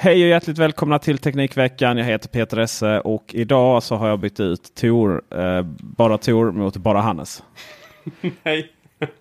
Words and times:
Hej 0.00 0.22
och 0.22 0.28
hjärtligt 0.28 0.58
välkomna 0.58 0.98
till 0.98 1.18
Teknikveckan. 1.18 1.96
Jag 1.98 2.04
heter 2.04 2.28
Peter 2.28 2.56
Esse 2.58 3.00
och 3.00 3.24
idag 3.34 3.82
så 3.82 3.96
har 3.96 4.08
jag 4.08 4.18
bytt 4.20 4.40
ut 4.40 4.74
Tor, 4.74 5.22
eh, 5.34 5.62
bara 5.80 6.18
Tor 6.18 6.52
mot 6.52 6.76
bara 6.76 7.00
Hannes. 7.00 7.42
Hej! 8.44 8.72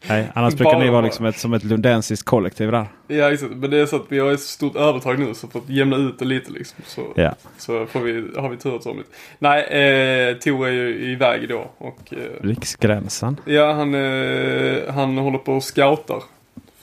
Hej. 0.02 0.28
Annars 0.34 0.54
brukar 0.56 0.80
ni 0.80 0.90
vara 0.90 1.02
liksom 1.02 1.26
ett, 1.26 1.38
som 1.38 1.54
ett 1.54 1.64
lundensiskt 1.64 2.26
kollektiv 2.26 2.72
där. 2.72 2.86
Ja, 3.08 3.32
exakt. 3.34 3.52
Men 3.56 3.70
det 3.72 3.78
är 3.78 3.86
så 3.86 3.96
att 3.96 4.06
vi 4.10 4.20
har 4.20 4.32
ett 4.32 4.40
stort 4.40 4.76
övertag 4.76 5.20
nu 5.20 5.34
så 5.34 5.48
för 5.48 5.60
att 5.60 5.70
jämna 5.70 5.96
ut 5.98 6.20
det 6.20 6.26
lite 6.26 6.52
liksom. 6.52 6.78
Så, 6.86 7.02
Ja. 7.16 7.36
så 7.58 7.86
får 7.86 8.00
vi, 8.00 8.40
har 8.40 8.50
vi 8.50 8.58
tursomligt. 8.58 9.10
Nej, 9.40 9.64
eh, 9.64 10.38
Tor 10.38 10.68
är 10.68 10.72
ju 10.72 11.12
iväg 11.12 11.44
idag 11.44 11.68
och 11.78 12.00
eh, 12.14 12.44
Riksgränsen. 12.48 13.38
ja, 13.46 13.74
han, 13.74 13.96
eh, 13.96 14.94
han 14.94 15.18
håller 15.18 15.38
på 15.38 15.54
och 15.54 15.64
scoutar 15.64 16.24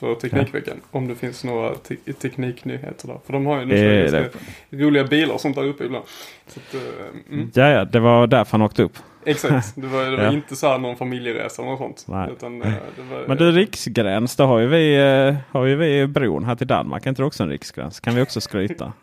för 0.05 0.15
Teknikveckan. 0.21 0.77
Om 0.91 1.07
det 1.07 1.15
finns 1.15 1.43
några 1.43 1.75
te- 1.75 2.13
tekniknyheter 2.21 3.07
där. 3.07 3.17
För 3.25 3.33
de 3.33 3.45
har 3.45 3.59
ju 3.59 3.65
nu 3.65 3.75
Eh, 4.05 4.11
ganska 4.11 4.39
roliga 4.69 5.03
bilar 5.03 5.33
och 5.33 5.41
sånt 5.41 5.55
där 5.55 5.63
uppe 5.63 5.83
ibland. 5.85 6.05
Så 6.47 6.59
att, 6.59 6.73
eh, 6.75 7.33
mm. 7.33 7.51
Ja, 7.53 7.69
ja, 7.69 7.85
det 7.85 7.99
var 7.99 8.27
därför 8.27 8.51
han 8.51 8.61
åkte 8.61 8.83
upp. 8.83 8.97
Exakt, 9.27 9.73
det 9.75 9.87
var, 9.87 10.03
det 10.05 10.17
var 10.17 10.23
Ja. 10.23 10.31
inte 10.33 10.55
så 10.55 10.67
här 10.67 10.77
någon 10.77 10.95
familjeresa 10.95 11.61
eller 11.61 11.71
något 11.71 11.99
sånt. 11.99 12.31
Utan, 12.31 12.61
eh, 12.61 12.67
det 12.95 13.01
var, 13.15 13.27
Men 13.27 13.37
du, 13.37 13.51
riksgräns, 13.51 14.35
då 14.35 14.43
har 14.43 14.59
ju 14.59 14.67
vi, 14.67 14.95
eh, 14.95 15.35
har 15.51 15.65
ju 15.65 15.75
vi 15.75 16.07
bron 16.07 16.43
här 16.43 16.55
till 16.55 16.67
Danmark. 16.67 17.05
Är 17.05 17.09
inte 17.09 17.21
det 17.21 17.25
också 17.25 17.43
en 17.43 17.49
riksgräns? 17.49 17.99
Kan 17.99 18.15
vi 18.15 18.21
också 18.21 18.41
skryta? 18.41 18.93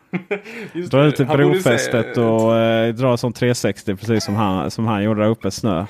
Dra 0.91 1.03
ut 1.05 1.15
till 1.15 1.25
brofästet 1.25 2.05
ett- 2.05 2.17
och 2.17 2.55
eh, 2.57 2.93
dra 2.93 3.17
som 3.17 3.33
360 3.33 3.95
precis 3.95 4.23
som 4.23 4.35
han, 4.35 4.71
som 4.71 4.85
han 4.87 5.03
gjorde 5.03 5.21
där 5.21 5.29
uppe. 5.29 5.51
Snö. 5.51 5.85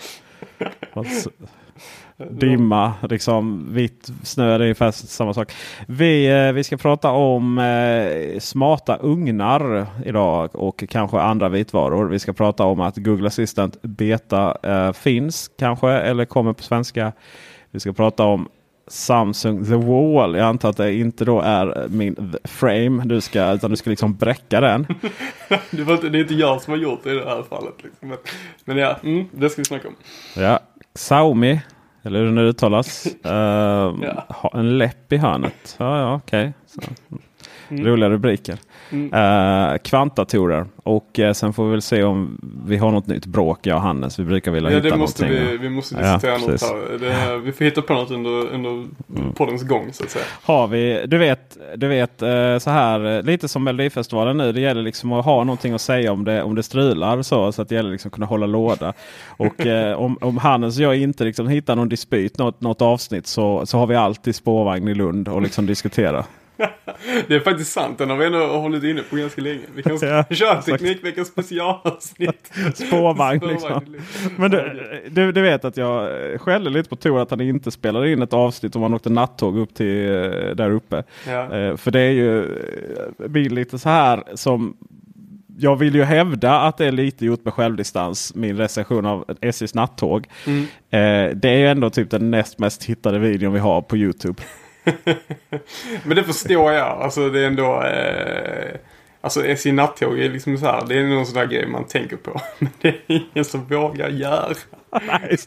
Dimma, 2.17 2.93
liksom 3.09 3.67
vitt 3.73 4.11
snö, 4.23 4.45
det 4.45 4.53
är 4.53 4.59
ungefär 4.59 4.91
samma 4.91 5.33
sak. 5.33 5.51
Vi, 5.87 6.27
eh, 6.47 6.51
vi 6.51 6.63
ska 6.63 6.77
prata 6.77 7.11
om 7.11 7.57
eh, 7.57 8.39
smarta 8.39 8.97
ugnar 8.97 9.87
idag 10.05 10.55
och 10.55 10.83
kanske 10.89 11.19
andra 11.19 11.49
vitvaror. 11.49 12.05
Vi 12.09 12.19
ska 12.19 12.33
prata 12.33 12.63
om 12.63 12.79
att 12.79 12.97
Google 12.97 13.27
Assistant 13.27 13.81
Beta 13.81 14.57
eh, 14.63 14.93
finns 14.93 15.51
kanske 15.59 15.89
eller 15.89 16.25
kommer 16.25 16.53
på 16.53 16.63
svenska. 16.63 17.11
Vi 17.71 17.79
ska 17.79 17.93
prata 17.93 18.23
om 18.23 18.49
Samsung 18.87 19.65
The 19.65 19.75
Wall. 19.75 20.35
Jag 20.35 20.47
antar 20.47 20.69
att 20.69 20.77
det 20.77 20.93
inte 20.93 21.25
då 21.25 21.41
är 21.41 21.87
min 21.89 22.35
Frame 22.43 23.03
du 23.05 23.21
ska, 23.21 23.51
utan 23.51 23.71
du 23.71 23.77
ska 23.77 23.89
liksom 23.89 24.15
bräcka 24.15 24.61
den. 24.61 24.85
Det, 25.71 25.83
var 25.83 25.93
inte, 25.93 26.09
det 26.09 26.17
är 26.17 26.21
inte 26.21 26.33
jag 26.33 26.61
som 26.61 26.71
har 26.71 26.77
gjort 26.77 27.03
det 27.03 27.11
i 27.11 27.15
det 27.15 27.25
här 27.25 27.43
fallet. 27.49 27.73
Liksom. 27.83 28.09
Men, 28.09 28.17
men 28.65 28.77
ja, 28.77 28.99
mm, 29.03 29.25
det 29.31 29.49
ska 29.49 29.61
vi 29.61 29.65
snacka 29.65 29.87
om. 29.87 29.95
Ja, 30.35 30.59
Xiaomi, 30.95 31.61
eller 32.03 32.19
hur 32.19 32.25
det 32.25 32.31
nu 32.31 32.41
uttalas. 32.41 33.07
Eh, 33.25 33.93
ha 34.29 34.51
En 34.53 34.77
läpp 34.77 35.13
i 35.13 35.17
hörnet. 35.17 35.75
Ja, 35.79 35.99
ja 35.99 36.15
okej. 36.15 36.53
Så. 36.65 36.81
Mm. 37.69 37.85
Roliga 37.85 38.09
rubriker. 38.09 38.57
Uh, 38.93 39.77
kvantdatorer. 39.77 40.65
Och 40.83 41.19
eh, 41.19 41.33
sen 41.33 41.53
får 41.53 41.65
vi 41.65 41.71
väl 41.71 41.81
se 41.81 42.03
om 42.03 42.37
vi 42.65 42.77
har 42.77 42.91
något 42.91 43.07
nytt 43.07 43.25
bråk, 43.25 43.59
jag 43.67 43.75
och 43.75 43.81
Hannes. 43.81 44.19
Vi 44.19 44.23
brukar 44.23 44.51
vilja 44.51 44.69
Ja, 44.71 44.77
hitta 44.77 44.89
det 44.89 44.97
måste 44.97 45.25
någonting. 45.25 45.47
vi, 45.51 45.57
vi 45.57 45.69
måste 45.69 45.95
Ja, 45.95 46.01
diskutera 46.01 46.37
något 46.37 46.45
precis. 46.47 46.69
här. 46.69 46.97
Det, 46.99 47.37
vi 47.39 47.51
får 47.51 47.65
hitta 47.65 47.81
på 47.81 47.93
något 47.93 48.11
under, 48.11 48.29
under 48.53 48.85
poddens 49.35 49.63
gång 49.63 49.89
så 49.93 50.03
att 50.03 50.09
säga. 50.09 50.25
Har 50.43 50.67
vi, 50.67 51.03
du 51.07 51.17
vet, 51.17 51.57
du 51.75 51.87
vet 51.87 52.21
eh, 52.21 52.57
så 52.57 52.69
här 52.69 53.17
eh, 53.17 53.23
lite 53.23 53.47
som 53.47 53.63
Melodifestivalen 53.63 54.37
nu. 54.37 54.51
Det 54.51 54.61
gäller 54.61 54.81
liksom 54.81 55.11
att 55.13 55.25
ha 55.25 55.43
någonting 55.43 55.73
att 55.73 55.81
säga 55.81 56.11
om 56.11 56.23
det, 56.23 56.43
om 56.43 56.55
det 56.55 56.63
strular 56.63 57.21
så. 57.21 57.51
Så 57.51 57.61
att 57.61 57.69
det 57.69 57.75
gäller 57.75 57.91
liksom 57.91 58.09
att 58.09 58.13
kunna 58.13 58.25
hålla 58.25 58.45
låda. 58.45 58.93
Och 59.27 59.65
eh, 59.65 59.93
om, 59.99 60.17
om 60.21 60.37
Hannes 60.37 60.77
och 60.77 60.83
jag 60.83 60.95
inte 60.97 61.23
liksom 61.23 61.47
hittar 61.47 61.75
någon 61.75 61.89
dispyt, 61.89 62.37
något, 62.37 62.61
något 62.61 62.81
avsnitt 62.81 63.27
så, 63.27 63.65
så 63.65 63.77
har 63.77 63.87
vi 63.87 63.95
alltid 63.95 64.35
spårvagn 64.35 64.87
i 64.87 64.93
Lund 64.93 65.27
och 65.27 65.41
liksom 65.41 65.65
diskutera. 65.65 66.25
Det 67.27 67.35
är 67.35 67.39
faktiskt 67.39 67.71
sant. 67.71 67.97
Den 67.97 68.09
har 68.09 68.17
vi 68.17 68.25
ändå 68.25 68.47
hållit 68.47 68.83
inne 68.83 69.01
på 69.01 69.15
ganska 69.15 69.41
länge. 69.41 69.61
Vi 69.75 69.83
kan 69.83 69.97
Ja, 70.01 70.23
köra. 70.29 70.61
Teknikveckans 70.61 71.27
specialavsnitt. 71.27 72.51
Spårvagn 72.75 73.47
liksom. 73.47 73.69
Spårvagn. 73.69 74.01
Men 74.37 74.51
du, 74.51 74.83
du, 75.09 75.31
du 75.31 75.41
vet 75.41 75.65
att 75.65 75.77
jag 75.77 76.09
skällde 76.41 76.69
lite 76.69 76.89
på 76.89 76.95
Tor 76.95 77.21
att 77.21 77.29
han 77.29 77.41
inte 77.41 77.71
spelade 77.71 78.11
in 78.11 78.21
ett 78.21 78.33
avsnitt 78.33 78.75
om 78.75 78.81
han 78.81 78.93
åkte 78.93 79.09
nattåg 79.09 79.57
upp 79.57 79.73
till 79.73 80.07
eh, 80.07 80.15
där 80.55 80.71
uppe. 80.71 81.03
Ja. 81.27 81.57
Eh, 81.57 81.75
För 81.77 81.91
det 81.91 81.99
är 81.99 82.11
ju 82.11 82.43
eh, 82.43 83.27
blir 83.27 83.49
lite 83.49 83.79
så 83.79 83.89
här 83.89 84.23
som 84.35 84.77
jag 85.57 85.75
vill 85.75 85.95
ju 85.95 86.03
hävda 86.03 86.59
att 86.59 86.77
det 86.77 86.85
är 86.85 86.91
lite 86.91 87.25
gjort 87.25 87.45
med 87.45 87.53
självdistans. 87.53 88.35
Min 88.35 88.57
recension 88.57 89.05
av 89.05 89.25
SJs 89.41 89.73
nattåg. 89.75 90.27
Mm. 90.47 90.61
Eh, 90.89 91.35
det 91.35 91.49
är 91.49 91.57
ju 91.57 91.67
ändå 91.67 91.89
typ 91.89 92.11
den 92.11 92.31
näst 92.31 92.59
mest 92.59 92.83
hittade 92.83 93.19
videon 93.19 93.53
vi 93.53 93.59
har 93.59 93.81
på 93.81 93.97
Youtube. 93.97 94.43
Men 96.03 96.15
det 96.17 96.23
förstår 96.23 96.71
jag. 96.71 96.87
Alltså 97.01 97.29
det 97.29 97.39
är 97.39 97.47
ändå... 97.47 97.83
Eh, 97.83 98.75
alltså 99.21 99.45
SJ 99.45 99.71
nattåg 99.71 100.19
är 100.19 100.29
liksom 100.29 100.57
så 100.57 100.65
här. 100.65 100.83
Det 100.87 100.99
är 100.99 101.03
någon 101.03 101.25
sån 101.25 101.35
där 101.35 101.45
grej 101.45 101.67
man 101.67 101.83
tänker 101.87 102.15
på. 102.17 102.41
Men 102.59 102.69
det 102.81 102.87
är 102.87 103.01
ingen 103.07 103.45
som 103.45 103.65
vågar 103.65 104.09
göra. 104.09 104.53
Nej, 105.07 105.37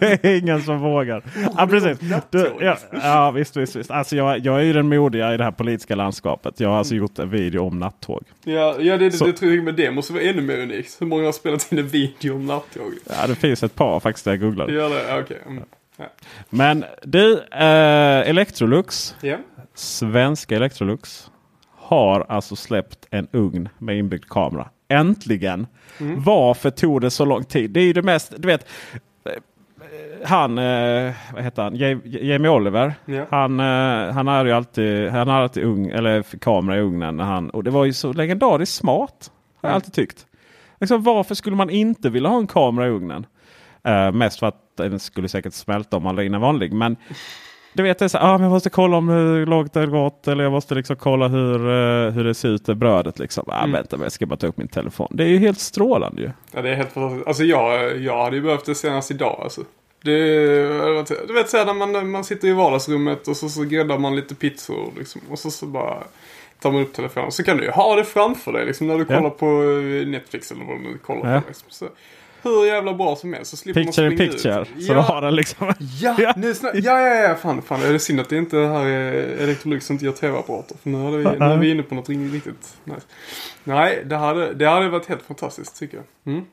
det 0.00 0.24
är 0.24 0.38
ingen 0.38 0.62
som 0.62 0.78
vågar. 0.80 1.22
Ja, 1.56 1.66
precis. 1.66 1.98
Du, 2.30 2.52
ja, 2.60 2.76
ja, 2.92 3.30
visst, 3.30 3.56
visst, 3.56 3.76
visst. 3.76 3.90
Alltså, 3.90 4.16
jag, 4.16 4.38
jag 4.38 4.56
är 4.60 4.64
ju 4.64 4.72
den 4.72 4.88
modiga 4.88 5.34
i 5.34 5.36
det 5.36 5.44
här 5.44 5.50
politiska 5.50 5.94
landskapet. 5.94 6.60
Jag 6.60 6.68
har 6.68 6.76
alltså 6.78 6.94
gjort 6.94 7.18
en 7.18 7.30
video 7.30 7.66
om 7.66 7.78
nattåg. 7.78 8.22
Ja, 8.44 8.76
ja 8.80 8.96
det, 8.96 9.10
Så- 9.10 9.26
det 9.26 9.32
tror 9.32 9.52
jag 9.54 9.64
men 9.64 9.76
det 9.76 9.90
måste 9.90 10.12
vara 10.12 10.22
ännu 10.22 10.42
mer 10.42 10.58
unikt. 10.58 10.96
Hur 11.00 11.06
många 11.06 11.24
har 11.24 11.32
spelat 11.32 11.72
in 11.72 11.78
en 11.78 11.88
video 11.88 12.34
om 12.34 12.46
nattåg? 12.46 12.92
Ja, 13.08 13.26
det 13.26 13.34
finns 13.34 13.62
ett 13.62 13.74
par 13.74 14.00
faktiskt 14.00 14.24
där 14.24 14.32
jag 14.32 14.40
googlade. 14.40 14.72
Gör 14.72 14.90
det? 14.90 15.20
Okej. 15.20 15.38
Mm. 15.46 15.62
Ja. 16.02 16.08
Men 16.50 16.84
du, 17.02 17.32
eh, 17.52 18.28
Electrolux, 18.30 19.16
Ja. 19.22 19.36
svenska 19.74 20.56
Electrolux, 20.56 21.30
har 21.76 22.26
alltså 22.28 22.56
släppt 22.56 23.06
en 23.10 23.28
ugn 23.32 23.68
med 23.78 23.98
inbyggd 23.98 24.24
kamera. 24.28 24.68
Äntligen! 24.88 25.66
Mm. 26.00 26.22
Varför 26.22 26.70
tog 26.70 27.00
det 27.00 27.10
så 27.10 27.24
lång 27.24 27.44
tid? 27.44 27.70
Det 27.70 27.80
är 27.80 27.84
ju 27.84 27.92
det 27.92 28.02
mest, 28.02 28.32
du 28.38 28.48
vet. 28.48 28.68
eh, 29.24 29.32
Han, 30.24 30.58
eh, 30.58 31.12
vad 31.34 31.42
heter 31.44 31.62
han, 31.62 31.76
Ja- 31.76 32.00
Jamie 32.04 32.50
Oliver. 32.50 32.94
Ja. 33.04 33.26
Han, 33.30 33.60
eh, 33.60 34.12
han 34.14 34.26
har 34.26 34.44
ju 34.44 34.52
alltid, 34.52 35.08
han 35.10 35.28
har 35.28 35.40
alltid 35.40 35.64
ung, 35.64 35.86
eller 35.86 36.22
kamera 36.38 36.76
i 36.76 36.80
ugnen. 36.80 37.16
När 37.16 37.24
han, 37.24 37.50
och 37.50 37.64
det 37.64 37.70
var 37.70 37.84
ju 37.84 37.92
så 37.92 38.12
legendariskt 38.12 38.74
smart. 38.76 39.30
Har 39.62 39.68
jag 39.68 39.74
alltid 39.74 39.92
tyckt. 39.92 40.26
Liksom, 40.80 41.02
varför 41.02 41.34
skulle 41.34 41.56
man 41.56 41.70
inte 41.70 42.10
vilja 42.10 42.28
ha 42.28 42.38
en 42.38 42.46
kamera 42.46 42.86
i 42.86 42.90
ugnen? 42.90 43.26
Eh, 43.84 44.12
mest 44.12 44.38
för 44.38 44.46
att 44.46 44.76
den 44.76 45.00
skulle 45.00 45.28
säkert 45.28 45.52
smälta 45.54 45.96
om 45.96 46.02
man 46.02 46.16
la 46.16 46.22
in 46.22 46.34
en 46.34 46.40
vanlig. 46.40 46.72
Men 46.72 46.96
du 47.74 47.82
vet, 47.82 47.98
det 47.98 48.04
är 48.04 48.08
så, 48.08 48.18
ah, 48.18 48.32
men 48.32 48.42
jag 48.42 48.50
måste 48.50 48.70
kolla 48.70 48.96
om 48.96 49.08
hur 49.08 49.46
långt 49.46 49.72
det 49.72 49.80
har 49.80 49.86
gått. 49.86 50.28
Eller 50.28 50.44
jag 50.44 50.52
måste 50.52 50.74
liksom 50.74 50.96
kolla 50.96 51.28
hur, 51.28 51.54
eh, 51.56 52.10
hur 52.12 52.24
det 52.24 52.34
ser 52.34 52.48
ut 52.48 52.68
i 52.68 52.74
brödet. 52.74 53.18
Liksom. 53.18 53.44
Ah, 53.48 53.58
Mm. 53.58 53.72
Vänta, 53.72 53.96
jag 54.02 54.12
ska 54.12 54.26
bara 54.26 54.36
ta 54.36 54.46
upp 54.46 54.56
min 54.56 54.68
telefon. 54.68 55.08
Det 55.10 55.24
är 55.24 55.28
ju 55.28 55.38
helt 55.38 55.60
strålande 55.60 56.22
ju. 56.22 56.30
Ja, 56.52 56.62
det 56.62 56.70
är 56.70 56.74
helt. 56.74 56.96
Alltså 56.96 57.44
jag, 57.44 57.98
jag 57.98 58.24
hade 58.24 58.36
ju 58.36 58.42
behövt 58.42 58.64
det 58.64 58.74
senast 58.74 59.10
idag 59.10 59.40
alltså. 59.42 59.60
Det, 60.04 60.12
du 61.26 61.32
vet 61.34 61.50
såhär 61.50 61.66
när 61.66 61.74
man, 61.74 62.10
man 62.10 62.24
sitter 62.24 62.48
i 62.48 62.52
vardagsrummet 62.52 63.28
och 63.28 63.36
så, 63.36 63.48
så 63.48 63.62
gräddar 63.64 63.98
man 63.98 64.16
lite 64.16 64.34
pizzor 64.34 64.92
liksom. 64.98 65.20
Och 65.30 65.38
så, 65.38 65.50
så 65.50 65.66
bara 65.66 65.96
tar 66.60 66.72
man 66.72 66.82
upp 66.82 66.92
telefonen. 66.94 67.32
Så 67.32 67.42
kan 67.44 67.56
du 67.56 67.64
ju 67.64 67.70
ha 67.70 67.96
det 67.96 68.04
framför 68.04 68.52
dig 68.52 68.66
liksom 68.66 68.86
när 68.86 68.94
du 68.98 69.06
Ja. 69.08 69.16
kollar 69.16 69.30
på 69.30 69.46
eh, 69.46 70.06
Netflix 70.08 70.50
eller 70.52 70.64
vad 70.64 70.76
du 70.92 70.98
kollar 70.98 71.34
Ja. 71.34 71.40
på. 71.40 71.46
Liksom. 71.48 71.66
Så, 71.70 71.88
hur 72.42 72.66
jävla 72.66 72.94
bra 72.94 73.16
som 73.16 73.32
helst 73.32 73.50
så 73.50 73.56
slipper 73.56 73.84
Picture 73.84 74.04
man 74.04 74.12
in 74.12 74.18
springa 74.18 74.32
picture. 74.32 74.62
ut. 74.78 74.84
Så 74.86 74.92
ja. 74.92 75.00
har 75.00 75.22
den 75.22 75.34
liksom. 75.36 75.72
Ja, 76.00 76.16
Ja. 76.18 76.32
nu 76.36 76.54
ja, 76.62 77.00
ja, 77.00 77.14
ja, 77.14 77.34
fan, 77.34 77.62
fan. 77.62 77.80
Det 77.80 77.86
är 77.86 77.98
synd 77.98 78.20
att 78.20 78.28
det 78.28 78.36
inte 78.36 78.58
är 78.58 78.68
här 78.68 78.86
eh, 78.86 79.42
Electrolux 79.44 79.86
som 79.86 79.94
inte 79.94 80.04
gör 80.04 80.12
tv-apparater. 80.12 80.76
För 80.82 80.90
nu, 80.90 81.04
hade 81.04 81.16
vi, 81.16 81.24
nu 81.24 81.44
är 81.44 81.56
vi 81.56 81.70
inne 81.70 81.82
på 81.82 81.94
något 81.94 82.08
riktigt 82.08 82.76
nice. 82.84 83.06
Nej, 83.64 84.02
det 84.06 84.16
hade, 84.16 84.54
det 84.54 84.66
hade 84.68 84.88
varit 84.88 85.06
helt 85.06 85.22
fantastiskt 85.22 85.78
tycker 85.78 85.96
jag. 85.96 86.32
Mm. 86.34 86.44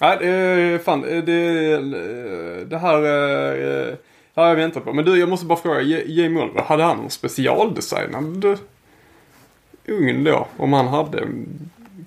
Nej, 0.00 0.16
det, 0.20 0.84
fan, 0.84 1.00
det, 1.00 1.22
det, 1.22 2.64
det 2.64 2.78
här 2.78 2.98
eh, 2.98 3.94
har 4.34 4.48
jag 4.48 4.56
väntat 4.56 4.84
på. 4.84 4.92
Men 4.92 5.04
du, 5.04 5.18
jag 5.18 5.28
måste 5.28 5.46
bara 5.46 5.58
fråga. 5.58 5.80
Jamie 5.82 6.42
Oliver, 6.42 6.62
hade 6.62 6.82
han 6.82 6.96
någon 6.96 7.10
specialdesignad 7.10 8.58
ugn 9.86 10.24
då? 10.24 10.46
Om 10.56 10.72
han 10.72 10.86
hade 10.88 11.22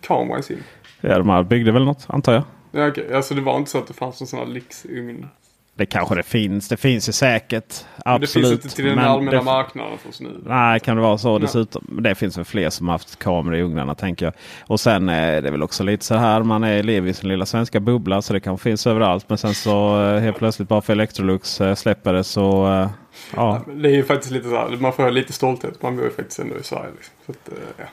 kamera 0.02 0.40
i 0.40 0.44
sin? 0.44 0.64
Ja, 1.02 1.18
de 1.18 1.30
här 1.30 1.44
byggde 1.44 1.72
väl 1.72 1.86
något 1.86 2.06
antar 2.10 2.34
jag. 2.34 2.44
Ja, 2.72 2.88
okej. 2.88 3.14
Alltså 3.14 3.34
det 3.34 3.42
var 3.42 3.58
inte 3.58 3.72
så 3.72 3.78
att 3.78 3.88
det 3.88 3.94
fanns 3.94 4.22
en 4.22 4.28
sån 4.28 4.40
här 4.40 4.46
lyxugn? 4.46 5.28
Det 5.76 5.86
kanske 5.86 6.16
det 6.16 6.24
finns. 6.24 6.68
Det 6.68 6.78
finns 6.78 7.10
ju 7.10 7.14
säkert. 7.14 7.86
Men 8.06 8.20
Det 8.20 8.26
Absolut. 8.26 8.48
finns 8.50 8.64
inte 8.66 8.76
till 8.76 8.86
den 8.86 8.96
Men 8.96 9.06
allmänna 9.06 9.38
det- 9.38 9.44
marknaden 9.44 9.98
först 10.06 10.22
nu. 10.22 10.42
Nej, 10.46 10.80
kan 10.80 10.96
det 10.96 11.02
vara 11.02 11.18
så 11.18 11.32
Nej. 11.32 11.42
dessutom? 11.42 12.00
Det 12.02 12.16
finns 12.16 12.38
väl 12.38 12.46
fler 12.46 12.70
som 12.70 12.88
haft 12.90 13.20
kameror 13.20 13.56
i 13.56 13.62
ugnarna 13.62 13.96
tänker 13.96 14.26
jag. 14.26 14.34
Och 14.62 14.80
sen 14.80 15.10
är 15.10 15.42
det 15.42 15.52
väl 15.52 15.64
också 15.64 15.84
lite 15.84 16.06
så 16.06 16.16
här. 16.16 16.44
Man 16.44 16.64
är, 16.64 16.84
lever 16.84 17.10
i 17.10 17.14
sin 17.14 17.30
lilla 17.30 17.46
svenska 17.46 17.80
bubbla 17.80 18.22
så 18.22 18.34
det 18.34 18.40
kanske 18.40 18.64
finns 18.64 18.88
överallt. 18.88 19.30
Men 19.30 19.38
sen 19.38 19.54
så 19.54 20.04
eh, 20.04 20.20
helt 20.20 20.38
plötsligt 20.38 20.68
bara 20.70 20.82
för 20.82 20.94
Electrolux 20.94 21.62
eh, 21.62 21.76
släpper 21.76 22.14
det 22.14 22.24
så... 22.24 22.68
eh, 22.74 22.90
Ja, 23.36 23.62
Det 23.76 23.90
är 23.90 23.94
ju 23.94 24.04
faktiskt 24.04 24.32
lite 24.32 24.50
så 24.50 24.56
här, 24.56 24.70
man 24.78 24.94
får 24.94 25.12
lite 25.12 25.34
stolthet. 25.34 25.82
Man 25.82 25.96
bor 25.96 26.06
ju 26.06 26.12
faktiskt 26.12 26.40
ändå 26.40 26.58
i 26.60 26.64
Sverige. 26.64 26.90
Liksom. 26.96 27.14
Så 27.26 27.32
att, 27.32 27.50
ja. 27.78 27.86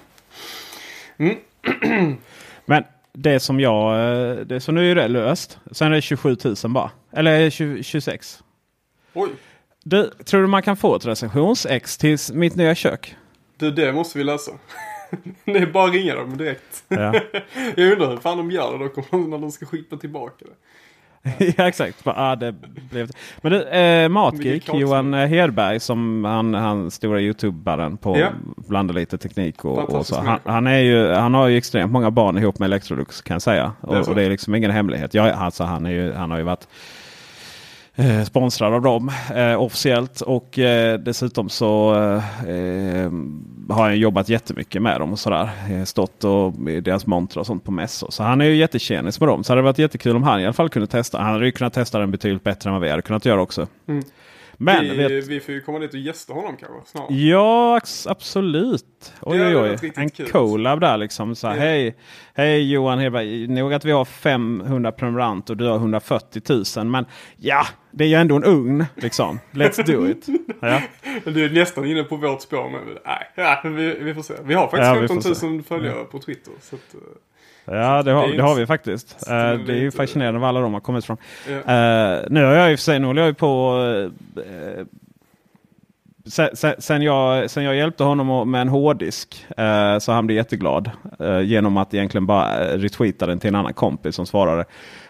Men 2.66 2.84
det 3.14 3.40
som 3.40 3.60
jag... 3.60 3.94
eh, 4.30 4.36
Det, 4.36 4.60
så 4.60 4.72
nu 4.72 4.90
är 4.90 4.94
det 4.94 5.08
löst. 5.08 5.58
Sen 5.70 5.86
är 5.86 5.94
det 5.94 6.02
27 6.02 6.36
000 6.44 6.54
bara. 6.68 6.90
Eller 7.12 7.50
20, 7.50 7.82
26. 7.82 8.42
Oj, 9.14 9.28
Du, 9.84 10.10
tror 10.24 10.40
du 10.40 10.46
man 10.46 10.62
kan 10.62 10.76
få 10.76 10.96
ett 10.96 11.06
recensions-ex 11.06 11.96
till 11.98 12.18
mitt 12.32 12.56
nya 12.56 12.74
kök? 12.74 13.16
du 13.58 13.70
det 13.70 13.92
måste 13.92 14.18
vi 14.18 14.24
lösa. 14.24 14.52
det 15.44 15.58
är 15.58 15.66
bara 15.66 15.86
att 15.88 15.92
ringa 15.94 16.14
dem 16.14 16.36
direkt. 16.36 16.84
Ja, 16.88 17.14
Jag 17.76 17.92
undrar 17.92 18.10
hur 18.10 18.16
fan 18.16 18.36
de 18.38 18.50
gör 18.50 18.78
det 18.78 19.02
om- 19.16 19.30
när 19.30 19.38
de 19.38 19.50
ska 19.52 19.66
skicka 19.66 19.96
tillbaka 19.96 20.44
det. 20.44 20.54
ja 21.56 21.68
exakt. 21.68 22.04
Bara, 22.04 22.14
ah, 22.18 22.36
det 22.36 22.52
blev... 22.90 23.10
Men 23.42 23.52
du, 23.52 23.62
eh, 23.62 24.08
Matgeek. 24.08 24.68
Johan 24.74 25.14
eh, 25.14 25.26
Hedberg 25.26 25.80
som 25.80 26.24
han, 26.24 26.54
han 26.54 26.90
stora 26.90 27.20
youtubaren 27.20 27.96
på 27.96 28.18
Ja. 28.18 28.28
Blanda 28.56 28.94
lite 28.94 29.18
teknik 29.18 29.64
och, 29.64 29.94
och 29.94 30.06
så. 30.06 30.20
Han, 30.20 30.38
han, 30.44 30.66
är 30.66 30.78
ju, 30.78 31.08
han 31.08 31.34
har 31.34 31.48
ju 31.48 31.56
extremt 31.56 31.92
många 31.92 32.10
barn 32.10 32.38
ihop 32.38 32.58
med 32.58 32.66
Electrolux 32.66 33.22
kan 33.22 33.34
jag 33.34 33.42
säga. 33.42 33.72
Det 33.80 33.86
Och, 33.86 34.08
och 34.08 34.14
det 34.14 34.22
är 34.22 34.30
liksom 34.30 34.54
ingen 34.54 34.70
hemlighet. 34.70 35.14
Jag, 35.14 35.28
alltså, 35.28 35.64
han, 35.64 35.86
är 35.86 35.90
ju, 35.90 36.12
han 36.12 36.30
har 36.30 36.38
ju 36.38 36.44
varit 36.44 36.68
eh, 37.96 38.24
sponsrad 38.24 38.74
av 38.74 38.82
dem 38.82 39.10
eh, 39.34 39.62
officiellt. 39.62 40.20
Och 40.20 40.58
eh, 40.58 40.98
dessutom 40.98 41.48
så 41.48 41.94
eh, 42.46 43.10
har 43.68 43.82
han 43.82 43.98
jobbat 43.98 44.28
jättemycket 44.28 44.82
med 44.82 45.00
dem 45.00 45.12
och 45.12 45.18
sådär. 45.18 45.50
Eh, 45.70 45.84
stått 45.84 46.24
och 46.24 46.70
i 46.70 46.80
deras 46.80 47.06
montrar 47.06 47.40
och 47.40 47.46
sånt 47.46 47.64
på 47.64 47.72
mässor. 47.72 48.10
Så 48.10 48.22
han 48.22 48.40
är 48.40 48.44
ju 48.44 48.56
jättetjänis 48.56 49.20
med 49.20 49.28
dem. 49.28 49.44
Så 49.44 49.52
det 49.52 49.52
hade 49.52 49.62
varit 49.62 49.78
jättekul 49.78 50.16
om 50.16 50.22
han 50.22 50.40
i 50.40 50.44
alla 50.44 50.52
fall 50.52 50.68
kunde 50.68 50.86
testa. 50.86 51.18
Han 51.18 51.32
hade 51.32 51.46
ju 51.46 51.52
kunnat 51.52 51.72
testa 51.72 51.98
den 51.98 52.10
betydligt 52.10 52.44
bättre 52.44 52.70
än 52.70 52.74
vad 52.74 52.82
vi 52.82 52.90
hade 52.90 53.02
kunnat 53.02 53.24
göra 53.24 53.40
också. 53.42 53.66
Mm. 53.88 54.04
Men 54.56 54.84
vi, 54.84 54.96
vet, 54.96 55.26
vi 55.26 55.40
får 55.40 55.54
ju 55.54 55.60
komma 55.60 55.78
dit 55.78 55.94
och 55.94 56.00
gästa 56.00 56.32
honom 56.32 56.56
kanske 56.56 56.90
snart. 56.90 57.10
Ja, 57.10 57.80
absolut. 58.06 59.12
Oj, 59.20 59.42
oj, 59.46 59.56
oj. 59.56 59.92
En 59.96 60.10
kul. 60.10 60.26
collab 60.30 60.80
där 60.80 60.96
liksom. 60.96 61.34
Så 61.36 61.46
här, 61.48 61.54
Ja. 61.56 61.60
hej, 61.62 61.96
hej 62.34 62.72
Johan 62.72 62.98
Hedberg. 62.98 63.46
Nog 63.48 63.74
att 63.74 63.84
vi 63.84 63.92
har 63.92 64.04
500 64.04 64.92
prenumeranter 64.92 65.52
och 65.54 65.56
du 65.56 65.66
har 65.66 65.76
140 65.76 66.42
000. 66.76 66.86
Men 66.86 67.06
ja, 67.36 67.66
det 67.90 68.04
är 68.04 68.08
ju 68.08 68.14
ändå 68.14 68.36
en 68.36 68.44
ugn. 68.44 68.84
Liksom. 68.94 69.38
Let's 69.52 69.82
do 69.86 70.08
it. 70.08 70.26
Ja, 70.60 70.80
Du 71.24 71.44
är 71.44 71.50
nästan 71.50 71.84
inne 71.84 72.02
på 72.04 72.16
vårt 72.16 72.42
spår 72.42 72.70
men 72.70 72.80
nej, 73.06 73.30
ja, 73.34 73.60
vi, 73.64 73.96
vi 74.00 74.14
får 74.14 74.22
se. 74.22 74.34
Vi 74.44 74.54
har 74.54 74.62
faktiskt 74.68 74.82
Ja, 74.84 74.94
vi 75.00 75.08
får 75.08 75.14
15 75.14 75.34
se. 75.34 75.46
000 75.46 75.62
följare 75.62 76.04
på 76.04 76.18
Twitter. 76.18 76.52
Så 76.60 76.76
att, 76.76 76.94
eh, 76.94 77.00
ja 77.64 78.02
det, 78.02 78.10
har, 78.12 78.28
Det 78.28 78.42
har 78.42 78.54
vi 78.54 78.66
faktiskt. 78.66 79.20
så 79.20 79.30
det 79.30 79.36
är 79.36 79.52
Eh, 79.52 79.58
det 79.58 79.72
är 79.72 79.76
ju 79.76 79.84
lite- 79.84 79.96
fascinerande 79.96 80.40
var 80.40 80.48
alla 80.48 80.60
de 80.60 80.72
har 80.74 80.80
kommit 80.80 81.04
ifrån. 81.04 81.16
ja. 81.48 81.54
Uh, 81.54 82.24
nu 82.30 82.44
har 82.44 82.52
jag 82.52 82.72
i 82.72 82.74
och 82.74 82.78
för 82.78 82.82
sig, 82.84 82.98
nu 82.98 83.06
håller 83.06 83.22
jag 83.22 83.28
ju 83.28 83.34
på 83.34 83.76
eh, 84.36 84.86
sen, 86.26 86.48
sen, 86.78 87.02
jag, 87.02 87.50
sen 87.50 87.64
jag 87.64 87.76
hjälpte 87.76 88.04
honom 88.04 88.50
med 88.50 88.60
en 88.60 88.68
hårddisk 88.68 89.46
eh, 89.56 89.98
så 89.98 90.12
han 90.12 90.26
blev 90.26 90.36
jätteglad. 90.36 90.90
eh, 91.20 91.40
genom 91.40 91.76
att 91.76 91.94
egentligen 91.94 92.26
bara 92.26 92.58
eh, 92.68 92.78
retweeta 92.78 93.26
den 93.26 93.38
till 93.38 93.48
en 93.48 93.54
annan 93.54 93.74
kompis 93.74 94.14
som 94.14 94.26
svarade. 94.26 94.64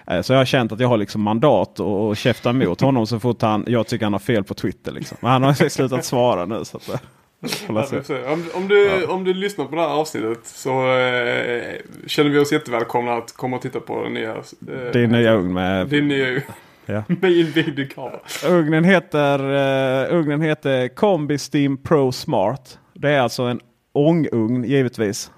Eh, 0.07 0.21
så 0.23 0.33
jag 0.33 0.41
har 0.41 0.45
känt 0.45 0.73
att 0.73 0.81
jag 0.81 0.89
har 0.89 0.97
liksom 0.97 1.23
mandat 1.23 1.81
att 1.81 1.87
att 1.87 2.19
käfta 2.19 2.51
emot 2.51 2.81
honom 2.81 3.07
så 3.07 3.21
fort 3.21 3.43
han, 3.43 3.65
jag 3.69 3.87
tycker 3.87 4.07
han 4.07 4.13
har 4.13 4.21
fel 4.21 4.45
på 4.45 4.55
Twitter. 4.55 4.93
Liksom. 4.93 5.19
Men 5.21 5.31
han 5.31 5.43
har 5.43 5.69
slutat 5.69 6.05
svara 6.05 6.45
nu. 6.47 6.65
Så 6.65 6.77
att, 6.77 7.03
Ja, 7.69 8.03
se. 8.03 8.25
om, 8.25 8.45
om, 8.55 8.69
du, 8.69 9.05
om 9.07 9.25
du 9.25 9.35
lyssnar 9.35 9.65
på 9.65 9.77
det 9.77 9.81
här 9.83 9.89
avsnittet 9.89 10.41
så 10.47 10.71
eh, 10.99 11.75
känner 12.07 12.31
vi 12.31 12.39
oss 12.39 12.53
jättevälkomna 12.53 13.13
att 13.15 13.33
komma 13.33 13.57
och 13.57 13.63
titta 13.63 13.81
på 13.81 14.03
den 14.05 14.15
nya... 14.15 14.35
Eh, 14.35 14.93
Din 14.93 15.11
nya 15.11 15.33
ugn 15.35 15.53
med... 15.53 15.87
Din 15.89 16.09
nya 16.09 16.43
Ja. 16.87 17.03
med. 17.09 18.19
Ugnen 18.49 18.85
heter, 18.85 19.41
uh, 19.41 20.15
ugnen 20.19 20.41
heter 20.41 20.89
Combi 20.89 21.39
Steam 21.53 21.77
Pro 21.77 22.13
Smart. 22.13 22.79
Det 22.95 23.11
är 23.11 23.21
alltså 23.21 23.43
en 23.43 23.61
ångugn 23.93 24.65
givetvis. 24.65 25.31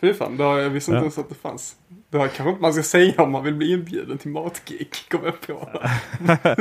Fy 0.00 0.14
fan, 0.14 0.36
det 0.36 0.44
har 0.44 0.58
jag 0.58 0.70
visste 0.70 0.90
inte 0.90 0.96
Ja. 0.96 1.02
ens 1.02 1.18
att 1.18 1.28
det 1.28 1.34
fanns. 1.34 1.74
Det 2.10 2.18
här 2.18 2.28
kanske 2.28 2.50
inte 2.50 2.62
man 2.62 2.72
ska 2.72 2.82
säga 2.82 3.22
om 3.22 3.32
man 3.32 3.44
vill 3.44 3.54
bli 3.54 3.72
inbjuden 3.72 4.18
till 4.18 4.30
Matgeek. 4.30 5.08
Kommer 5.10 5.24
jag 5.26 5.40
på. 5.40 5.68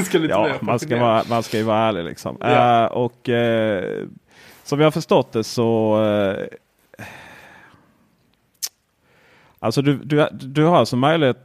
Ska 0.02 0.18
lite 0.18 0.34
Ja, 0.34 0.50
man 0.62 0.80
ska, 0.80 1.00
vara, 1.00 1.24
man 1.30 1.44
ska 1.44 1.58
ju 1.58 1.64
vara 1.64 1.78
ärlig 1.80 2.04
liksom. 2.04 2.38
Ja. 2.40 2.86
Eh, 2.86 2.92
och 2.92 3.30
eh, 3.30 4.06
som 4.70 4.80
jag 4.80 4.86
har 4.86 4.92
förstått 4.92 5.32
det 5.32 5.44
så... 5.44 6.02
eh, 6.04 7.06
alltså 9.60 9.82
du, 9.82 9.98
du, 9.98 10.28
du 10.32 10.66
har 10.66 10.78
alltså 10.78 10.96
möjlighet 10.96 11.38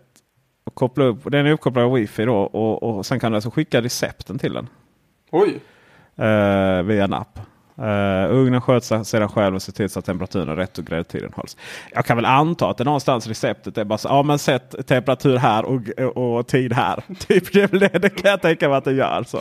att 0.64 0.75
koppla 0.75 1.04
upp. 1.04 1.33
Den 1.33 1.47
är 1.47 1.50
uppkopplad 1.50 1.85
av 1.85 1.93
wifi 1.93 2.25
då 2.25 2.37
och, 2.37 2.83
och 2.83 3.07
sen 3.07 3.21
kan 3.21 3.33
du 3.33 3.37
alltså 3.37 3.50
skicka 3.50 3.83
recepten 3.83 4.38
till 4.38 4.52
den. 4.52 4.69
Oj, 5.31 5.61
eh, 6.16 6.83
via 6.83 7.04
en 7.04 7.14
app. 7.14 7.38
Uh, 7.78 8.33
ugnen 8.35 8.61
sköts 8.61 8.93
sedan 9.04 9.28
själv 9.28 9.54
och 9.54 9.62
ser 9.62 9.73
till 9.73 9.90
så 9.90 9.99
att 9.99 10.04
temperaturen 10.04 10.49
är 10.49 10.57
rätt 10.57 10.78
och 10.78 10.85
gräddtiden 10.85 11.33
hålls. 11.37 11.57
Jag 11.93 12.04
kan 12.04 12.16
väl 12.16 12.25
anta 12.25 12.71
att 12.71 12.76
det 12.76 12.85
någonstans 12.85 13.26
receptet 13.26 13.78
är 13.78 13.85
bara 13.85 13.99
så. 13.99 14.09
Ja 14.09 14.23
men 14.23 14.38
sätt 14.38 14.87
temperatur 14.87 15.37
här 15.37 15.64
och, 15.64 16.16
och 16.16 16.47
tid 16.47 16.73
här. 16.73 17.02
Typ 17.19 17.52
det, 17.52 17.66
det, 17.66 17.99
det 17.99 18.11
kan 18.11 18.31
jag 18.31 18.43
tänka 18.43 18.69
mig 18.69 18.78
att 18.78 18.85
det 18.85 18.93
gör. 18.93 19.23
Så. 19.26 19.40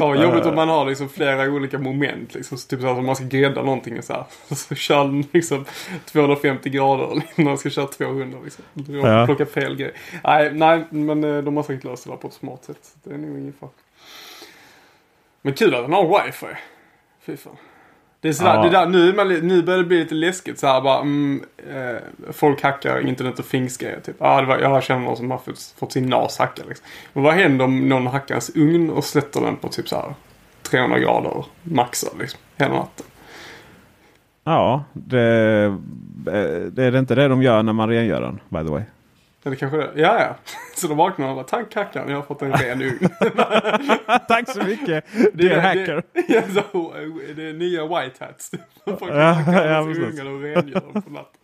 ja, 0.00 0.14
jobbigt 0.14 0.44
Eh. 0.44 0.48
om 0.48 0.54
man 0.54 0.68
har 0.68 0.86
liksom 0.86 1.08
flera 1.08 1.42
olika 1.52 1.78
moment. 1.78 2.34
Liksom, 2.34 2.58
så 2.58 2.68
typ 2.68 2.80
så 2.80 2.86
här, 2.86 2.98
om 2.98 3.06
man 3.06 3.16
ska 3.16 3.24
grädda 3.24 3.62
någonting 3.62 3.98
och 3.98 4.04
så 4.04 4.12
här. 4.12 4.24
Så 4.54 4.74
kör 4.74 5.04
den 5.04 5.24
liksom 5.32 5.64
250 6.04 6.70
grader 6.70 7.22
när 7.36 7.44
man 7.44 7.58
ska 7.58 7.70
köra 7.70 7.86
200. 7.86 8.38
Liksom. 8.44 8.64
Ja. 8.74 9.26
plockat 9.26 9.50
fel 9.50 9.76
grej. 9.76 9.92
Nej, 10.24 10.50
nej, 10.54 10.84
men 10.90 11.24
eh, 11.24 11.42
de 11.42 11.56
har 11.56 11.62
säkert 11.62 11.84
löst 11.84 12.04
det 12.04 12.10
där 12.10 12.16
på 12.16 12.28
ett 12.28 12.34
smart 12.34 12.64
sätt. 12.64 12.94
Det 13.04 13.14
är 13.14 13.18
nog 13.18 13.38
ingen 13.38 13.52
fara. 13.60 13.70
Men 15.42 15.54
kul 15.54 15.74
att 15.74 15.82
den 15.82 15.92
har 15.92 16.24
wifi. 16.24 16.46
Fy 17.26 17.36
fan. 17.36 17.56
Det 18.20 18.28
är 18.28 18.32
sådär, 18.32 18.54
Ja. 18.54 18.62
det 18.62 18.70
där, 18.70 18.86
nu, 18.86 19.12
man, 19.12 19.28
nu 19.28 19.62
börjar 19.62 19.78
det 19.78 19.84
bli 19.84 19.98
lite 19.98 20.14
läskigt 20.14 20.58
så 20.58 20.66
här 20.66 20.80
bara, 20.80 21.00
mm, 21.00 21.44
eh, 21.70 22.32
folk 22.32 22.62
hackar 22.62 23.06
internet 23.06 23.38
och 23.38 23.44
fingsgrejer 23.44 24.00
typ. 24.00 24.16
Ah, 24.18 24.40
det 24.40 24.46
var, 24.46 24.58
jag 24.58 24.82
känner 24.82 25.02
någon 25.02 25.16
som 25.16 25.30
har 25.30 25.38
fått, 25.38 25.74
fått 25.78 25.92
sin 25.92 26.06
nas 26.06 26.38
hackad 26.38 26.64
liksom. 26.68 26.86
Men 27.12 27.22
vad 27.22 27.34
händer 27.34 27.64
om 27.64 27.88
någon 27.88 28.06
hackar 28.06 28.34
ens 28.34 28.56
ugn 28.56 28.90
och 28.90 29.04
sätter 29.04 29.40
den 29.40 29.56
på 29.56 29.68
typ 29.68 29.88
så 29.88 29.96
här 29.96 30.14
300 30.62 30.98
grader 30.98 31.44
maxad 31.62 32.12
liksom, 32.20 32.40
hela 32.56 32.74
natten? 32.74 33.06
Ja, 34.44 34.84
det, 34.92 35.20
eh, 36.26 36.62
det 36.72 36.84
är 36.84 36.90
det 36.90 36.98
inte 36.98 37.14
det 37.14 37.28
de 37.28 37.42
gör 37.42 37.62
när 37.62 37.72
man 37.72 37.88
rengör 37.88 38.20
den 38.20 38.40
by 38.48 38.58
the 38.68 38.72
way. 38.72 38.82
Eller 39.44 39.56
kanske 39.56 39.76
det? 39.78 39.90
Ja, 39.94 40.20
ja. 40.22 40.34
Så 40.76 40.88
då 40.88 40.94
vaknar 40.94 41.26
man 41.26 41.38
och 41.38 41.44
bara 41.44 41.48
tack 41.48 41.74
hackan 41.74 42.08
jag 42.08 42.16
har 42.16 42.22
fått 42.22 42.42
en 42.42 42.52
ren 42.52 42.82
ugn. 42.82 43.08
Tack 44.28 44.48
så 44.50 44.62
mycket 44.64 45.04
dear 45.32 45.60
hacker. 45.60 46.02
Det, 46.12 46.24
ja, 46.28 46.42
så, 46.72 46.94
det 47.36 47.48
är 47.48 47.52
nya 47.52 47.82
white 47.86 48.24
hats. 48.24 48.50
Folk 48.84 49.12
Ja, 49.12 49.42
ja, 49.46 49.80
ungar 49.80 50.26
och 50.34 50.42
rengör 50.42 50.92
dem 50.92 51.02
på 51.02 51.10
natten. 51.10 51.40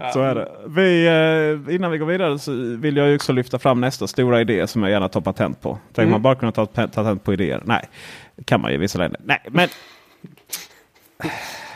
Ja. 0.00 0.10
Så 0.12 0.20
är 0.20 0.34
det. 0.34 0.48
Vi, 0.68 1.06
eh, 1.68 1.74
innan 1.74 1.90
vi 1.90 1.98
går 1.98 2.06
vidare 2.06 2.38
så 2.38 2.52
vill 2.76 2.96
jag 2.96 3.14
också 3.14 3.32
lyfta 3.32 3.58
fram 3.58 3.80
nästa 3.80 4.06
stora 4.06 4.40
idé 4.40 4.66
som 4.66 4.82
jag 4.82 4.90
gärna 4.90 5.08
tar 5.08 5.20
patent 5.20 5.60
på. 5.60 5.78
Tänk 5.92 5.98
Mm. 6.04 6.10
man 6.10 6.22
bara 6.22 6.34
kunna 6.34 6.52
ta 6.52 6.66
pa- 6.66 6.88
patent 6.88 7.24
på 7.24 7.32
idéer. 7.32 7.62
Nej, 7.64 7.84
det 8.36 8.44
kan 8.44 8.60
man 8.60 8.70
ju 8.70 8.74
i 8.74 8.78
vissa 8.80 8.98
länder. 8.98 9.20
Nej, 9.24 9.40
men... 9.48 9.68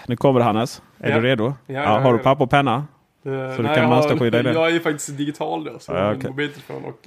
Nu 0.07 0.17
kommer 0.17 0.41
det 0.41 0.45
Hannes. 0.45 0.83
Är 0.99 1.11
Ja. 1.11 1.17
du 1.21 1.23
redo? 1.27 1.55
Ja, 1.67 1.81
är 1.81 2.01
har 2.01 2.13
du 2.13 2.19
papper 2.19 2.45
och 2.45 2.51
penna? 2.51 2.87
Eh, 3.25 3.31
Så 3.31 3.31
du 3.31 3.39
nej, 3.39 3.57
kan 3.57 3.65
jag 3.67 3.83
har- 3.83 3.89
mönsterskydda 3.89 4.43
det? 4.43 4.53
Jag 4.55 4.71
är 4.75 4.81
faktiskt 4.81 5.17
digital 5.19 5.65
då. 5.65 5.79
Så 5.79 5.93
Ja, 5.93 5.99
har 5.99 6.11
okej. 6.15 6.25
en 6.25 6.31
mobiltelefon 6.31 6.85
och 6.85 6.99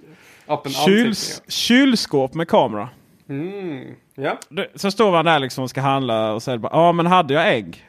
appen 0.47 0.71
Kyls, 0.71 1.41
kylskåp 1.47 2.33
med 2.33 2.47
kamera. 2.47 2.89
Mm, 3.29 3.85
ja. 4.15 4.37
Det- 4.49 4.67
Så 4.75 4.91
står 4.91 5.11
man 5.11 5.25
där 5.25 5.39
liksom 5.39 5.63
och 5.63 5.69
ska 5.69 5.81
handla 5.81 6.33
och 6.33 6.43
säger 6.43 6.57
bara 6.57 6.71
ja 6.73 6.91
men 6.91 7.05
hade 7.05 7.33
jag 7.33 7.53
ägg? 7.55 7.85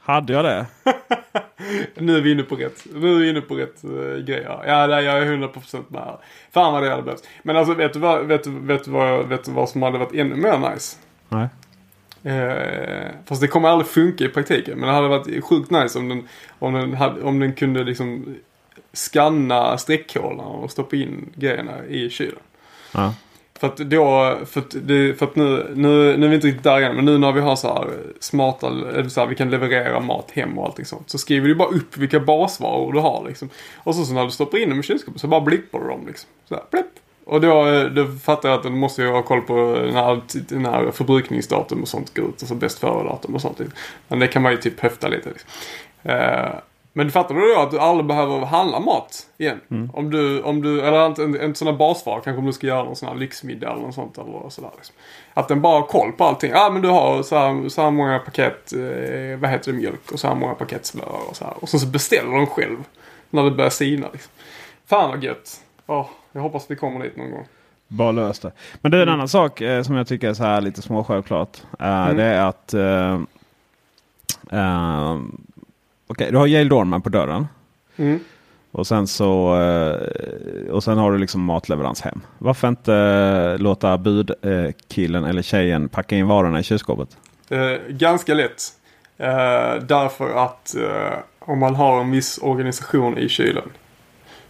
Hade 0.00 0.32
jag 0.32 0.44
det? 0.44 0.66
Nu 1.96 2.16
är 2.16 2.20
vi 2.20 2.32
inne 2.32 2.42
på 2.42 2.56
rätt, 2.56 2.86
nu 2.94 3.14
är 3.14 3.18
vi 3.18 3.30
inne 3.30 3.40
på 3.40 3.54
rätt 3.54 3.84
uh, 3.84 4.16
grejer. 4.24 4.62
Ja, 4.66 4.86
nej, 4.86 5.04
jag 5.04 5.18
är 5.18 5.26
100% 5.26 5.82
med 5.88 6.00
här. 6.02 6.16
Fan 6.52 6.72
vad 6.72 6.82
det 6.82 6.90
hade 6.90 7.02
behövts. 7.02 7.22
Men 7.42 7.56
alltså 7.56 7.74
vet 7.74 7.92
du 7.92 7.98
vad, 7.98 8.26
vet, 8.26 8.44
du- 8.44 8.60
vet, 8.60 8.84
du 8.84 8.90
vad, 8.90 9.26
vet 9.28 9.44
du 9.44 9.52
vad 9.52 9.68
som 9.68 9.82
hade 9.82 9.98
varit 9.98 10.14
ännu 10.14 10.34
mer 10.36 10.70
nice? 10.74 10.96
Nej. 11.28 11.48
Eh, 12.24 13.10
fast 13.26 13.40
det 13.40 13.48
kommer 13.48 13.68
aldrig 13.68 13.88
funka 13.88 14.24
i 14.24 14.28
praktiken. 14.28 14.78
Men 14.78 14.88
det 14.88 14.94
hade 14.94 15.08
varit 15.08 15.44
sjukt 15.44 15.70
nice 15.70 15.98
om 15.98 16.08
den, 16.08 16.28
om 16.58 16.74
den, 16.74 16.94
hade, 16.94 17.22
om 17.22 17.40
den 17.40 17.52
kunde 17.52 17.84
liksom 17.84 18.34
scanna 18.92 19.78
streckhålarna 19.78 20.42
och 20.42 20.70
stoppa 20.70 20.96
in 20.96 21.32
grejerna 21.34 21.86
i 21.86 22.10
kylen. 22.10 22.38
Ja. 22.92 23.14
För 23.58 23.66
att 23.66 23.76
då, 23.76 24.38
för 24.46 24.60
att, 24.60 24.76
det, 24.82 25.18
för 25.18 25.26
att 25.26 25.36
nu, 25.36 25.72
nu, 25.74 26.16
nu 26.16 26.26
är 26.26 26.28
vi 26.28 26.34
inte 26.34 26.46
riktigt 26.46 26.64
där 26.64 26.82
än, 26.82 26.96
men 26.96 27.04
nu 27.04 27.18
när 27.18 27.32
vi 27.32 27.40
har 27.40 27.56
så 27.56 27.74
här 27.74 27.88
smarta, 28.20 28.70
så 29.08 29.20
här, 29.20 29.26
vi 29.26 29.34
kan 29.34 29.50
leverera 29.50 30.00
mat 30.00 30.30
hem 30.30 30.58
och 30.58 30.66
allting 30.66 30.84
sånt. 30.84 31.10
Så 31.10 31.18
skriver 31.18 31.48
du 31.48 31.54
bara 31.54 31.68
upp 31.68 31.96
vilka 31.96 32.20
basvaror 32.20 32.92
du 32.92 32.98
har 32.98 33.24
liksom. 33.28 33.50
Och 33.76 33.94
så, 33.94 34.04
så 34.04 34.14
när 34.14 34.24
du 34.24 34.30
stoppar 34.30 34.58
in 34.58 34.68
dem 34.68 34.80
i 34.80 34.82
kylskåpet 34.82 35.20
så 35.20 35.26
bara 35.26 35.40
blippar 35.40 35.80
du 35.80 35.88
dem 35.88 36.06
liksom. 36.06 36.30
Så 36.48 36.54
här, 36.54 36.62
blipp. 36.70 36.86
Och 37.26 37.40
då, 37.40 37.66
eh, 37.66 37.84
då 37.84 38.06
fattar 38.06 38.48
jag 38.48 38.56
att 38.56 38.62
du 38.62 38.70
måste 38.70 39.02
ju 39.02 39.10
ha 39.10 39.22
koll 39.22 39.40
på 39.40 39.54
när, 39.54 40.54
när 40.58 40.90
förbrukningsdatum 40.90 41.82
och 41.82 41.88
sånt 41.88 42.14
går 42.14 42.28
ut. 42.28 42.42
Alltså 42.42 42.54
bäst 42.54 42.78
före-datum 42.78 43.34
och 43.34 43.40
sånt. 43.40 43.60
Men 44.08 44.18
det 44.18 44.28
kan 44.28 44.42
man 44.42 44.52
ju 44.52 44.58
typ 44.58 44.80
höfta 44.80 45.08
lite 45.08 45.28
liksom. 45.28 45.50
Eh, 46.02 46.54
men 46.96 47.10
fattar 47.10 47.34
du 47.34 47.54
då 47.54 47.60
att 47.60 47.70
du 47.70 47.78
aldrig 47.78 48.06
behöver 48.06 48.46
handla 48.46 48.80
mat 48.80 49.26
igen? 49.38 49.60
Om 49.92 50.10
du, 50.10 50.42
om 50.42 50.62
du, 50.62 50.80
eller 50.80 51.06
inte 51.06 51.22
en, 51.22 51.40
en 51.40 51.54
sån 51.54 51.68
här 51.68 51.74
basvara, 51.74 52.20
kanske 52.20 52.38
om 52.38 52.46
du 52.46 52.52
ska 52.52 52.66
göra 52.66 52.84
någon 52.84 52.96
sån 52.96 53.08
här 53.08 53.16
lyxmiddag 53.16 53.70
eller 53.70 53.82
något 53.82 53.94
sånt 53.94 54.18
eller 54.18 54.50
sådär. 54.50 54.70
Liksom. 54.76 54.94
Att 55.34 55.48
den 55.48 55.60
bara 55.60 55.80
har 55.80 55.86
koll 55.86 56.12
på 56.12 56.24
allting. 56.24 56.50
Ja 56.50 56.70
men 56.70 56.82
du 56.82 56.88
har 56.88 57.22
så 57.22 57.36
här, 57.36 57.68
så 57.68 57.82
här 57.82 57.90
många 57.90 58.18
paket, 58.18 58.72
eh, 58.72 59.38
vad 59.38 59.50
heter 59.50 59.72
det, 59.72 59.78
mjölk 59.78 60.12
och 60.12 60.20
så 60.20 60.28
här 60.28 60.34
många 60.34 60.54
paket 60.54 60.86
smör 60.86 61.28
och 61.28 61.36
så 61.36 61.44
här. 61.44 61.54
Och 61.60 61.68
så, 61.68 61.78
så 61.78 61.86
beställer 61.86 62.32
de 62.32 62.46
själv 62.46 62.84
när 63.30 63.44
det 63.44 63.50
börjar 63.50 63.70
sina 63.70 64.08
liksom. 64.12 64.32
Fan 64.86 65.10
vad 65.10 65.24
gött. 65.24 65.60
Åh, 65.86 66.06
jag 66.34 66.40
hoppas 66.40 66.66
vi 66.68 66.76
kommer 66.76 67.04
dit 67.04 67.16
någon 67.16 67.30
gång. 67.30 67.46
Bara 67.88 68.12
löst 68.12 68.42
det. 68.42 68.52
Men 68.80 68.90
det 68.90 68.98
är 68.98 69.02
en 69.02 69.08
annan 69.08 69.28
sak 69.28 69.60
eh, 69.60 69.82
som 69.82 69.94
jag 69.94 70.06
tycker 70.06 70.28
är 70.28 70.34
så 70.34 70.44
här 70.44 70.60
lite 70.60 70.82
småsjälvklart. 70.82 71.62
Uh, 71.82 72.14
Det 72.14 72.24
är 72.24 72.44
att... 72.44 72.74
Uh, 72.74 73.20
uh, 74.52 75.20
Okej, 76.06 76.30
du 76.30 76.36
har 76.36 76.46
Yale 76.46 76.68
Dorman 76.68 77.02
på 77.02 77.08
dörren. 77.08 77.46
Mm. 77.96 78.20
Och 78.70 78.86
sen 78.86 79.06
så 79.06 79.60
eh, 79.60 80.72
och 80.72 80.84
sen 80.84 80.98
har 80.98 81.12
du 81.12 81.18
liksom 81.18 81.40
matleverans 81.44 82.00
hem. 82.00 82.20
Varför 82.38 82.68
inte 82.68 82.94
eh, 82.94 83.58
låta 83.62 83.98
budkillen 83.98 85.24
eller 85.24 85.42
tjejen 85.42 85.88
packa 85.88 86.16
in 86.16 86.26
varorna 86.26 86.60
i 86.60 86.62
kylskåpet? 86.62 87.16
Eh, 87.48 87.72
ganska 87.88 88.34
lätt. 88.34 88.62
Eh, 89.18 89.74
därför 89.82 90.44
att 90.44 90.76
eh, 90.76 91.18
om 91.38 91.58
man 91.58 91.74
har 91.74 92.00
en 92.00 92.10
viss 92.10 92.38
organisation 92.42 93.18
i 93.18 93.28
kylen 93.28 93.68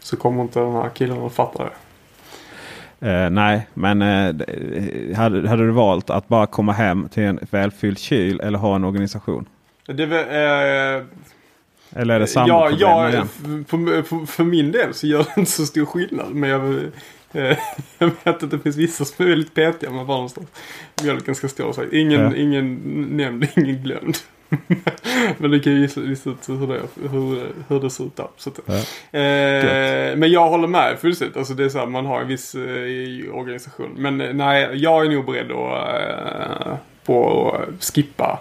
så 0.04 0.16
kommer 0.16 0.42
inte 0.42 0.60
den 0.60 0.72
här 0.72 0.90
killen 0.94 1.22
att 1.22 1.32
fatta 1.32 1.64
det. 1.64 1.70
Eh, 3.10 3.30
nej, 3.30 3.66
men 3.74 4.02
eh, 4.02 5.16
hade, 5.16 5.48
hade 5.48 5.66
du 5.66 5.70
valt 5.70 6.10
att 6.10 6.28
bara 6.28 6.46
komma 6.46 6.72
hem 6.72 7.08
till 7.08 7.22
en 7.22 7.38
välfylld 7.50 7.98
kyl 7.98 8.40
eller 8.40 8.58
ha 8.58 8.76
en 8.76 8.84
organisation? 8.84 9.48
Det, 9.86 10.02
eh, 10.02 11.04
Eller 12.00 12.14
är 12.14 12.20
det 12.20 12.26
samma 12.26 12.48
ja, 12.48 12.68
problem 12.68 12.88
ja, 12.88 13.08
igen? 13.08 13.28
för, 13.68 14.02
för, 14.02 14.26
för 14.26 14.44
min 14.44 14.72
del 14.72 14.94
så 14.94 15.06
gör 15.06 15.18
det 15.18 15.40
inte 15.40 15.50
så 15.50 15.66
stor 15.66 15.86
skillnad. 15.86 16.34
Men 16.34 16.50
jag, 16.50 16.74
eh, 17.32 17.58
jag 17.98 18.10
vet 18.24 18.42
att 18.42 18.50
det 18.50 18.58
finns 18.58 18.76
vissa 18.76 19.04
som 19.04 19.24
är 19.24 19.28
väldigt 19.28 19.54
petiga 19.54 19.90
med 19.90 20.06
var 20.06 20.14
någonstans 20.14 20.48
mjölken 21.02 21.34
ska 21.34 21.48
stå. 21.48 21.72
Så 21.72 21.84
ingen, 21.92 22.20
Ja. 22.20 22.36
ingen 22.36 22.74
nämnd, 23.16 23.46
ingen 23.56 23.82
glömd. 23.82 24.16
men 25.38 25.50
det 25.50 25.60
kan 25.60 25.72
ju 25.72 25.80
gissa, 25.80 26.00
gissa 26.00 26.30
hur 26.46 26.66
det, 26.66 26.80
hur, 27.08 27.52
hur 27.68 27.80
det 27.80 27.90
ser 27.90 28.04
ut 28.04 28.16
där. 28.16 28.26
Så 28.36 28.50
Ja. 28.66 28.74
eh, 29.18 30.16
men 30.16 30.30
jag 30.30 30.48
håller 30.48 30.68
med 30.68 30.98
fullständigt. 30.98 31.36
Alltså 31.36 31.54
det 31.54 31.64
är 31.64 31.68
så 31.68 31.78
här, 31.78 31.86
man 31.86 32.06
har 32.06 32.20
en 32.20 32.28
viss 32.28 32.54
eh, 32.54 33.34
organisation. 33.34 33.90
Men 33.96 34.20
eh, 34.20 34.34
nej, 34.34 34.70
jag 34.74 35.06
är 35.06 35.10
nog 35.10 35.26
beredd 35.26 35.50
att, 35.52 36.66
eh, 36.66 36.74
på 37.04 37.50
att 37.50 37.84
skippa 37.84 38.38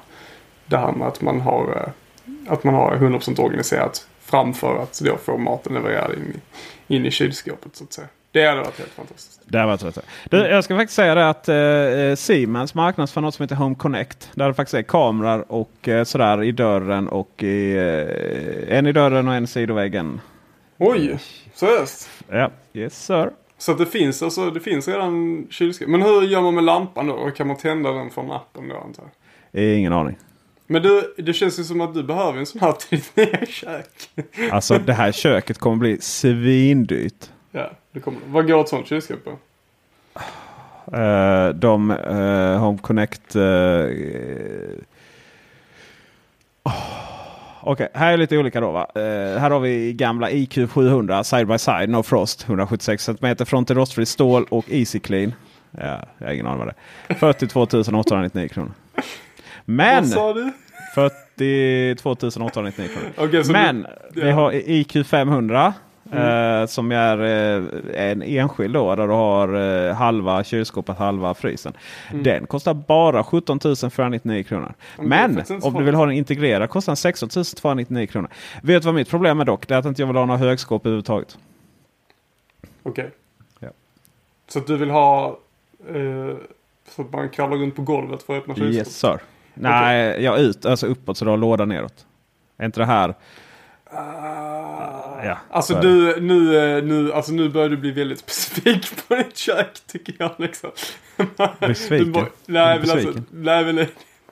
det 0.65 0.77
här 0.77 0.91
med 0.91 1.07
att 1.07 1.21
man 1.21 1.41
har, 1.41 1.63
eh, 1.75 2.53
att 2.53 2.63
man 2.63 2.73
har 2.73 2.95
100% 2.95 3.39
organiserat 3.39 4.07
framför 4.21 4.83
att 4.83 4.99
då 5.03 5.17
få 5.17 5.37
maten 5.37 5.73
levererad 5.73 6.11
in 6.13 6.41
in 6.87 7.05
i 7.05 7.11
kylskåpet 7.11 7.75
så 7.75 7.83
att 7.83 7.93
säga. 7.93 8.07
Det 8.33 8.45
hade 8.45 8.61
varit 8.61 8.77
helt 8.77 8.91
fantastiskt. 8.91 9.41
Det 9.45 9.57
har 9.59 9.67
varit 9.67 9.83
rätt. 9.83 9.99
Du, 10.29 10.37
jag 10.37 10.63
ska 10.63 10.75
faktiskt 10.75 10.95
säga 10.95 11.15
det 11.15 11.29
att 11.29 11.49
eh, 11.49 12.15
Siemens 12.15 12.75
marknadsför 12.75 13.21
något 13.21 13.35
som 13.35 13.43
heter 13.43 13.55
Home 13.55 13.75
Connect. 13.75 14.29
Där 14.33 14.47
det 14.47 14.53
faktiskt 14.53 14.73
är 14.73 14.81
kameror 14.81 15.45
och 15.51 15.87
eh, 15.87 16.03
sådär 16.03 16.43
i 16.43 16.51
dörren 16.51 17.07
och 17.07 17.43
i, 17.43 17.75
eh, 18.67 18.77
en 18.77 18.87
i 18.87 18.91
dörren 18.91 19.27
och 19.27 19.33
en 19.33 19.43
i 19.43 19.47
sidoväggen. 19.47 20.21
Oj, 20.77 21.19
seriöst? 21.53 22.09
Ja, 22.29 22.51
yes 22.73 23.05
sir. 23.05 23.29
Så 23.57 23.73
det 23.73 23.85
finns 23.85 24.23
alltså, 24.23 24.49
det 24.51 24.59
finns 24.59 24.87
redan 24.87 25.47
kylskåp. 25.49 25.87
Men 25.87 26.01
hur 26.01 26.21
gör 26.21 26.41
man 26.41 26.55
med 26.55 26.63
lampan 26.63 27.07
då? 27.07 27.31
Kan 27.31 27.47
man 27.47 27.57
tända 27.57 27.91
den 27.91 28.09
från 28.09 28.31
appen 28.31 28.67
då 28.69 28.75
antar 28.77 29.03
jag? 29.51 29.63
Eh, 29.63 29.79
Ingen 29.79 29.93
aning. 29.93 30.15
Men 30.67 30.81
du, 30.81 31.13
det 31.17 31.33
känns 31.33 31.59
ju 31.59 31.63
som 31.63 31.81
att 31.81 31.93
du 31.93 32.03
behöver 32.03 32.39
en 32.39 32.45
sån 32.45 32.61
här 32.61 32.71
till 32.71 32.99
ditt 32.99 33.15
nya 33.15 33.45
kök. 33.45 34.09
Alltså 34.51 34.77
det 34.77 34.93
här 34.93 35.11
köket 35.11 35.57
kommer 35.57 35.77
bli 35.77 35.97
svindyrt. 36.01 37.29
ja, 37.51 37.71
det 37.93 37.99
kommer. 37.99 38.19
Vad 38.27 38.47
går 38.47 38.61
ett 38.61 38.69
sånt 38.69 38.87
kylskåp 38.87 39.19
på? 39.23 39.37
Uh, 40.97 41.49
de 41.49 41.91
uh, 41.91 42.57
Home 42.57 42.77
Connect... 42.77 43.35
Uh, 43.35 43.89
Okej, 47.65 47.89
här 47.93 48.13
är 48.13 48.17
lite 48.17 48.37
olika 48.37 48.61
då 48.61 48.71
va. 48.71 48.87
Eh, 48.95 49.01
här 49.39 49.51
har 49.51 49.59
vi 49.59 49.93
gamla 49.93 50.31
IQ 50.31 50.71
700 50.71 51.23
side 51.23 51.47
by 51.47 51.57
side, 51.57 51.89
no 51.89 52.03
frost, 52.03 52.43
176 52.47 53.03
cm 53.03 53.35
front 53.45 53.67
till 53.67 53.75
rostfritt 53.75 54.09
stål 54.09 54.45
och 54.49 54.65
Easy 54.69 54.99
Clean. 54.99 55.33
Ja, 55.71 55.99
jag 56.17 56.27
har 56.27 56.33
ingen 56.33 56.47
aning 56.47 56.59
vad 56.59 56.67
det 56.67 56.73
är. 57.07 57.15
42 57.15 57.61
899 57.61 58.47
kronor. 58.47 58.71
Men! 59.65 60.03
Vad 60.03 60.09
sa 60.09 60.33
du? 60.33 60.51
42 60.95 62.09
899 62.09 62.89
kronor. 63.17 63.43
Så 63.43 63.51
Men 63.51 63.85
du- 64.13 64.21
vi 64.21 64.29
ja. 64.29 64.35
har 64.35 64.51
IQ 64.53 65.07
500. 65.07 65.73
Eh, 66.17 66.65
som 66.65 66.91
är 66.91 67.19
eh, 67.23 68.11
en 68.11 68.21
enskild 68.21 68.73
då. 68.73 68.95
Där 68.95 69.07
du 69.07 69.13
har 69.13 69.53
eh, 69.87 69.95
halva 69.95 70.43
kylskåpet, 70.43 70.97
halva 70.97 71.33
frysen. 71.33 71.73
Mm. 72.11 72.23
Den 72.23 72.47
kostar 72.47 72.73
bara 72.73 73.23
17 73.23 73.59
499 73.59 74.43
kronor. 74.43 74.73
Men 74.97 75.39
inte 75.39 75.53
om 75.61 75.73
du 75.73 75.83
vill 75.83 75.95
ha 75.95 76.05
den 76.05 76.15
integrerad 76.15 76.69
kostar 76.69 76.91
den 76.91 76.97
16 76.97 77.29
299 77.29 78.07
kronor. 78.07 78.29
Vet 78.61 78.81
du 78.81 78.85
vad 78.85 78.95
mitt 78.95 79.09
problem 79.09 79.39
är 79.39 79.45
dock? 79.45 79.67
Det 79.67 79.75
är 79.75 79.79
att 79.79 79.85
inte 79.85 80.01
jag 80.01 80.07
vill 80.07 80.15
ha 80.15 80.25
några 80.25 80.39
högskåp 80.39 80.85
överhuvudtaget. 80.85 81.37
Okej. 82.83 83.11
Ja. 83.59 83.69
Så 84.47 84.59
du 84.59 84.77
vill 84.77 84.89
ha 84.89 85.37
eh, 85.89 86.37
så 86.89 87.01
att 87.01 87.13
man 87.13 87.29
kravlar 87.29 87.57
runt 87.57 87.75
på 87.75 87.81
golvet 87.81 88.23
för 88.23 88.37
att 88.37 88.41
öppna 88.41 88.55
kylskåpet? 88.55 88.77
Yes 88.77 88.99
sir. 88.99 89.19
Nej, 89.53 90.23
jag 90.23 90.39
ut, 90.39 90.65
alltså 90.65 90.87
uppåt 90.87 91.17
så 91.17 91.25
du 91.25 91.31
har 91.31 91.37
låda 91.37 91.65
neråt. 91.65 92.05
Är 92.57 92.65
inte 92.65 92.79
det 92.79 92.85
här? 92.85 93.15
Ja, 95.23 95.37
Alltså 95.49 95.79
du, 95.81 96.21
nu, 96.21 96.57
eh, 96.77 96.83
nu, 96.83 97.13
alltså 97.13 97.31
nu 97.31 97.49
börjar 97.49 97.69
du 97.69 97.77
bli 97.77 97.91
väldigt 97.91 98.19
specifik 98.29 99.07
på 99.07 99.15
ditt 99.15 99.37
kök 99.37 99.73
tycker 99.87 100.15
jag 100.19 100.31
liksom. 100.37 100.71
Besviken? 101.59 102.11
Bara- 102.11 102.27
nej, 102.45 102.79
men 102.79 102.89
alltså, 102.91 103.13
nej 103.31 103.73
men 103.73 103.85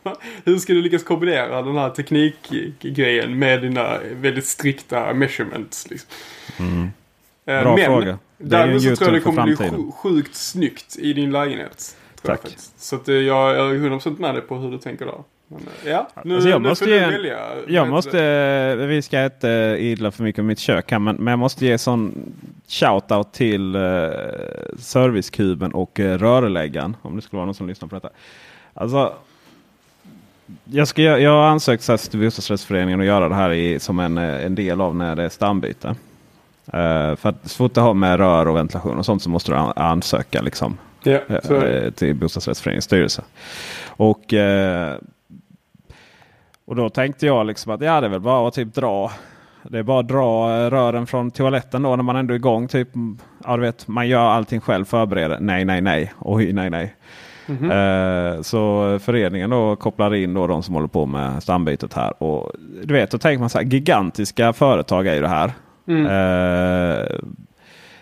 hur 0.45 0.57
ska 0.57 0.74
du 0.74 0.81
lyckas 0.81 1.03
kombinera 1.03 1.62
den 1.62 1.75
här 1.77 1.89
teknikgrejen 1.89 3.39
med 3.39 3.62
dina 3.62 3.98
väldigt 4.12 4.45
strikta 4.48 5.13
measurements? 5.13 5.89
Liksom? 5.89 6.10
Eh, 6.57 6.65
Mm. 6.65 7.63
Bra 7.63 7.77
fråga. 7.77 8.19
Det 8.38 8.57
är 8.57 8.67
ju 8.67 8.74
en 8.74 8.81
så 8.81 8.95
tror 8.95 9.07
jag 9.10 9.21
det 9.21 9.24
kommer 9.24 9.43
bli 9.43 9.91
sjukt 9.91 10.36
snyggt 10.36 10.95
i 11.00 11.13
din 11.13 11.31
lägenhet. 11.31 11.98
Jag 12.15 12.24
Tack. 12.24 12.41
faktiskt. 12.41 12.81
Så 12.83 12.95
att 12.95 13.10
eh, 13.10 13.15
jag 13.15 13.51
är 13.55 13.62
100% 13.63 14.19
med 14.19 14.36
dig 14.36 14.41
på 14.41 14.55
hur 14.55 14.71
du 14.71 14.77
tänker 14.77 15.05
där. 15.05 15.24
Ja, 15.86 16.08
nu, 16.24 16.36
Alltså, 16.36 16.50
jag 16.50 16.62
nu 16.62 16.70
måste 16.70 16.86
får 16.86 16.89
du 16.91 16.98
ge 16.98 17.03
en- 17.03 17.12
välja. 17.12 17.39
Jag 17.67 17.88
måste, 17.88 18.24
eh, 18.79 18.86
vi 18.88 19.01
ska 19.01 19.25
inte 19.25 19.75
idla 19.79 20.12
för 20.12 20.24
mycket 20.24 20.39
om 20.39 20.48
mitt 20.48 20.60
kök 20.60 20.91
här, 20.91 21.00
men, 21.00 21.15
men 21.15 21.31
jag 21.31 21.39
måste 21.39 21.65
ge 21.65 21.77
sån 21.77 22.34
shoutout 22.67 23.34
till 23.34 23.75
eh, 23.75 23.81
Servicekuben 24.77 25.72
och 25.72 26.00
eh, 26.00 26.17
Rörläggaren. 26.17 26.96
Om 27.01 27.15
det 27.15 27.22
skulle 27.22 27.38
vara 27.38 27.46
någon 27.46 27.55
som 27.55 27.67
lyssnar 27.67 27.88
på 27.88 27.96
detta. 27.96 28.10
Alltså, 28.74 29.13
jag, 30.65 30.88
ska, 30.88 31.01
jag 31.01 31.31
har 31.31 31.48
ansökt 31.48 32.12
till 32.12 32.20
bostadsrättsföreningen 32.20 33.00
att 33.00 33.05
göra 33.05 33.29
det 33.29 33.36
här 33.36 33.51
i, 33.51 33.79
som 33.79 34.00
en, 34.00 34.17
en 34.17 34.55
del 34.55 34.81
av 34.81 34.96
när 34.96 35.15
det 35.15 35.24
är 35.24 35.29
stambyte. 35.29 35.96
Uh, 36.67 37.15
för 37.15 37.29
att 37.29 37.50
så 37.50 37.58
fort 37.58 37.74
det 37.74 37.81
har 37.81 37.93
med 37.93 38.17
rör 38.20 38.48
och 38.48 38.55
ventilation 38.55 38.98
och 38.98 39.05
sånt 39.05 39.24
så 39.24 39.29
måste 39.29 39.51
du 39.51 39.58
ansöka 39.58 40.41
liksom, 40.41 40.77
Ja, 41.03 41.20
uh, 41.51 41.91
till 41.91 42.15
bostadsrättsföreningens 42.15 42.86
styrelse. 42.86 43.24
Och, 43.88 44.34
uh, 44.34 44.39
och 46.71 46.77
då 46.77 46.89
tänkte 46.89 47.25
jag 47.25 47.45
liksom 47.47 47.71
att 47.71 47.81
ja, 47.81 48.01
det 48.01 48.07
är 48.07 48.11
väl 48.11 48.19
bara 48.19 48.47
att 48.47 48.53
typ 48.53 48.73
dra. 48.73 49.11
Det 49.63 49.79
är 49.79 49.83
bara 49.83 49.99
att 49.99 50.07
dra 50.07 50.49
rören 50.69 51.07
från 51.07 51.31
toaletten 51.31 51.83
då 51.83 51.95
när 51.95 52.03
man 52.03 52.15
ändå 52.15 52.33
är 52.33 52.35
igång. 52.35 52.67
Typ, 52.67 52.87
ja, 53.45 53.55
du 53.55 53.61
vet, 53.61 53.87
man 53.87 54.07
gör 54.07 54.25
allting 54.29 54.61
själv, 54.61 54.85
förbereder. 54.85 55.37
Nej, 55.39 55.65
nej, 55.65 55.81
nej. 55.81 56.13
Oj, 56.19 56.53
nej, 56.53 56.69
nej. 56.69 56.95
Mhm. 57.45 57.71
Eh, 57.71 58.41
Så 58.41 58.99
föreningen 58.99 59.49
då 59.49 59.75
kopplar 59.75 60.13
in 60.15 60.33
då 60.33 60.47
de 60.47 60.63
som 60.63 60.75
håller 60.75 60.87
på 60.87 61.05
med 61.05 61.43
stambytet 61.43 61.93
här. 61.93 62.23
Och 62.23 62.51
du 62.83 62.93
vet, 62.93 63.11
då 63.11 63.17
tänker 63.17 63.39
man 63.39 63.49
så 63.49 63.57
här, 63.57 63.65
gigantiska 63.65 64.53
företag 64.53 65.07
är 65.07 65.13
ju 65.15 65.21
det 65.21 65.27
här. 65.27 65.51
Mm. 65.87 66.05
Eh, 66.05 67.05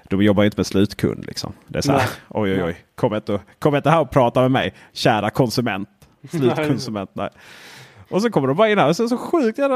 de 0.10 0.22
jobbar 0.24 0.44
ju 0.44 0.48
inte 0.48 0.58
med 0.60 0.66
slutkund. 0.68 1.26
Liksom. 1.26 1.54
Det 1.68 1.78
är 1.78 1.82
så 1.82 1.92
här, 1.92 1.98
Nej. 2.00 2.08
oj 2.30 2.52
oj 2.54 2.64
oj, 2.64 2.78
kom 2.96 3.16
inte, 3.16 3.40
kom 3.60 3.76
inte 3.76 3.90
här 3.90 4.02
och 4.02 4.10
prata 4.12 4.42
med 4.42 4.52
mig, 4.52 4.74
kära 4.94 5.30
konsument. 5.30 5.90
Slutkonsument. 6.30 7.10
nej. 7.14 7.30
Och 8.10 8.22
så 8.22 8.30
kommer 8.30 8.48
de 8.48 8.58
bara 8.58 8.70
in 8.70 8.78
här 8.78 8.88
och 8.90 8.96
så, 8.96 9.08
så 9.10 9.18
sjukt 9.18 9.58
jävla 9.58 9.76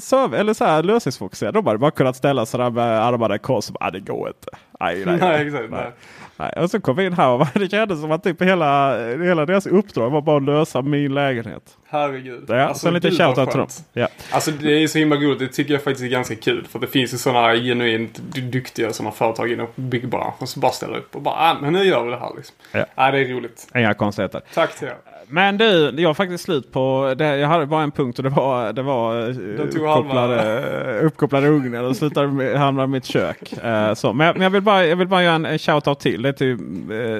serv- 0.00 0.34
eller 0.34 0.54
så 0.54 0.64
här 0.64 0.82
lösningsfokuserade. 0.82 1.58
De 1.58 1.66
hade 1.66 1.78
bara 1.78 1.90
kunnat 1.90 2.16
ställa 2.16 2.46
sig 2.46 2.60
där 2.60 2.70
med 2.70 3.04
armarna 3.04 3.36
i 3.36 3.38
kors 3.38 3.70
"Ah, 3.80 3.90
det 3.90 4.00
går 4.00 4.28
inte. 4.28 4.48
Nej, 4.80 5.02
nej, 5.06 5.18
Nej, 5.20 5.46
exakt. 5.46 5.70
Nej. 5.70 5.90
Nej, 6.36 6.52
och 6.56 6.70
så 6.70 6.80
kom 6.80 6.96
vi 6.96 7.06
in 7.06 7.12
här 7.12 7.28
och 7.28 7.46
det 7.54 7.70
kändes 7.70 8.00
som 8.00 8.10
att 8.12 8.24
typ 8.24 8.42
hela, 8.42 8.98
hela 9.08 9.46
deras 9.46 9.66
uppdrag 9.66 10.10
var 10.10 10.20
bara 10.22 10.36
att 10.36 10.42
lösa 10.42 10.82
min 10.82 11.14
lägenhet. 11.14 11.76
Herregud. 11.88 12.44
Ja, 12.48 12.74
så 12.74 12.88
en 12.88 12.94
liten 12.94 13.10
gud, 13.10 13.18
vad 13.20 13.26
shoutout 13.36 13.50
till 13.50 13.58
dem. 13.58 13.68
Ja. 13.92 14.08
Alltså 14.30 14.50
det 14.50 14.82
är 14.82 14.86
så 14.86 14.98
himla 14.98 15.16
roligt. 15.16 15.38
Det 15.38 15.48
tycker 15.48 15.72
jag 15.72 15.82
faktiskt 15.84 16.04
är 16.04 16.08
ganska 16.08 16.34
kul. 16.36 16.66
För 16.70 16.78
det 16.78 16.86
finns 16.86 17.14
ju 17.14 17.18
sådana 17.18 17.54
genuint 17.54 18.18
duktiga 18.52 18.92
sådana 18.92 19.12
företag 19.12 19.52
inom 19.52 19.66
byggbranschen 19.74 20.46
som 20.46 20.60
bara 20.60 20.72
ställer 20.72 20.96
upp 20.98 21.16
och 21.16 21.22
bara 21.22 21.34
ah, 21.34 21.56
men 21.60 21.72
nu 21.72 21.84
gör 21.84 22.04
vi 22.04 22.10
det 22.10 22.16
här 22.18 22.32
liksom. 22.36 22.56
Ja. 22.72 22.84
Ja. 22.94 23.10
det 23.10 23.18
är 23.18 23.24
roligt. 23.34 23.68
Inga 23.74 23.94
konstigheter. 23.94 24.40
Tack 24.54 24.78
till 24.78 24.88
er. 24.88 24.96
Men 25.32 25.58
du, 25.58 25.94
jag 25.96 26.08
har 26.08 26.14
faktiskt 26.14 26.44
slut 26.44 26.72
på 26.72 27.14
det. 27.18 27.36
Jag 27.36 27.48
hade 27.48 27.66
bara 27.66 27.82
en 27.82 27.90
punkt 27.90 28.18
och 28.18 28.22
det 28.22 28.28
var, 28.30 28.72
det 28.72 28.82
var 28.82 29.28
eh, 29.28 29.34
tog 29.34 29.66
uppkopplade, 29.66 31.00
uppkopplade 31.02 31.48
ugnen 31.48 31.84
och 31.84 31.96
slutade 31.96 32.28
med- 32.28 32.56
hamna 32.58 32.84
i 32.84 32.86
mitt 32.86 33.04
kök. 33.04 33.52
Eh, 33.52 33.94
så. 33.94 34.12
Men, 34.12 34.26
jag, 34.26 34.36
men 34.36 34.42
jag, 34.42 34.50
vill 34.50 34.62
bara, 34.62 34.86
jag 34.86 34.96
vill 34.96 35.08
bara 35.08 35.22
göra 35.22 35.34
en, 35.34 35.46
en 35.46 35.58
shout-out 35.58 35.94
till. 35.94 36.22
Det 36.22 36.28
är 36.28 36.32
till, 36.32 36.52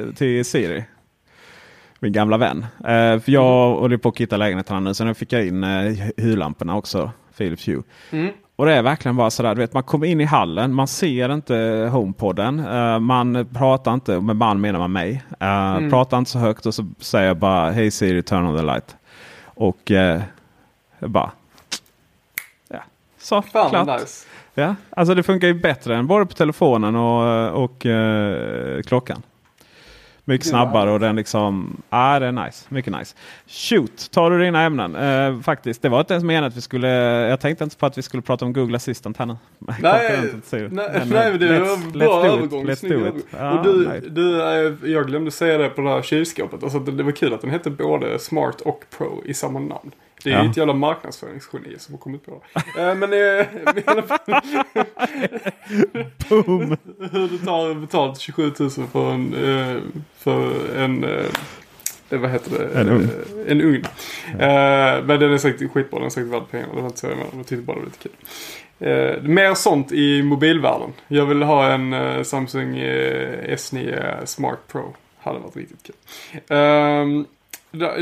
eh, 0.09 0.15
till 0.15 0.45
Siri. 0.45 0.85
Min 2.01 2.13
gamla 2.13 2.37
vän. 2.37 2.67
Eh, 2.79 3.21
för 3.21 3.31
jag 3.33 3.75
håller 3.75 3.97
på 3.97 4.09
att 4.09 4.19
hitta 4.19 4.37
lägenheten 4.37 4.85
nu. 4.85 4.95
Så 4.95 5.05
nu 5.05 5.15
fick 5.15 5.33
jag 5.33 5.47
in 5.47 5.65
eh, 5.65 5.93
hyrlamporna 6.17 6.77
också. 6.77 7.11
Philips 7.39 7.69
Hue. 7.69 7.83
Mm. 8.11 8.33
Och 8.63 8.69
det 8.69 8.75
är 8.75 8.83
verkligen 8.83 9.17
bara 9.17 9.31
sådär, 9.31 9.55
du 9.55 9.61
vet, 9.61 9.73
man 9.73 9.83
kommer 9.83 10.07
in 10.07 10.21
i 10.21 10.25
hallen, 10.25 10.75
man 10.75 10.89
ser 10.89 11.35
inte 11.35 11.89
HomePodden. 11.93 12.59
eh, 12.59 12.99
man 12.99 13.47
pratar 13.55 13.95
inte, 13.95 14.21
med 14.21 14.37
man 14.37 14.61
menar 14.61 14.79
man 14.79 14.93
mig. 14.93 15.25
Uh, 15.43 15.91
Pratar 15.91 16.19
inte 16.19 16.31
så 16.31 16.39
högt 16.39 16.67
och 16.67 16.75
så 16.75 16.87
säger 16.99 17.27
jag 17.27 17.37
bara 17.37 17.71
Hej 17.71 17.91
Siri, 17.91 18.23
turn 18.23 18.47
on 18.47 18.57
the 18.57 18.63
light. 18.63 18.97
Och 19.45 19.91
uh, 19.91 20.23
bara... 21.01 21.31
Ja, 22.69 22.83
så, 23.19 23.43
Fan 23.43 23.71
klart. 23.71 24.01
nice. 24.01 24.27
Ja, 24.55 24.75
alltså 24.91 25.15
det 25.15 25.23
funkar 25.23 25.49
ju 25.49 25.55
bättre 25.55 25.97
än 25.97 26.07
både 26.07 26.27
på 26.27 26.35
telefonen 26.35 26.97
och, 26.97 27.65
och 27.65 27.87
eh, 27.87 28.83
klockan. 28.83 29.23
Mycket 30.25 30.47
snabbare 30.47 30.91
och 30.91 31.01
den 31.01 31.17
liksom, 31.17 31.83
ja 31.91 32.19
det 32.19 32.27
är 32.27 32.33
nice. 32.33 32.67
Mycket 32.69 32.93
nice. 32.99 33.17
Shoot, 33.47 34.11
tar 34.11 34.31
du 34.31 34.45
dina 34.45 34.63
ämnen? 34.63 34.97
Eh, 34.97 35.41
faktiskt, 35.41 35.83
det 35.83 35.89
var 35.89 36.01
inte 36.01 36.15
ens 36.15 36.25
menat 36.25 36.49
att 36.49 36.57
vi 36.57 36.61
skulle, 36.61 36.89
jag 37.29 37.41
tänkte 37.41 37.65
inte 37.65 37.77
på 37.77 37.87
att 37.87 37.99
vi 37.99 38.03
skulle 38.03 38.23
prata 38.23 38.45
om 38.45 38.53
Google 38.53 38.77
Assistant 38.77 39.17
här 39.17 39.27
nu. 39.27 39.37
Nej, 39.59 39.81
nej, 39.83 40.29
Men, 40.51 40.75
nej, 41.09 41.31
men 41.31 41.39
det 41.39 41.61
var 41.61 41.93
bra 41.93 42.27
övergång. 42.27 42.67
Let's 42.67 42.89
do 42.89 43.19
it. 43.19 43.27
Ja, 43.31 43.59
och 43.59 43.65
du, 43.65 43.89
nej. 43.89 44.01
du, 44.11 44.43
eh, 44.43 44.91
jag 44.93 45.07
glömde 45.07 45.31
säga 45.31 45.59
det 45.59 45.69
på 45.69 45.81
det 45.81 45.89
här 45.89 46.03
kylskåpet. 46.03 46.63
Alltså, 46.63 46.79
det, 46.79 46.93
det 46.93 47.03
var 47.03 47.13
kul 47.13 47.35
att 47.35 47.41
den 47.41 47.51
hette 47.51 47.71
både 47.71 48.19
Smart 48.19 48.61
och 48.61 48.85
Pro 48.99 49.23
i 49.25 49.35
samma 49.35 49.59
namn. 49.59 49.93
Det 50.25 50.31
är 50.31 50.35
Ja. 50.35 50.45
ju 50.45 50.51
ett 50.51 50.57
jävla 50.57 50.73
marknadsföringsgeni 50.75 51.79
som 51.79 51.95
har 51.95 51.99
kommit 51.99 52.27
på 52.27 52.43
det. 52.75 52.81
Eh, 52.83 52.95
men, 52.95 53.13
eh, 53.13 53.19
i 53.79 53.83
alla 53.87 54.03
fall, 54.03 54.19
Boom! 56.29 56.77
hur 57.13 57.29
du 57.29 57.39
tar 57.39 57.75
betalt 57.75 58.21
27 58.21 58.53
000 58.61 58.71
för 58.71 59.13
en, 59.13 59.35
eh, 59.35 59.77
för 60.19 60.53
en 60.79 61.07
vad 62.09 62.31
heter 62.31 62.59
det? 62.59 62.81
En 62.81 62.89
ugn. 62.89 63.09
En 63.49 63.61
ugn. 63.61 63.85
Eh, 64.33 65.05
men 65.05 65.21
den 65.21 65.33
är 65.33 65.39
säkert 65.39 65.73
skitbra. 65.73 65.99
Den 65.99 66.07
är 66.07 66.11
säkert 66.11 66.31
värd 66.33 66.43
pengarna. 66.51 66.75
Det 66.75 66.81
var 66.81 66.87
inte 66.87 66.99
så 67.01 67.07
jag 67.07 67.17
menade. 67.17 67.37
Jag 67.37 67.47
tyckte 67.47 67.63
bara 67.65 67.77
det 67.77 67.81
var 67.81 67.87
lite 67.87 67.99
kul. 68.09 68.13
Eh, 68.89 69.23
mer 69.23 69.55
sånt 69.55 69.93
i 69.93 70.23
mobilvärlden. 70.23 70.93
Jag 71.09 71.27
vill 71.27 71.43
ha 71.43 71.67
en 71.73 71.93
eh, 71.93 72.23
Samsung 72.23 72.79
eh, 72.79 73.55
S9 73.57 74.25
Smart 74.25 74.59
Pro. 74.73 74.95
Hade 75.19 75.39
varit 75.39 75.57
riktigt 75.57 75.83
kul. 75.83 75.95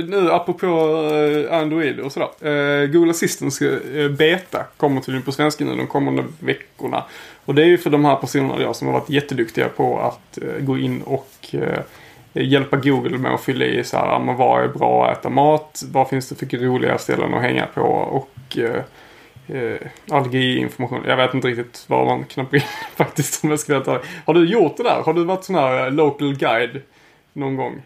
Nu 0.06 0.30
apropå 0.30 0.66
eh, 0.66 1.58
Android 1.58 2.00
och 2.00 2.12
sådär. 2.12 2.28
Eh, 2.40 2.86
Google 2.86 3.10
Assistant 3.10 3.58
eh, 3.62 4.08
beta 4.08 4.64
kommer 4.76 5.00
tydligen 5.00 5.22
på 5.22 5.32
svenska 5.32 5.64
nu 5.64 5.76
de 5.76 5.86
kommande 5.86 6.24
veckorna. 6.40 7.04
Och 7.44 7.54
det 7.54 7.62
är 7.62 7.66
ju 7.66 7.78
för 7.78 7.90
de 7.90 8.04
här 8.04 8.16
personerna 8.16 8.62
jag 8.62 8.76
som 8.76 8.86
har 8.86 8.94
varit 8.94 9.10
jätteduktiga 9.10 9.68
på 9.68 10.00
att 10.00 10.38
eh, 10.38 10.64
gå 10.64 10.78
in 10.78 11.02
och 11.02 11.54
hjälpa 12.32 12.76
Google 12.76 13.18
med 13.18 13.34
att 13.34 13.40
fylla 13.40 13.64
i 13.64 13.84
så 13.84 13.96
här, 13.96 14.06
ja, 14.06 14.18
men 14.18 14.36
vad 14.36 14.64
är 14.64 14.68
bra 14.68 15.06
att 15.06 15.18
äta 15.18 15.30
mat? 15.30 15.82
Vad 15.92 16.08
finns 16.08 16.28
det 16.28 16.34
för 16.34 16.56
roliga 16.56 16.98
ställen 16.98 17.34
att 17.34 17.42
hänga 17.42 17.66
på? 17.66 17.82
Och 17.82 18.58
eh, 18.58 19.74
allergiinformation. 20.10 21.04
Jag 21.06 21.16
vet 21.16 21.34
inte 21.34 21.48
riktigt 21.48 21.84
vad 21.86 22.06
man 22.06 22.24
knappar 22.24 22.56
in 22.56 22.62
faktiskt 22.96 23.44
om 23.44 23.50
jag 23.50 23.60
ska 23.60 23.78
veta. 23.78 24.00
Har 24.24 24.34
du 24.34 24.44
gjort 24.44 24.76
det 24.76 24.82
där? 24.82 25.02
Har 25.02 25.14
du 25.14 25.24
varit 25.24 25.44
sån 25.44 25.54
här 25.54 25.90
local 25.90 26.36
guide 26.36 26.82
någon 27.32 27.56
gång? 27.56 27.82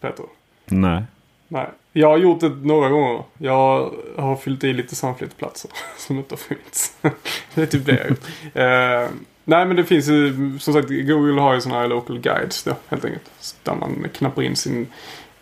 Peter? 0.00 0.24
Nej. 0.72 1.02
Nej. 1.48 1.66
Jag 1.92 2.08
har 2.08 2.18
gjort 2.18 2.40
det 2.40 2.48
några 2.48 2.88
gånger. 2.88 3.22
Jag 3.38 3.90
har 4.16 4.36
fyllt 4.36 4.64
i 4.64 4.72
lite 4.72 4.94
samflyttplatser 4.94 5.70
som 5.98 6.18
inte 6.18 6.32
har 6.32 6.38
funnits. 6.38 6.96
det 7.54 7.62
är 7.62 7.66
typ 7.66 7.86
det 7.86 7.92
jag 7.92 8.02
har 8.02 8.10
gjort. 8.10 9.10
uh, 9.10 9.18
nej 9.44 9.66
men 9.66 9.76
det 9.76 9.84
finns 9.84 10.08
ju, 10.08 10.58
som 10.58 10.74
sagt, 10.74 10.88
Google 10.88 11.40
har 11.40 11.54
ju 11.54 11.60
sådana 11.60 11.80
här 11.80 11.88
local 11.88 12.18
guides 12.18 12.62
då, 12.64 12.74
helt 12.88 13.04
enkelt. 13.04 13.56
Där 13.62 13.74
man 13.74 14.06
knappar 14.14 14.42
in 14.42 14.56
sin, 14.56 14.86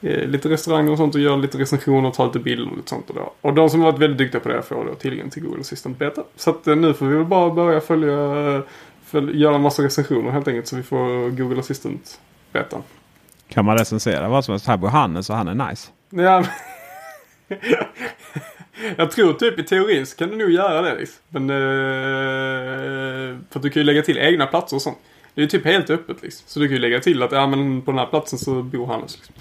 eh, 0.01 0.29
lite 0.29 0.49
restauranger 0.49 0.93
och 0.93 0.99
sånt 0.99 1.15
och 1.15 1.21
gör 1.21 1.37
lite 1.37 1.59
recensioner 1.59 2.09
och 2.09 2.15
tar 2.15 2.27
lite 2.27 2.39
bilder 2.39 2.71
och 2.71 2.77
lite 2.77 2.91
sånt. 2.91 3.11
Och, 3.11 3.17
då. 3.17 3.33
och 3.41 3.55
de 3.55 3.71
som 3.71 3.81
har 3.81 3.93
varit 3.93 4.01
väldigt 4.01 4.19
duktiga 4.19 4.41
på 4.41 4.49
det 4.49 4.63
får 4.63 4.85
då 4.85 4.95
tillgång 4.95 5.31
till 5.31 5.43
Google 5.43 5.61
Assistant 5.61 5.99
Beta. 5.99 6.23
Så 6.37 6.51
att 6.51 6.67
eh, 6.67 6.77
nu 6.77 6.95
får 6.95 7.07
vi 7.07 7.17
väl 7.17 7.25
bara 7.25 7.51
börja 7.51 7.81
följa, 7.81 8.63
följa 9.05 9.35
göra 9.35 9.55
en 9.55 9.63
massa 9.63 9.83
recensioner 9.83 10.31
helt 10.31 10.49
enkelt 10.49 10.67
så 10.67 10.77
vi 10.77 10.83
får 10.83 11.31
Google 11.31 11.61
Assistant 11.61 12.21
Beta. 12.53 12.83
Kan 13.51 13.65
man 13.65 13.79
recensera 13.79 14.29
vad 14.29 14.45
som 14.45 14.53
helst? 14.53 14.67
Här 14.67 14.77
bor 14.77 14.89
Hannes 14.89 15.31
och 15.31 15.37
han 15.37 15.49
är 15.49 15.71
nice. 15.71 15.91
Ja, 16.11 16.45
jag 18.97 19.11
tror 19.11 19.33
typ 19.33 19.59
i 19.59 19.63
teorin 19.63 20.07
så 20.07 20.17
kan 20.17 20.29
du 20.29 20.37
nog 20.37 20.51
göra 20.51 20.83
det. 20.83 20.95
Liksom. 20.95 21.23
Men, 21.29 21.51
eh, 21.51 21.57
för 23.51 23.59
att 23.59 23.63
du 23.63 23.71
kan 23.71 23.81
ju 23.81 23.85
lägga 23.85 24.03
till 24.03 24.19
egna 24.19 24.47
platser 24.47 24.77
och 24.77 24.83
sånt. 24.83 24.99
Det 25.35 25.41
är 25.41 25.43
ju 25.43 25.49
typ 25.49 25.65
helt 25.65 25.91
öppet 25.91 26.23
liksom. 26.23 26.45
Så 26.47 26.61
du 26.61 26.67
kan 26.67 26.75
ju 26.75 26.81
lägga 26.81 27.01
till 27.01 27.23
att 27.23 27.33
ja, 27.33 27.47
men 27.47 27.83
på 27.83 27.91
den 27.91 27.99
här 27.99 28.07
platsen 28.07 28.39
så 28.39 28.63
bor 28.63 28.87
Hannes. 28.87 29.17
Liksom. 29.17 29.35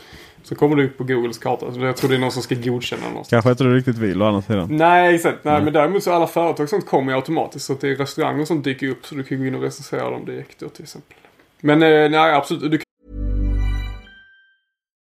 Så 0.43 0.55
kommer 0.55 0.75
du 0.75 0.85
upp 0.85 0.97
på 0.97 1.03
Googles 1.03 1.37
karta. 1.37 1.73
Så 1.73 1.79
jag 1.79 1.97
tror 1.97 2.09
det 2.09 2.15
är 2.15 2.19
någon 2.19 2.31
som 2.31 2.43
ska 2.43 2.55
godkänna 2.55 3.09
någonstans. 3.09 3.29
Kanske 3.29 3.49
inte 3.51 3.63
du 3.63 3.75
riktigt 3.75 3.97
vill 3.97 4.21
å 4.21 4.25
andra 4.25 4.41
sidan. 4.41 4.67
Nej, 4.71 5.15
exakt. 5.15 5.43
Nej, 5.43 5.61
men 5.61 5.73
däremot 5.73 6.03
så 6.03 6.13
alla 6.13 6.27
företag 6.27 6.63
och 6.63 6.69
sånt 6.69 6.85
kommer 6.85 7.11
ju 7.11 7.15
automatiskt. 7.15 7.65
Så 7.65 7.73
att 7.73 7.81
det 7.81 7.89
är 7.89 7.95
restauranger 7.95 8.45
som 8.45 8.61
dyker 8.61 8.89
upp. 8.89 9.05
Så 9.05 9.15
du 9.15 9.23
kan 9.23 9.39
gå 9.39 9.45
in 9.45 9.55
och 9.55 9.61
recensera 9.61 10.09
dem 10.09 10.25
direkt 10.25 10.59
då 10.59 10.69
till 10.69 10.83
exempel. 10.83 11.17
Men 11.61 11.83
eh, 11.83 12.09
nej, 12.09 12.33
absolut. 12.33 12.71
Du 12.71 12.79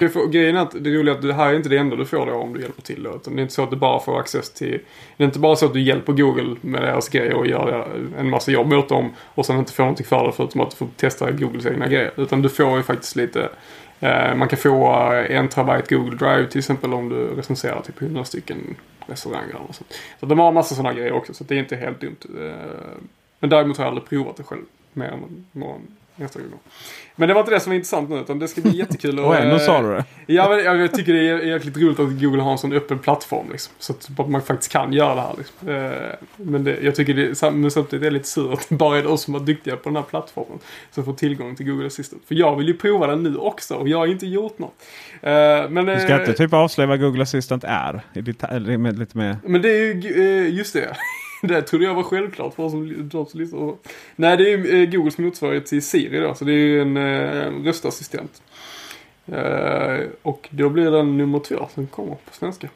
Det 0.00 0.08
får- 0.08 0.26
Grejen 0.26 0.56
är 0.56 0.60
att 0.60 0.84
det 0.84 0.90
roliga 0.90 1.14
är 1.14 1.18
att 1.18 1.22
det 1.22 1.34
här 1.34 1.50
är 1.50 1.56
inte 1.56 1.68
det 1.68 1.76
enda 1.78 1.96
du 1.96 2.04
får 2.04 2.26
då 2.26 2.32
om 2.32 2.54
du 2.54 2.60
hjälper 2.60 2.82
till 2.82 3.02
då. 3.02 3.16
Utan 3.16 3.36
det 3.36 3.40
är 3.40 3.42
inte 3.42 3.54
så 3.54 3.62
att 3.62 3.70
du 3.70 3.76
bara 3.76 4.00
får 4.00 4.18
access 4.20 4.50
till... 4.50 4.80
Det 5.16 5.24
är 5.24 5.26
inte 5.26 5.38
bara 5.38 5.56
så 5.56 5.66
att 5.66 5.72
du 5.72 5.80
hjälper 5.80 6.12
Google 6.12 6.56
med 6.60 6.82
deras 6.82 7.08
grejer 7.08 7.34
och 7.34 7.46
gör 7.46 7.88
en 8.18 8.30
massa 8.30 8.50
jobb 8.50 8.72
åt 8.72 8.88
dem 8.88 9.10
och 9.34 9.46
sen 9.46 9.58
inte 9.58 9.72
får 9.72 9.82
någonting 9.82 10.06
för 10.06 10.26
det 10.26 10.32
förutom 10.32 10.60
att 10.60 10.70
du 10.70 10.76
får 10.76 10.88
testa 10.96 11.30
Googles 11.30 11.66
egna 11.66 11.86
grejer. 11.88 12.10
Utan 12.16 12.42
du 12.42 12.48
får 12.48 12.76
ju 12.76 12.82
faktiskt 12.82 13.16
lite... 13.16 13.48
Eh, 14.00 14.34
man 14.34 14.48
kan 14.48 14.58
få 14.58 14.92
eh, 15.12 15.36
en 15.38 15.48
terabyte 15.48 15.94
Google 15.94 16.16
Drive 16.16 16.46
till 16.46 16.58
exempel 16.58 16.94
om 16.94 17.08
du 17.08 17.16
recenserar 17.16 17.80
typ 17.80 18.02
100 18.02 18.24
stycken 18.24 18.76
restauranger 19.06 19.56
och 19.68 19.74
sånt. 19.74 19.94
Så 20.20 20.26
de 20.26 20.38
har 20.38 20.48
en 20.48 20.54
massa 20.54 20.74
sådana 20.74 20.94
grejer 20.94 21.12
också 21.12 21.34
så 21.34 21.44
det 21.44 21.54
är 21.54 21.58
inte 21.58 21.76
helt 21.76 22.00
dumt. 22.00 22.16
Eh, 22.38 22.52
men 23.40 23.50
däremot 23.50 23.76
har 23.76 23.84
jag 23.84 23.90
aldrig 23.90 24.08
provat 24.08 24.36
det 24.36 24.42
själv 24.42 24.62
mer 24.92 25.06
än 25.06 25.46
någon 25.52 25.80
enstaka 26.20 26.46
gång. 26.46 26.60
Men 27.16 27.28
det 27.28 27.34
var 27.34 27.40
inte 27.40 27.52
det 27.52 27.60
som 27.60 27.70
var 27.70 27.74
intressant 27.74 28.10
nu 28.10 28.16
utan 28.16 28.38
det 28.38 28.48
ska 28.48 28.60
bli 28.60 28.76
jättekul. 28.76 29.18
Och 29.18 29.36
ändå 29.36 29.56
eh, 29.56 29.60
sa 29.60 29.82
du 29.82 29.88
det. 29.88 30.04
Ja, 30.26 30.48
men 30.48 30.64
jag, 30.64 30.76
jag 30.76 30.94
tycker 30.94 31.12
det 31.12 31.28
är 31.28 31.38
jäkligt 31.38 31.76
roligt 31.76 32.00
att 32.00 32.20
Google 32.20 32.42
har 32.42 32.52
en 32.52 32.58
sån 32.58 32.72
öppen 32.72 32.98
plattform. 32.98 33.46
Liksom, 33.52 33.74
så 33.78 33.92
att 33.92 34.28
man 34.28 34.42
faktiskt 34.42 34.72
kan 34.72 34.92
göra 34.92 35.14
det 35.14 35.20
här. 35.20 35.34
Liksom. 35.38 35.68
Eh, 35.68 36.16
men 36.36 36.64
det, 36.64 36.78
jag 36.82 36.94
tycker 36.94 37.14
det, 37.14 37.52
men 37.52 37.70
samtidigt 37.70 38.06
är 38.06 38.10
det 38.10 38.10
lite 38.10 38.28
surt 38.28 38.52
att 38.52 38.68
det 38.68 38.74
bara 38.74 38.98
är 38.98 39.02
de 39.02 39.18
som 39.18 39.34
är 39.34 39.40
duktiga 39.40 39.76
på 39.76 39.88
den 39.88 39.96
här 39.96 40.02
plattformen 40.02 40.58
som 40.90 41.04
får 41.04 41.12
tillgång 41.12 41.56
till 41.56 41.66
Google 41.66 41.86
Assistant. 41.86 42.22
För 42.28 42.34
jag 42.34 42.56
vill 42.56 42.66
ju 42.66 42.76
prova 42.76 43.06
den 43.06 43.22
nu 43.22 43.36
också 43.36 43.74
och 43.74 43.88
jag 43.88 43.98
har 43.98 44.06
inte 44.06 44.26
gjort 44.26 44.58
något. 44.58 44.74
Eh, 45.22 45.30
men, 45.70 45.86
Du 45.86 46.00
ska 46.00 46.14
eh, 46.14 46.20
inte 46.20 46.32
typ 46.32 46.52
avslöja 46.52 46.86
vad 46.88 47.00
Google 47.00 47.22
Assistant 47.22 47.64
är? 47.64 48.00
I 48.12 48.22
lite 48.22 49.18
mer... 49.18 49.36
Men 49.44 49.62
det 49.62 49.68
är 49.68 49.94
ju, 49.94 50.46
eh, 50.46 50.54
just 50.54 50.72
det. 50.72 50.96
Det 51.42 51.62
trodde 51.62 51.84
jag 51.84 51.94
var 51.94 52.02
självklart 52.02 52.54
för 52.54 52.62
oss 52.62 52.72
som, 52.72 53.08
de 53.08 53.26
som 53.26 53.40
lyssnar. 53.40 53.74
Nej, 54.16 54.36
det 54.36 54.50
är 54.50 54.58
ju 54.58 54.82
eh, 54.82 54.90
Googles 54.90 55.18
motsvarighet 55.18 55.66
till 55.66 55.82
Siri 55.82 56.20
då. 56.20 56.34
Så 56.34 56.44
det 56.44 56.52
är 56.52 56.56
ju 56.56 56.80
en 56.82 56.96
eh, 56.96 57.64
röstassistent. 57.64 58.42
Eh, 59.26 59.98
och 60.22 60.48
då 60.50 60.68
blir 60.68 60.90
den 60.90 61.18
nummer 61.18 61.38
två 61.38 61.68
som 61.74 61.86
kommer 61.86 62.14
på 62.14 62.32
svenska. 62.32 62.68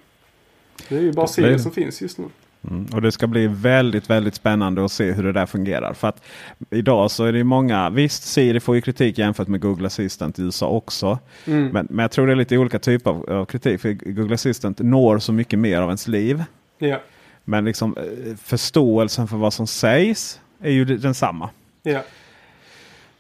Det 0.89 0.97
är 0.97 1.01
ju 1.01 1.13
bara 1.13 1.27
Siri 1.27 1.59
som 1.59 1.73
finns 1.73 2.03
just 2.03 2.19
nu. 2.19 2.25
Mm. 2.71 2.87
Och 2.93 3.03
det 3.03 3.13
ska 3.13 3.27
bli 3.27 3.47
väldigt, 3.47 4.11
väldigt 4.11 4.35
spännande 4.35 4.85
att 4.85 4.93
se 4.93 5.13
hur 5.13 5.23
det 5.23 5.33
där 5.33 5.47
fungerar. 5.47 5.95
För 5.95 6.09
att 6.09 6.23
idag 6.71 7.11
så 7.11 7.25
är 7.25 7.33
det 7.33 7.39
ju 7.39 7.45
många, 7.45 7.91
visst 7.91 8.23
Siri 8.23 8.61
får 8.61 8.75
ju 8.75 8.81
kritik 8.81 9.19
jämfört 9.19 9.49
med 9.49 9.61
Google 9.61 9.87
Assistant 9.87 10.39
i 10.39 10.43
USA 10.43 10.69
också. 10.69 11.19
Mm. 11.47 11.69
Men, 11.69 11.87
men 11.91 12.03
jag 12.03 12.11
tror 12.11 12.27
det 12.27 12.33
är 12.33 12.37
lite 12.37 12.59
olika 12.59 12.79
typer 12.79 13.11
av, 13.11 13.31
av 13.31 13.45
kritik. 13.45 13.81
För 13.81 13.93
Google 13.93 14.35
Assistant 14.35 14.79
når 14.79 15.19
så 15.19 15.33
mycket 15.33 15.59
mer 15.59 15.81
av 15.81 15.89
ens 15.89 16.09
liv. 16.09 16.45
Ja, 16.79 17.01
Men 17.45 17.65
liksom 17.65 17.97
eh, 17.97 18.37
förståelsen 18.37 19.29
för 19.29 19.37
vad 19.37 19.53
som 19.53 19.67
sägs 19.67 20.41
är 20.61 20.71
ju 20.71 20.85
de- 20.85 20.97
densamma. 20.97 21.51
ja. 21.83 22.03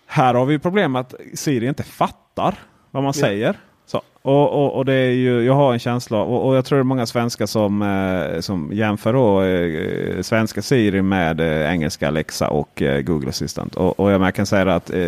Här 0.07 0.35
har 0.35 0.47
vi 0.47 0.59
problem 0.59 0.97
att 0.97 1.15
Siri 1.35 1.67
inte 1.69 1.83
fattar 1.83 2.59
vad 2.91 3.03
man 3.03 3.13
Ja. 3.17 3.21
säger. 3.21 3.61
Och, 4.27 4.53
och, 4.53 4.77
och 4.77 4.85
det 4.85 4.93
är 4.93 5.11
ju, 5.11 5.45
jag 5.45 5.55
har 5.55 5.73
en 5.73 5.79
känsla 5.79 6.19
och, 6.19 6.49
och 6.49 6.57
jag 6.57 6.65
tror 6.65 6.79
det 6.79 6.83
är 6.83 6.85
många 6.85 7.07
svenskar 7.07 7.47
som, 7.47 7.83
eh, 7.83 8.41
som 8.41 8.71
jämför 8.73 9.13
då, 9.13 9.43
eh, 9.43 10.23
svenska 10.23 10.63
Siri 10.63 11.03
med 11.03 11.41
eh, 11.41 11.73
engelska 11.73 12.09
Alexa 12.09 12.49
och 12.49 12.83
eh, 12.83 13.01
Google 13.01 13.29
Assistant. 13.29 13.75
Och, 13.75 14.01
och 14.01 14.11
jag, 14.13 14.19
men 14.21 14.25
jag 14.25 14.35
kan 14.35 14.47
säga 14.47 14.75
att, 14.75 14.91
eh, 14.91 15.01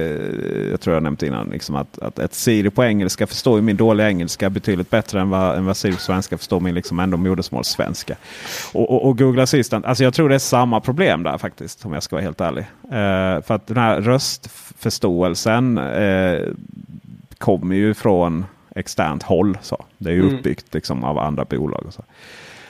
jag 0.70 0.80
tror 0.80 0.94
jag 0.94 1.02
nämnt 1.02 1.22
innan, 1.22 1.48
liksom 1.48 1.76
att, 1.76 1.98
att 1.98 2.18
ett 2.18 2.34
Siri 2.34 2.70
på 2.70 2.84
engelska 2.84 3.26
förstår 3.26 3.56
ju 3.56 3.62
min 3.62 3.76
dåliga 3.76 4.08
engelska 4.08 4.50
betydligt 4.50 4.90
bättre 4.90 5.20
än 5.20 5.30
vad, 5.30 5.56
än 5.56 5.66
vad 5.66 5.76
Siri 5.76 5.92
på 5.92 6.00
svenska 6.00 6.38
förstår 6.38 6.60
min 6.60 6.74
liksom 6.74 6.98
ändå 6.98 7.16
modersmålssvenska. 7.16 8.16
Och, 8.72 8.90
och, 8.90 9.08
och 9.08 9.18
Google 9.18 9.42
Assistant, 9.42 9.84
alltså 9.84 10.04
jag 10.04 10.14
tror 10.14 10.28
det 10.28 10.34
är 10.34 10.38
samma 10.38 10.80
problem 10.80 11.22
där 11.22 11.38
faktiskt 11.38 11.86
om 11.86 11.92
jag 11.92 12.02
ska 12.02 12.16
vara 12.16 12.24
helt 12.24 12.40
ärlig. 12.40 12.64
Eh, 12.82 13.42
för 13.42 13.54
att 13.54 13.66
den 13.66 13.76
här 13.76 14.00
röstförståelsen 14.00 15.78
eh, 15.78 16.40
kommer 17.38 17.74
ju 17.74 17.94
från 17.94 18.44
externt 18.76 19.22
håll. 19.22 19.58
Så. 19.62 19.84
Det 19.98 20.10
är 20.10 20.14
ju 20.14 20.20
Mm. 20.22 20.34
uppbyggt 20.34 20.74
liksom, 20.74 21.04
av 21.04 21.18
andra 21.18 21.44
bolag. 21.44 21.82
Och 21.86 21.94
så. 21.94 22.02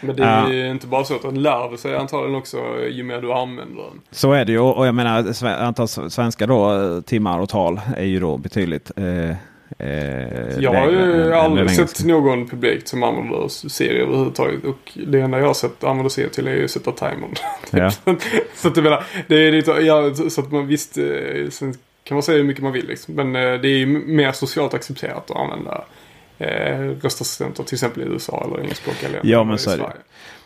Men 0.00 0.16
det 0.16 0.24
är 0.24 0.48
ju 0.52 0.70
inte 0.70 0.86
bara 0.86 1.04
så 1.04 1.14
att 1.14 1.22
den 1.22 1.42
lär 1.42 1.76
sig 1.76 1.96
antagligen 1.96 2.34
också 2.34 2.58
ju 2.90 3.02
mer 3.02 3.20
du 3.20 3.32
använder 3.32 3.82
den. 3.82 4.00
så 4.10 4.32
är 4.32 4.44
det 4.44 4.52
ju. 4.52 4.58
Och 4.58 4.86
jag 4.86 4.94
menar 4.94 5.44
antal 5.62 5.88
svenska 5.88 6.46
då, 6.46 6.72
eh, 6.74 7.00
timmar 7.00 7.40
och 7.40 7.48
tal 7.48 7.80
är 7.96 8.04
ju 8.04 8.20
då 8.20 8.36
betydligt 8.36 8.90
eh, 8.96 9.30
eh, 9.78 10.58
Jag 10.58 10.74
har 10.74 10.90
ju 10.90 11.32
aldrig 11.34 11.70
sett 11.70 12.04
någon 12.04 12.48
publikt 12.48 12.88
som 12.88 13.02
använder 13.02 13.48
Siri 13.48 14.00
överhuvudtaget. 14.02 14.64
Och 14.64 14.98
det 15.06 15.20
enda 15.20 15.38
jag 15.38 15.46
har 15.46 15.54
sett 15.54 15.84
använda 15.84 16.10
Siri 16.10 16.28
till 16.30 16.46
är 16.46 16.54
ju 16.54 16.64
att 16.64 16.70
sätta 16.70 16.92
timern. 16.92 17.34
Ja. 17.70 17.90
så 18.54 18.68
att 18.68 18.76
jag 18.76 18.82
menar, 18.84 19.04
det 19.28 19.36
är 19.36 19.52
lite, 19.52 19.70
ja, 19.70 20.14
så 20.14 20.40
att 20.40 20.52
man 20.52 20.66
visst, 20.66 20.98
eh, 20.98 21.04
sen 21.50 21.74
kan 22.06 22.14
man 22.14 22.22
säga 22.22 22.38
hur 22.38 22.44
mycket 22.44 22.62
man 22.62 22.72
vill 22.72 22.86
liksom. 22.86 23.14
Men 23.14 23.36
eh, 23.36 23.60
det 23.60 23.68
är 23.68 23.78
ju 23.78 23.86
mer 23.86 24.32
socialt 24.32 24.74
accepterat 24.74 25.30
att 25.30 25.36
använda 25.36 25.84
eh, 26.38 26.78
röstassistenter 27.02 27.62
till 27.62 27.74
exempel 27.74 28.02
i 28.02 28.06
USA 28.06 28.44
eller 28.46 28.60
engelskspråkiga 28.60 29.08
länder. 29.10 29.28
Ja, 29.32 29.44
men 29.44 29.58
så 29.58 29.70
är 29.70 29.76
det. 29.78 29.84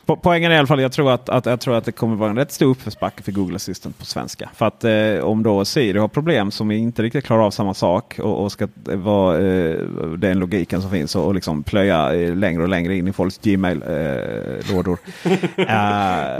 Po- 0.06 0.18
Poängen 0.22 0.50
är 0.52 0.56
i 0.56 0.58
alla 0.58 0.66
fall, 0.66 0.80
jag 0.82 0.92
tror 0.92 1.10
att, 1.12 1.28
att, 1.28 1.46
jag 1.46 1.60
tror 1.60 1.74
att 1.76 1.84
det 1.84 1.92
kommer 1.92 2.16
vara 2.16 2.30
en 2.30 2.36
rätt 2.36 2.52
stor 2.52 2.70
uppförsbacke 2.70 3.22
för 3.22 3.32
Google 3.32 3.56
Assistant 3.56 3.98
på 3.98 4.04
svenska. 4.04 4.50
För 4.54 4.66
att 4.66 4.84
eh, 4.84 5.24
om 5.24 5.42
då 5.42 5.64
Siri 5.64 5.98
har 5.98 6.08
problem 6.08 6.50
som 6.50 6.70
inte 6.70 7.02
riktigt 7.02 7.24
klarar 7.24 7.42
av 7.42 7.50
samma 7.50 7.74
sak 7.74 8.18
och, 8.22 8.42
och 8.42 8.52
ska 8.52 8.68
vara 8.84 9.38
eh, 9.38 9.78
den 10.18 10.38
logiken 10.38 10.82
som 10.82 10.90
finns 10.90 11.16
och, 11.16 11.26
och 11.26 11.34
liksom 11.34 11.62
plöja 11.62 12.14
eh, 12.14 12.34
längre 12.36 12.62
och 12.62 12.68
längre 12.68 12.96
in 12.96 13.08
i 13.08 13.12
folks 13.12 13.38
Gmail-lådor. 13.38 14.98
eh, 15.24 15.28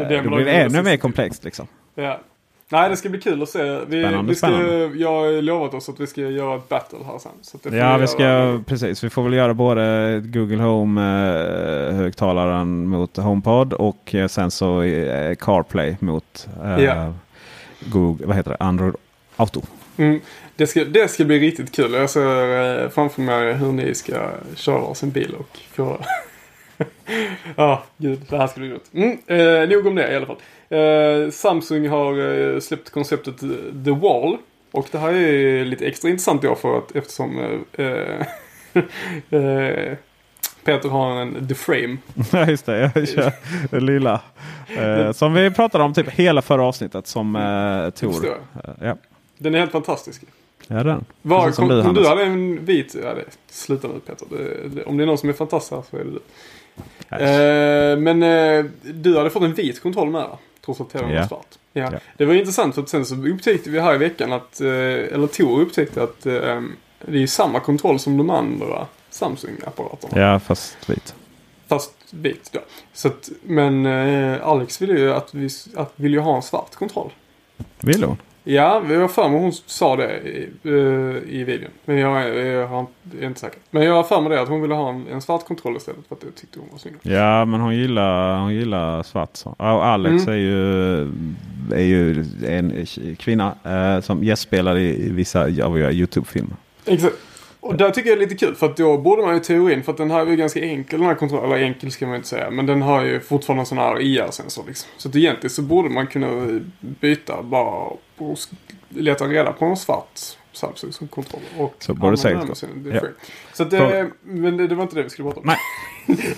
det 0.09 0.21
då 0.25 0.31
blir 0.37 0.45
det 0.45 0.53
ännu 0.53 0.83
mer 0.83 0.97
komplext. 0.97 1.45
Liksom. 1.45 1.67
Ja. 1.95 2.21
Nej, 2.73 2.91
det 2.91 2.97
ska 2.97 3.09
bli 3.09 3.21
kul 3.21 3.43
att 3.43 3.49
se. 3.49 3.63
Vi, 3.63 4.03
Spännande, 4.03 4.29
vi 4.29 4.35
ska, 4.35 4.47
spännande. 4.47 4.91
Jag 4.97 5.09
har 5.09 5.43
lovat 5.43 5.75
oss 5.75 5.89
att 5.89 6.01
vi 6.01 6.07
ska 6.07 6.21
göra 6.21 6.57
ett 6.57 6.69
battle 6.69 6.99
här 7.07 7.19
sen. 7.19 7.33
Så 7.43 7.59
det 7.63 7.77
Ja, 7.77 7.97
vi 7.97 8.07
ska, 8.07 8.61
precis. 8.67 9.05
Vi 9.05 9.11
får 9.11 9.23
väl 9.23 9.33
göra 9.33 9.55
både 9.55 10.21
Google 10.25 10.63
Home-högtalaren 10.63 12.87
mot 12.89 13.17
HomePod 13.17 13.73
och 13.73 14.15
eh, 14.15 14.29
sen 14.29 14.51
så 14.51 14.83
eh, 14.83 15.35
CarPlay 15.35 15.97
mot 16.01 16.49
eh, 16.65 16.85
Ja. 16.85 17.13
Google, 17.81 18.27
vad 18.27 18.37
heter 18.37 18.51
det? 18.51 18.57
Android 18.61 18.95
Auto. 19.37 19.63
Mm, 19.97 20.21
det, 20.57 20.67
ska, 20.67 20.85
det 20.85 21.09
ska 21.11 21.25
bli 21.25 21.39
riktigt 21.39 21.73
kul. 21.73 21.93
Jag 21.93 22.11
ser 22.11 22.83
eh, 22.85 22.89
framför 22.91 23.23
mig 23.23 23.53
hur 23.53 23.73
ni 23.73 23.95
ska 23.95 24.13
köra 24.55 24.79
varsin 24.79 25.11
bil 25.11 25.35
och 25.39 25.59
få... 25.73 25.99
Ja, 27.57 27.83
gud. 27.97 28.21
Det 28.29 28.37
här 28.37 28.47
ska 28.47 28.61
bli 28.61 28.71
roligt. 28.71 28.91
Mm, 28.95 29.19
eh, 29.27 29.69
nog 29.69 29.87
om 29.87 29.95
det 29.95 30.13
i 30.13 30.17
alla 30.17 30.27
fall. 30.27 30.37
Eh, 30.69 31.31
Samsung 31.31 31.89
har 31.89 32.19
eh, 32.55 32.61
släppt 32.61 32.91
konceptet 32.91 33.43
eh, 33.43 33.49
The 33.85 33.91
Wall. 33.91 34.37
Och 34.73 34.89
det 34.93 34.99
här 34.99 35.13
är 35.13 35.65
lite 35.65 35.87
extra 35.87 36.11
intressant 36.11 36.43
då 36.43 36.55
för 36.55 36.79
att 36.79 36.97
eftersom 36.97 37.39
eh, 37.73 37.87
eh, 39.41 39.97
Peter 40.65 40.89
har 40.89 41.21
en 41.21 41.49
The 41.49 41.55
Frame. 41.55 41.97
Ja 42.33 42.47
just 42.51 42.67
det, 42.67 42.93
jag 42.95 43.09
kör 43.09 43.33
den 43.71 43.87
lilla. 43.87 44.21
Som 45.15 45.35
vi 45.35 45.51
pratade 45.51 45.85
om 45.85 45.95
typ 45.95 46.09
hela 46.11 46.43
förra 46.43 46.65
avsnittet 46.65 47.07
som 47.07 47.37
eh, 47.37 47.91
Tor. 47.91 48.13
Förstår 48.13 48.39
Eh, 48.65 48.71
ja. 48.81 48.97
Den 49.39 49.55
är 49.55 49.59
helt 49.59 49.73
fantastisk. 49.73 50.23
ja, 50.69 50.83
den. 50.83 51.05
Var, 51.23 51.41
Precis 51.41 51.57
kom, 51.57 51.69
du, 51.69 51.83
du 51.93 52.07
hade 52.09 52.23
en 52.23 52.65
vit... 52.65 52.97
Ja, 53.03 53.15
det, 53.15 53.25
sluta 53.51 53.89
nu 53.89 54.01
Peter. 54.07 54.27
Det, 54.31 54.69
det, 54.69 54.85
om 54.85 54.97
det 54.97 55.05
är 55.05 55.07
någon 55.07 55.19
som 55.19 55.29
är 55.29 55.33
fantastisk 55.33 55.73
här 55.73 55.83
så 55.91 55.97
är 55.97 56.05
det 56.05 56.11
du. 56.11 56.21
Eh, 57.11 57.99
men 57.99 58.23
eh, 58.23 58.65
du 58.83 59.17
hade 59.17 59.31
fått 59.31 59.43
en 59.43 59.55
vit 59.55 59.83
kontroll 59.83 60.11
med 60.11 60.23
va? 60.23 60.39
Trots 60.65 60.81
att 60.81 60.91
tvn 60.91 61.15
var 61.15 61.27
svart. 61.27 61.59
Ja. 61.73 61.93
Det 62.17 62.25
var 62.25 62.35
intressant 62.35 62.75
för 62.75 62.83
att 62.83 62.89
sen 62.89 63.07
så 63.07 63.15
upptäckte 63.15 63.71
vi 63.71 63.81
här 63.81 63.95
i 63.95 63.99
veckan 63.99 64.33
att, 64.33 64.61
eh, 64.61 64.69
eller 64.69 65.27
Tor 65.27 65.61
upptäckte 65.61 66.03
att 66.03 66.21
det 66.21 67.23
är 67.23 67.27
samma 67.27 67.61
kontroll 67.61 67.99
som 67.99 68.17
de 68.17 68.31
andra 68.31 68.87
Samsung-apparaterna. 69.11 70.21
Ja 70.23 70.41
fast 70.41 70.91
vit. 70.91 71.15
Fast 71.69 71.93
vit 72.11 72.51
då. 72.53 72.61
Så 72.93 73.09
att, 73.09 73.31
men 73.43 73.87
Alex 74.43 74.83
ville 74.83 75.01
ju 75.01 75.13
att 75.13 75.35
vi 75.35 75.49
att 75.77 75.93
vill 75.97 76.13
ju 76.13 76.21
ha 76.21 76.37
en 76.37 76.43
svart 76.43 76.75
kontroll. 76.75 77.11
Vill 77.81 78.05
hon? 78.05 78.17
Ja, 78.45 78.81
vi 78.81 78.95
har 78.97 79.09
för 79.09 79.29
mig 79.29 79.41
hon 79.41 79.53
sa 79.53 79.97
det 79.97 80.19
i, 80.19 80.49
eh, 80.65 80.73
i 81.35 81.45
videon. 81.45 81.71
Men 81.85 81.97
jag, 81.99 82.29
jag, 82.29 82.47
jag 82.47 82.87
är 83.21 83.27
inte 83.27 83.41
säker. 83.41 83.59
Men 83.71 83.83
jag 83.83 83.95
har 83.95 84.03
för 84.03 84.21
mig 84.21 84.31
det 84.31 84.41
att 84.43 84.49
hon 84.49 84.63
ville 84.63 84.75
ha 84.75 84.89
en, 84.91 85.07
en 85.13 85.23
svart 85.23 85.45
kontroll 85.47 85.77
istället 85.77 86.01
för 86.09 86.15
att 86.15 86.21
det 86.21 86.31
tyckte 86.31 86.59
hon 86.59 86.69
var 86.73 86.79
snyggt. 86.79 86.99
Ja 87.03 87.45
men 87.45 87.61
hon 87.61 87.77
gillar, 87.77 88.39
hon 88.41 88.55
gillar 88.55 89.03
svart. 89.03 89.31
Så. 89.37 89.49
Och 89.51 89.87
Alex 89.87 90.27
Mm. 90.27 90.35
är, 90.35 90.39
ju, 90.39 91.01
är 91.75 91.83
ju 91.85 92.25
en 92.47 92.87
kvinna 93.19 93.55
eh, 93.65 94.01
som 94.01 94.25
gästspelar 94.25 94.79
i 94.79 95.11
vissa 95.13 95.43
av 95.45 95.73
våra 95.73 95.93
YouTube-filmer. 95.93 96.57
Exakt. 96.87 97.15
Och 97.61 97.77
där 97.77 97.91
tycker 97.91 98.11
jag 98.11 98.19
det 98.19 98.25
är 98.25 98.29
lite 98.29 98.47
kul 98.47 98.55
för 98.55 98.67
att 98.67 98.77
då 98.77 98.99
borde 98.99 99.23
man 99.23 99.35
ju 99.35 99.41
teorin 99.41 99.83
för 99.83 99.93
att 99.93 99.99
den 99.99 100.11
här 100.11 100.27
är 100.27 100.31
ju 100.31 100.37
ganska 100.37 100.61
enkel 100.61 100.99
den 100.99 101.09
här 101.09 101.15
kontrollen. 101.15 101.53
Eller 101.53 101.65
enkel 101.65 101.91
ska 101.91 102.07
man 102.07 102.17
inte 102.17 102.29
säga. 102.29 102.51
Men 102.51 102.67
den 102.67 102.83
har 102.83 103.05
ju 103.05 103.21
fortfarande 103.21 103.63
en 103.63 103.67
sån 103.67 103.79
här 103.79 104.01
IR-sensor 104.01 104.65
liksom. 104.67 104.91
Så 104.97 105.09
att 105.09 105.17
egentligen 105.17 105.51
så 105.51 105.63
borde 105.63 105.89
man 105.89 106.07
kunna 106.07 106.61
byta 106.81 107.43
bara 107.43 107.93
och 108.17 108.39
leta 108.89 109.25
reda 109.25 109.53
på 109.53 109.65
en 109.65 109.77
svart 109.77 110.19
Samsung 110.53 110.93
som 110.93 111.09
kontroll. 111.09 111.43
Och 111.59 111.75
Så 111.79 111.95
borde 111.95 112.17
säkert 112.17 112.63
Ja. 112.93 113.01
Så 113.53 113.63
att 113.63 113.71
det, 113.71 114.11
men 114.23 114.57
det, 114.57 114.67
det 114.67 114.75
var 114.75 114.83
inte 114.83 114.97
det 114.97 115.03
vi 115.03 115.11
skulle 115.11 115.29
prata 115.29 115.41
om. 115.41 115.47
Nej. 115.47 115.59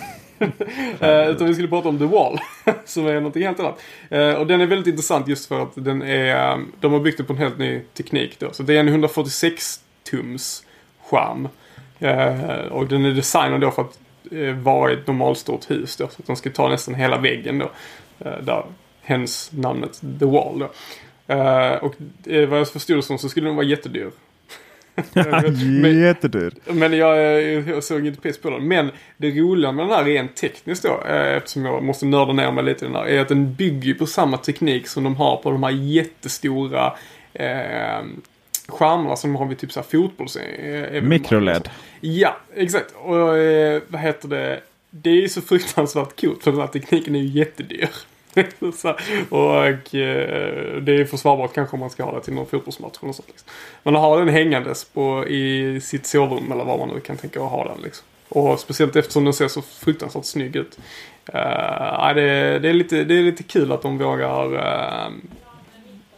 Eh, 1.00 1.28
utan 1.30 1.46
vi 1.46 1.54
skulle 1.54 1.68
prata 1.68 1.88
om 1.88 1.98
The 1.98 2.04
Wall. 2.04 2.38
som 2.84 3.06
är 3.06 3.14
någonting 3.14 3.42
helt 3.42 3.60
annat. 3.60 3.82
Eh, 4.10 4.32
och 4.32 4.46
den 4.46 4.60
är 4.60 4.66
väldigt 4.66 4.86
intressant 4.86 5.28
just 5.28 5.48
för 5.48 5.62
att 5.62 5.72
den 5.74 6.02
är, 6.02 6.64
de 6.80 6.92
har 6.92 7.00
byggt 7.00 7.18
det 7.18 7.24
på 7.24 7.32
en 7.32 7.38
helt 7.38 7.58
ny 7.58 7.80
teknik 7.94 8.38
då. 8.38 8.52
Så 8.52 8.62
det 8.62 8.76
är 8.76 8.80
en 8.80 8.88
146 8.88 9.80
tums 10.10 10.64
skärm. 11.12 11.48
Eh, 11.98 12.66
och 12.72 12.86
den 12.86 13.04
är 13.04 13.10
designad 13.10 13.60
då 13.60 13.70
för 13.70 13.82
att 13.82 13.98
eh, 14.32 14.54
vara 14.54 14.90
i 14.90 14.94
ett 14.94 15.06
normalstort 15.06 15.70
hus 15.70 15.96
då. 15.96 16.08
Så 16.08 16.14
att 16.22 16.26
de 16.26 16.36
ska 16.36 16.50
ta 16.50 16.68
nästan 16.68 16.94
hela 16.94 17.18
väggen 17.18 17.58
då. 17.58 17.70
Eh, 18.18 18.38
där, 18.42 18.64
hens 19.02 19.50
namnet 19.52 20.00
The 20.18 20.24
Wall 20.26 20.58
då. 20.58 20.70
Och 21.80 21.94
vad 22.48 22.58
jag 22.60 22.68
förstod 22.68 22.96
det 22.98 23.02
som 23.02 23.18
så 23.18 23.28
skulle 23.28 23.46
den 23.48 23.56
vara 23.56 23.66
jättedyr. 23.66 24.10
Men- 25.82 26.00
Jättedyr. 26.00 26.52
men 26.66 26.92
jag, 26.92 27.18
jag 27.68 27.84
såg 27.84 28.06
inte 28.06 28.20
piss 28.20 28.40
på 28.40 28.50
den. 28.50 28.68
Men 28.68 28.90
det 29.16 29.30
roliga 29.30 29.72
med 29.72 29.84
den 29.86 29.92
här 29.96 30.04
rent 30.04 30.36
tekniskt 30.36 30.82
då, 30.82 31.00
eftersom 31.08 31.64
jag 31.64 31.82
måste 31.82 32.06
nörda 32.06 32.32
ner 32.32 32.52
mig 32.52 32.64
lite 32.64 32.84
i 32.84 32.88
den 32.88 32.96
här, 32.96 33.06
är 33.06 33.20
att 33.20 33.28
den 33.28 33.54
bygger 33.54 33.94
på 33.94 34.06
samma 34.06 34.36
teknik 34.36 34.88
som 34.88 35.04
de 35.04 35.16
har 35.16 35.36
på 35.36 35.50
de 35.50 35.62
här 35.62 35.70
jättestora 35.70 36.92
eh, 37.34 38.00
skärmarna 38.72 39.16
som 39.16 39.36
har 39.36 39.46
vid 39.46 39.58
typ 39.58 39.72
så 39.72 39.80
här 39.80 39.86
fotbolls... 39.86 40.38
Mikroled. 41.02 41.70
Ja, 42.00 42.36
exakt. 42.54 42.94
Och 42.96 43.38
eh, 43.38 43.82
vad 43.88 44.00
heter 44.00 44.28
det? 44.28 44.60
Det 44.90 45.10
är 45.10 45.20
ju 45.20 45.28
så 45.28 45.40
fruktansvärt 45.40 46.20
coolt 46.20 46.42
för 46.42 46.50
den 46.50 46.60
här 46.60 46.66
tekniken 46.66 47.14
är 47.14 47.20
ju 47.20 47.38
jättedyr. 47.38 47.88
så, 48.74 48.96
och 49.28 49.94
eh, 49.94 50.82
det 50.82 50.92
är 50.92 51.04
försvarbart 51.04 51.54
kanske 51.54 51.76
om 51.76 51.80
man 51.80 51.90
ska 51.90 52.04
ha 52.04 52.14
det 52.14 52.20
till 52.20 52.34
någon 52.34 52.46
fotbollsmatch 52.46 52.98
eller 52.98 53.06
något 53.06 53.16
sånt. 53.16 53.28
Liksom. 53.28 53.48
Men 53.82 53.96
att 53.96 54.02
ha 54.02 54.16
den 54.18 54.28
hängandes 54.28 54.84
på, 54.84 55.28
i 55.28 55.80
sitt 55.80 56.06
sovrum 56.06 56.52
eller 56.52 56.64
var 56.64 56.78
man 56.78 56.88
nu 56.88 57.00
kan 57.00 57.16
tänka 57.16 57.42
att 57.42 57.50
ha 57.50 57.64
den. 57.64 57.82
Liksom. 57.82 58.06
Och 58.28 58.60
speciellt 58.60 58.96
eftersom 58.96 59.24
den 59.24 59.32
ser 59.32 59.48
så 59.48 59.62
fruktansvärt 59.62 60.24
snygg 60.24 60.56
ut. 60.56 60.78
Uh, 61.34 62.14
det, 62.14 62.58
det, 62.58 62.68
är 62.68 62.72
lite, 62.72 63.04
det 63.04 63.14
är 63.14 63.22
lite 63.22 63.42
kul 63.42 63.72
att 63.72 63.82
de 63.82 63.98
vågar 63.98 64.54
uh, 64.54 65.12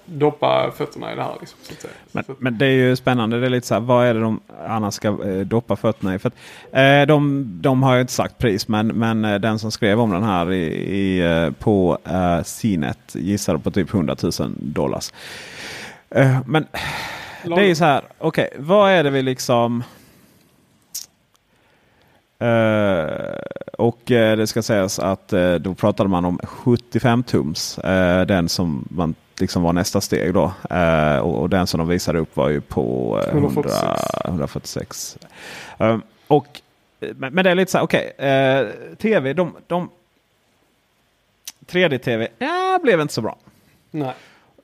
doppa 0.06 0.70
fötterna 0.76 1.12
i 1.12 1.16
det 1.16 1.22
här. 1.22 1.36
Liksom, 1.40 1.58
så 1.62 1.72
att 1.72 1.80
säga. 1.80 1.92
Men, 2.12 2.24
men 2.38 2.58
det 2.58 2.66
är 2.66 2.70
ju 2.70 2.96
spännande. 2.96 3.40
Det 3.40 3.46
är 3.46 3.50
lite 3.50 3.66
så 3.66 3.74
här, 3.74 3.80
vad 3.80 4.06
är 4.06 4.14
det 4.14 4.20
de 4.20 4.40
annars 4.66 4.94
ska 4.94 5.08
eh, 5.08 5.40
doppa 5.40 5.76
fötterna 5.76 6.14
i? 6.14 6.18
För 6.18 6.28
att, 6.28 6.34
eh, 6.72 7.06
de, 7.06 7.44
de 7.60 7.82
har 7.82 7.94
ju 7.94 8.00
inte 8.00 8.12
sagt 8.12 8.38
pris, 8.38 8.68
men, 8.68 8.86
men 8.86 9.24
eh, 9.24 9.34
den 9.34 9.58
som 9.58 9.70
skrev 9.70 10.00
om 10.00 10.10
den 10.10 10.24
här 10.24 10.52
i, 10.52 10.64
i, 10.96 11.20
eh, 11.20 11.50
på 11.50 11.98
eh, 12.04 12.42
CNET 12.42 13.14
gissade 13.14 13.58
på 13.58 13.70
typ 13.70 13.94
100 13.94 14.16
000 14.22 14.52
dollars. 14.58 15.12
Eh, 16.10 16.38
men 16.46 16.66
det 17.44 17.60
är 17.60 17.66
ju 17.66 17.74
så 17.74 17.84
här, 17.84 18.02
okej, 18.18 18.48
vad 18.58 18.90
är 18.90 19.04
det 19.04 19.10
vi 19.10 19.22
liksom... 19.22 19.82
Eh, 22.38 23.06
och 23.78 24.10
eh, 24.10 24.36
det 24.36 24.46
ska 24.46 24.62
sägas 24.62 24.98
att 24.98 25.32
eh, 25.32 25.54
då 25.54 25.74
pratade 25.74 26.08
man 26.08 26.24
om 26.24 26.38
75 26.42 27.22
tums. 27.22 27.78
den 28.26 28.48
som 28.48 28.88
man 28.90 29.14
liksom 29.38 29.62
var 29.62 29.72
nästa 29.72 30.00
steg 30.00 30.34
då. 30.34 30.52
Eh, 30.70 31.16
och, 31.18 31.40
och 31.42 31.50
den 31.50 31.66
som 31.66 31.78
de 31.78 31.88
visade 31.88 32.18
upp 32.18 32.36
var 32.36 32.48
ju 32.48 32.60
på 32.60 33.18
eh, 33.26 33.28
100, 33.34 33.48
146. 33.48 34.02
146. 34.24 35.18
Eh, 35.78 35.98
och, 36.26 36.46
men, 37.00 37.34
men 37.34 37.44
det 37.44 37.50
är 37.50 37.54
lite 37.54 37.70
så 37.72 37.78
här, 37.78 37.84
okej. 37.84 38.12
eh, 38.18 38.66
Tv, 38.96 39.32
de, 39.32 39.56
de 39.66 39.90
3D-tv, 41.66 42.28
ja, 42.38 42.80
blev 42.82 43.00
inte 43.00 43.14
så 43.14 43.22
bra. 43.22 43.36
Nej. 43.90 44.14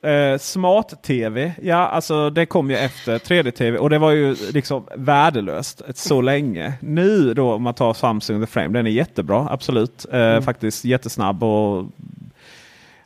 Eh, 0.03 0.37
Smart-tv, 0.37 1.53
ja 1.61 1.75
alltså 1.87 2.29
det 2.29 2.45
kom 2.45 2.69
ju 2.69 2.77
efter 2.77 3.17
3D-tv 3.19 3.77
och 3.77 3.89
det 3.89 3.97
var 3.99 4.11
ju 4.11 4.35
liksom 4.51 4.83
värdelöst 4.95 5.81
så 5.95 6.21
länge. 6.21 6.73
Nu 6.79 7.33
då 7.33 7.53
om 7.53 7.63
man 7.63 7.73
tar 7.73 7.93
Samsung 7.93 8.41
The 8.41 8.47
Frame, 8.47 8.67
den 8.67 8.87
är 8.87 8.91
jättebra, 8.91 9.47
absolut. 9.51 10.05
Eh, 10.11 10.41
Faktiskt 10.41 10.85
jättesnabb 10.85 11.43
och 11.43 11.85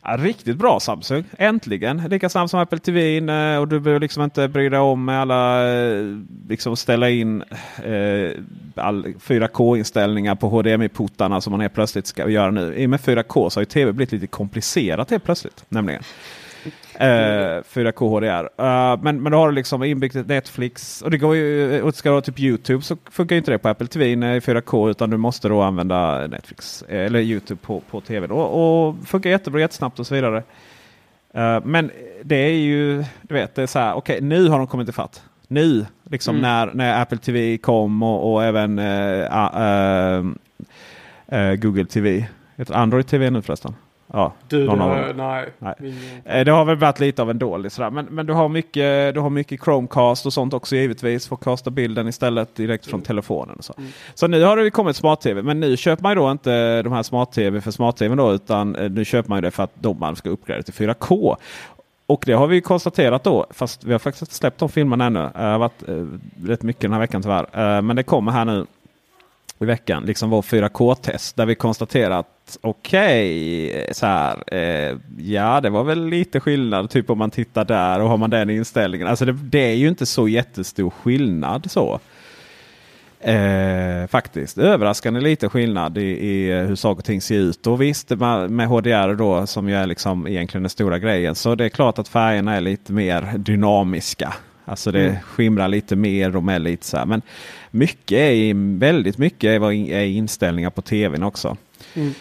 ja, 0.06 0.18
riktigt 0.18 0.58
bra 0.58 0.80
Samsung. 0.80 1.24
Äntligen! 1.38 1.98
Lika 2.10 2.30
snabb 2.30 2.50
som 2.50 2.60
Apple 2.60 2.80
TV 2.80 3.18
eh, 3.18 3.60
och 3.60 3.68
du 3.68 3.80
behöver 3.80 4.00
liksom 4.00 4.24
inte 4.24 4.48
bry 4.48 4.70
dig 4.70 4.80
om 4.80 5.06
med 5.06 5.22
alla 5.22 5.74
eh, 5.74 6.04
liksom 6.50 6.78
ställa 6.78 7.10
in 7.10 7.42
eh, 7.84 8.32
all 8.76 9.06
4K-inställningar 9.06 10.36
på 10.36 10.50
HDMI-portarna 10.50 11.42
som 11.42 11.52
man 11.52 11.60
helt 11.60 11.74
plötsligt 11.74 12.08
ska 12.08 12.30
göra 12.30 12.52
nu. 12.52 12.76
I 12.76 12.86
och 12.86 12.90
med 12.90 13.00
4K 13.00 13.50
så 13.50 13.58
har 13.58 13.62
ju 13.62 13.66
tv 13.66 13.92
blivit 13.92 14.12
lite 14.12 14.28
komplicerat 14.28 15.12
helt 15.12 15.24
plötsligt. 15.24 15.66
Nämligen. 15.70 16.02
Eh, 17.00 17.62
4K 17.64 18.10
HDR. 18.10 18.50
Eh, 18.64 19.00
men, 19.02 19.24
men 19.24 19.32
då 19.32 19.38
har 19.38 19.48
du 19.50 19.56
liksom 19.56 19.84
inbyggt 19.84 20.16
ett 20.16 20.28
Netflix. 20.28 21.02
Och 21.02 21.12
det 21.12 21.18
går 21.18 21.36
ju, 21.36 21.82
och 21.82 21.96
ska 21.96 22.10
du 22.10 22.16
ha 22.16 22.22
typ 22.22 22.40
YouTube 22.40 22.84
så 22.84 22.98
funkar 23.12 23.36
ju 23.36 23.38
inte 23.38 23.52
det 23.52 23.58
på 23.58 23.70
Apple 23.70 23.88
TV 23.88 24.06
i 24.12 24.16
4K. 24.16 24.90
Utan 24.90 25.10
du 25.10 25.18
måste 25.18 25.50
då 25.50 25.62
använda 25.62 26.28
Netflix 26.28 26.82
eh, 26.82 27.06
eller 27.06 27.20
YouTube 27.20 27.60
på, 27.62 27.80
på 27.80 28.02
TV. 28.02 28.28
Då, 28.28 28.36
och 28.38 28.96
funkar 29.08 29.30
jättebra, 29.30 29.62
jättesnabbt 29.62 30.00
och 30.00 30.08
så 30.08 30.16
vidare. 30.16 30.44
Eh, 31.34 31.60
men 31.64 31.92
det 32.24 32.36
är 32.36 32.50
ju, 32.54 33.04
du 33.22 33.34
vet, 33.34 33.56
det 33.56 33.62
är 33.64 33.68
så 33.68 33.80
här, 33.80 33.94
okej 33.94 34.22
nu 34.22 34.48
har 34.48 34.58
de 34.58 34.68
kommit 34.68 34.90
ifatt. 34.90 35.24
Nu, 35.48 35.86
liksom 36.10 36.36
Mm. 36.36 36.42
när, 36.42 36.74
när 36.74 37.02
Apple 37.02 37.18
TV 37.18 37.58
kom 37.58 38.04
och, 38.04 38.34
och 38.34 38.44
även 38.44 38.76
Google 41.60 41.86
TV. 41.86 42.28
Heter 42.56 42.74
Android 42.74 43.08
TV 43.08 43.30
nu 43.30 43.42
förresten? 43.42 43.76
Ja, 44.16 44.34
Du, 44.48 44.66
någon 44.66 44.80
det 44.80 45.14
nej. 45.14 45.50
Nej. 45.60 45.76
Eh, 46.26 46.46
Det 46.46 46.52
har 46.52 46.66
väl 46.66 46.76
varit 46.76 47.00
lite 47.00 47.22
av 47.22 47.30
en 47.30 47.40
dålig 47.40 47.72
sådär. 47.72 47.90
Men, 47.90 48.06
men 48.06 48.26
du, 48.26 48.34
har 48.34 48.50
mycket, 48.50 49.14
du 49.14 49.20
har 49.20 49.30
mycket 49.30 49.64
Chromecast 49.64 50.26
och 50.26 50.34
sånt 50.34 50.54
också 50.54 50.76
givetvis. 50.76 51.28
Får 51.28 51.38
kasta 51.38 51.70
bilden 51.72 52.08
istället 52.08 52.56
direkt 52.56 52.86
från 52.86 53.02
telefonen. 53.02 53.56
Och 53.56 53.64
så. 53.66 53.74
så 54.14 54.28
nu 54.28 54.44
har 54.44 54.58
det 54.58 54.70
kommit 54.70 54.96
smart-tv. 54.96 55.42
Men 55.42 55.60
nu 55.60 55.78
köper 55.78 56.04
man 56.04 56.12
ju 56.12 56.16
då 56.16 56.32
inte 56.32 56.82
de 56.82 56.94
här 56.94 57.04
smart-tv 57.04 57.62
för 57.62 57.72
smart-tv 57.72 58.16
då. 58.16 58.34
Utan 58.34 58.76
eh, 58.76 58.92
nu 58.92 59.06
köper 59.06 59.30
man 59.30 59.38
ju 59.38 59.42
det 59.42 59.52
för 59.52 59.64
att 59.64 59.72
de 59.74 60.00
man 60.00 60.16
ska 60.16 60.30
uppgradera 60.30 60.64
till 60.64 60.74
4K. 60.74 61.36
Och 62.08 62.24
det 62.26 62.34
har 62.34 62.48
vi 62.48 62.62
konstaterat 62.62 63.24
då. 63.24 63.46
Fast 63.50 63.84
vi 63.84 63.92
har 63.92 64.00
faktiskt 64.00 64.22
inte 64.22 64.36
släppt 64.36 64.60
de 64.60 64.70
filmerna 64.70 65.06
ännu. 65.06 65.30
Det 65.34 65.42
har 65.42 65.60
varit 65.60 65.90
eh, 65.90 66.06
rätt 66.48 66.64
mycket 66.64 66.82
den 66.82 66.94
här 66.94 67.00
veckan 67.00 67.22
tyvärr. 67.22 67.48
Eh, 67.54 67.82
men 67.82 67.96
det 67.96 68.04
kommer 68.04 68.32
här 68.32 68.46
nu 68.46 68.66
i 69.60 69.66
veckan, 69.66 70.04
liksom 70.06 70.30
vår 70.30 70.42
4K-test 70.42 71.36
där 71.36 71.46
vi 71.46 71.56
konstaterar 71.56 72.20
att 72.20 72.28
okej, 72.62 73.90
så 73.92 74.06
här, 74.06 74.44
eh, 74.48 74.98
ja 75.18 75.62
det 75.62 75.70
var 75.70 75.84
väl 75.84 76.06
lite 76.06 76.40
skillnad 76.40 76.90
typ 76.90 77.10
om 77.10 77.18
man 77.18 77.32
tittar 77.32 77.66
där 77.66 78.00
och 78.00 78.10
har 78.10 78.18
man 78.18 78.30
den 78.30 78.50
inställningen. 78.50 79.08
Alltså 79.08 79.26
det, 79.26 79.32
det 79.32 79.72
är 79.72 79.76
ju 79.76 79.88
inte 79.88 80.06
så 80.06 80.28
jättestor 80.28 80.90
skillnad 80.90 81.72
så. 81.72 82.00
Eh, 83.20 84.08
faktiskt. 84.08 84.58
Överraskande 84.58 85.20
lite 85.20 85.50
skillnad 85.50 85.98
i, 85.98 86.02
i 86.02 86.52
hur 86.52 86.76
saker 86.76 87.00
och 87.00 87.06
ting 87.06 87.22
ser 87.22 87.36
ut. 87.36 87.68
Och 87.68 87.82
visst 87.82 88.10
med 88.50 88.68
HDR 88.68 89.16
då 89.16 89.48
som 89.48 89.70
ju 89.70 89.76
är 89.76 89.86
liksom 89.86 90.28
egentligen 90.28 90.64
den 90.64 90.70
stora 90.70 91.00
grejen. 91.00 91.36
Så 91.36 91.56
det 91.56 91.66
är 91.66 91.70
klart 91.70 92.00
att 92.00 92.08
färgerna 92.08 92.56
är 92.56 92.62
lite 92.62 92.94
mer 92.94 93.38
dynamiska. 93.38 94.34
Alltså 94.66 94.92
det 94.92 95.06
mm. 95.06 95.22
skimrar 95.22 95.68
lite 95.68 95.96
mer 95.96 96.36
och 96.36 96.52
är 96.52 96.60
lite 96.60 96.86
så 96.86 96.98
här. 96.98 97.06
Men 97.06 97.22
mycket 97.72 98.18
är, 98.18 98.78
väldigt 98.80 99.18
mycket 99.18 99.62
är 99.62 100.04
inställningar 100.04 100.70
på 100.70 100.82
tvn 100.82 101.24
också. 101.24 101.58
Mm. 101.94 102.14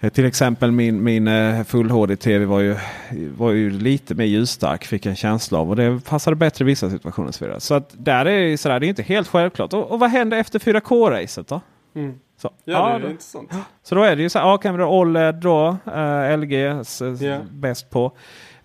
Eh, 0.00 0.10
till 0.10 0.24
exempel 0.24 0.72
min, 0.72 1.02
min 1.02 1.28
eh, 1.28 1.64
Full 1.64 1.90
HD-TV 1.90 2.44
var 2.44 2.60
ju, 2.60 2.76
var 3.36 3.50
ju 3.50 3.70
lite 3.70 4.14
mer 4.14 4.24
ljusstark 4.24 4.84
fick 4.84 5.06
jag 5.06 5.10
en 5.10 5.16
känsla 5.16 5.58
av. 5.58 5.70
Och 5.70 5.76
det 5.76 6.04
passade 6.04 6.36
bättre 6.36 6.64
i 6.64 6.66
vissa 6.66 6.90
situationer. 6.90 7.32
Så, 7.32 7.44
vidare. 7.44 7.60
så 7.60 7.74
att 7.74 7.90
där 7.92 8.26
är 8.26 8.56
sådär, 8.56 8.80
det 8.80 8.86
är 8.86 8.88
inte 8.88 9.02
helt 9.02 9.28
självklart. 9.28 9.72
Och, 9.72 9.90
och 9.90 10.00
vad 10.00 10.10
händer 10.10 10.36
efter 10.38 10.58
4K-racet 10.58 11.48
då? 11.48 11.60
Mm. 11.94 12.14
Så, 12.38 12.50
ja, 12.64 12.92
ja, 12.92 12.98
det 12.98 13.06
är 13.06 13.10
intressant. 13.10 13.50
Så 13.82 13.94
då 13.94 14.02
är 14.02 14.16
det 14.16 14.22
ju 14.22 14.28
så 14.28 14.38
här, 14.38 14.46
ja, 14.46 14.58
kamera 14.58 14.88
OLED 14.88 15.34
då, 15.34 15.76
uh, 15.86 16.38
LG 16.38 16.52
yeah. 16.52 17.42
bäst 17.50 17.90
på. 17.90 18.12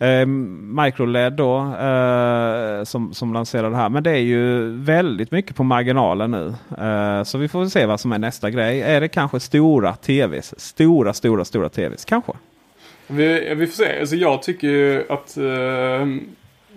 Eh, 0.01 0.25
Microled 0.25 1.33
då 1.33 1.57
eh, 1.57 2.83
som, 2.83 3.13
som 3.13 3.33
lanserar 3.33 3.69
det 3.69 3.75
här. 3.75 3.89
Men 3.89 4.03
det 4.03 4.11
är 4.11 4.21
ju 4.21 4.71
väldigt 4.77 5.31
mycket 5.31 5.55
på 5.55 5.63
marginalen 5.63 6.31
nu. 6.31 6.53
Eh, 6.85 7.23
så 7.23 7.37
vi 7.37 7.47
får 7.47 7.65
se 7.65 7.85
vad 7.85 7.99
som 7.99 8.11
är 8.11 8.19
nästa 8.19 8.49
grej. 8.49 8.81
Är 8.81 9.01
det 9.01 9.07
kanske 9.07 9.39
stora 9.39 9.95
tvs? 9.95 10.53
Stora, 10.57 11.13
stora, 11.13 11.45
stora 11.45 11.69
tvs 11.69 12.05
kanske? 12.05 12.31
Vi, 13.07 13.55
vi 13.55 13.67
får 13.67 13.73
se. 13.73 13.99
Alltså 13.99 14.15
jag 14.15 14.43
tycker 14.43 14.67
ju 14.67 15.03
att 15.09 15.37
eh, 15.37 16.01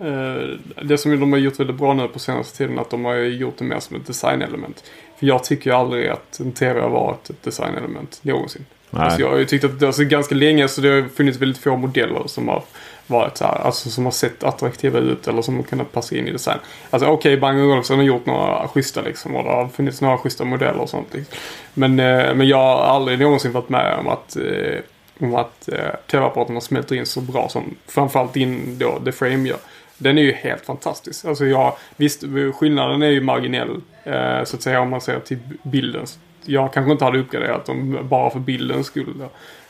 eh, 0.07 0.83
det 0.83 0.97
som 0.97 1.19
de 1.19 1.31
har 1.31 1.39
gjort 1.39 1.59
väldigt 1.59 1.77
bra 1.77 1.93
nu 1.93 2.07
på 2.07 2.19
senaste 2.19 2.57
tiden 2.57 2.79
att 2.79 2.89
de 2.89 3.05
har 3.05 3.15
gjort 3.15 3.57
det 3.57 3.65
mer 3.65 3.79
som 3.79 3.95
ett 3.95 4.07
designelement. 4.07 4.83
För 5.19 5.25
jag 5.25 5.43
tycker 5.43 5.69
ju 5.69 5.75
aldrig 5.75 6.07
att 6.07 6.39
en 6.39 6.51
tv 6.51 6.81
har 6.81 6.89
varit 6.89 7.29
ett 7.29 7.43
designelement 7.43 8.19
någonsin. 8.21 8.65
Alltså 8.91 9.21
jag 9.21 9.29
har 9.29 9.37
ju 9.37 9.45
tyckt 9.45 9.63
att 9.63 9.79
det, 9.79 9.87
alltså 9.87 10.03
ganska 10.03 10.35
länge 10.35 10.67
så 10.67 10.81
det 10.81 10.89
har 10.89 11.07
funnits 11.09 11.41
väldigt 11.41 11.63
få 11.63 11.77
modeller 11.77 12.23
som 12.25 12.47
har 12.47 12.63
varit 13.07 13.37
så 13.37 13.45
här, 13.45 13.61
alltså 13.61 13.89
som 13.89 14.05
har 14.05 14.11
sett 14.11 14.43
attraktiva 14.43 14.99
ut 14.99 15.27
eller 15.27 15.41
som 15.41 15.55
har 15.55 15.63
kunnat 15.63 15.91
passa 15.91 16.15
in 16.15 16.27
i 16.27 16.31
design. 16.31 16.59
Alltså 16.89 17.07
okej, 17.07 17.33
okay, 17.33 17.39
Bang 17.39 17.59
Olufsen 17.59 17.97
har 17.97 18.03
gjort 18.03 18.25
några 18.25 18.67
schyssta 18.67 19.01
liksom 19.01 19.35
och 19.35 19.43
det 19.43 19.49
har 19.49 19.67
funnits 19.67 20.01
några 20.01 20.17
schyssta 20.17 20.45
modeller 20.45 20.79
och 20.79 20.89
sånt. 20.89 21.13
Liksom. 21.13 21.37
Men, 21.73 21.99
eh, 21.99 22.35
men 22.35 22.47
jag 22.47 22.57
har 22.57 22.83
aldrig 22.83 23.19
någonsin 23.19 23.51
varit 23.51 23.69
med 23.69 23.97
om 23.99 24.07
att 24.07 24.35
eh, 24.35 24.79
om 25.19 25.35
att 25.35 25.69
eh, 25.69 25.89
tv-apparaterna 26.11 26.61
smälter 26.61 26.95
in 26.95 27.05
så 27.05 27.21
bra 27.21 27.49
som 27.49 27.75
framförallt 27.87 28.35
in 28.35 28.77
då 28.79 28.99
The 29.05 29.11
Frame 29.11 29.49
gör. 29.49 29.57
Den 29.97 30.17
är 30.17 30.21
ju 30.21 30.31
helt 30.31 30.65
fantastisk. 30.65 31.25
Alltså 31.25 31.45
jag, 31.45 31.73
visst, 31.95 32.23
skillnaden 32.53 33.01
är 33.01 33.09
ju 33.09 33.21
marginell 33.21 33.81
eh, 34.03 34.43
så 34.43 34.55
att 34.55 34.61
säga 34.61 34.81
om 34.81 34.89
man 34.89 35.01
ser 35.01 35.19
till 35.19 35.37
bilden. 35.63 36.05
Jag 36.45 36.73
kanske 36.73 36.91
inte 36.91 37.05
hade 37.05 37.19
uppgraderat 37.19 37.65
dem 37.65 37.99
bara 38.01 38.29
för 38.29 38.39
bildens 38.39 38.87
skull. 38.87 39.23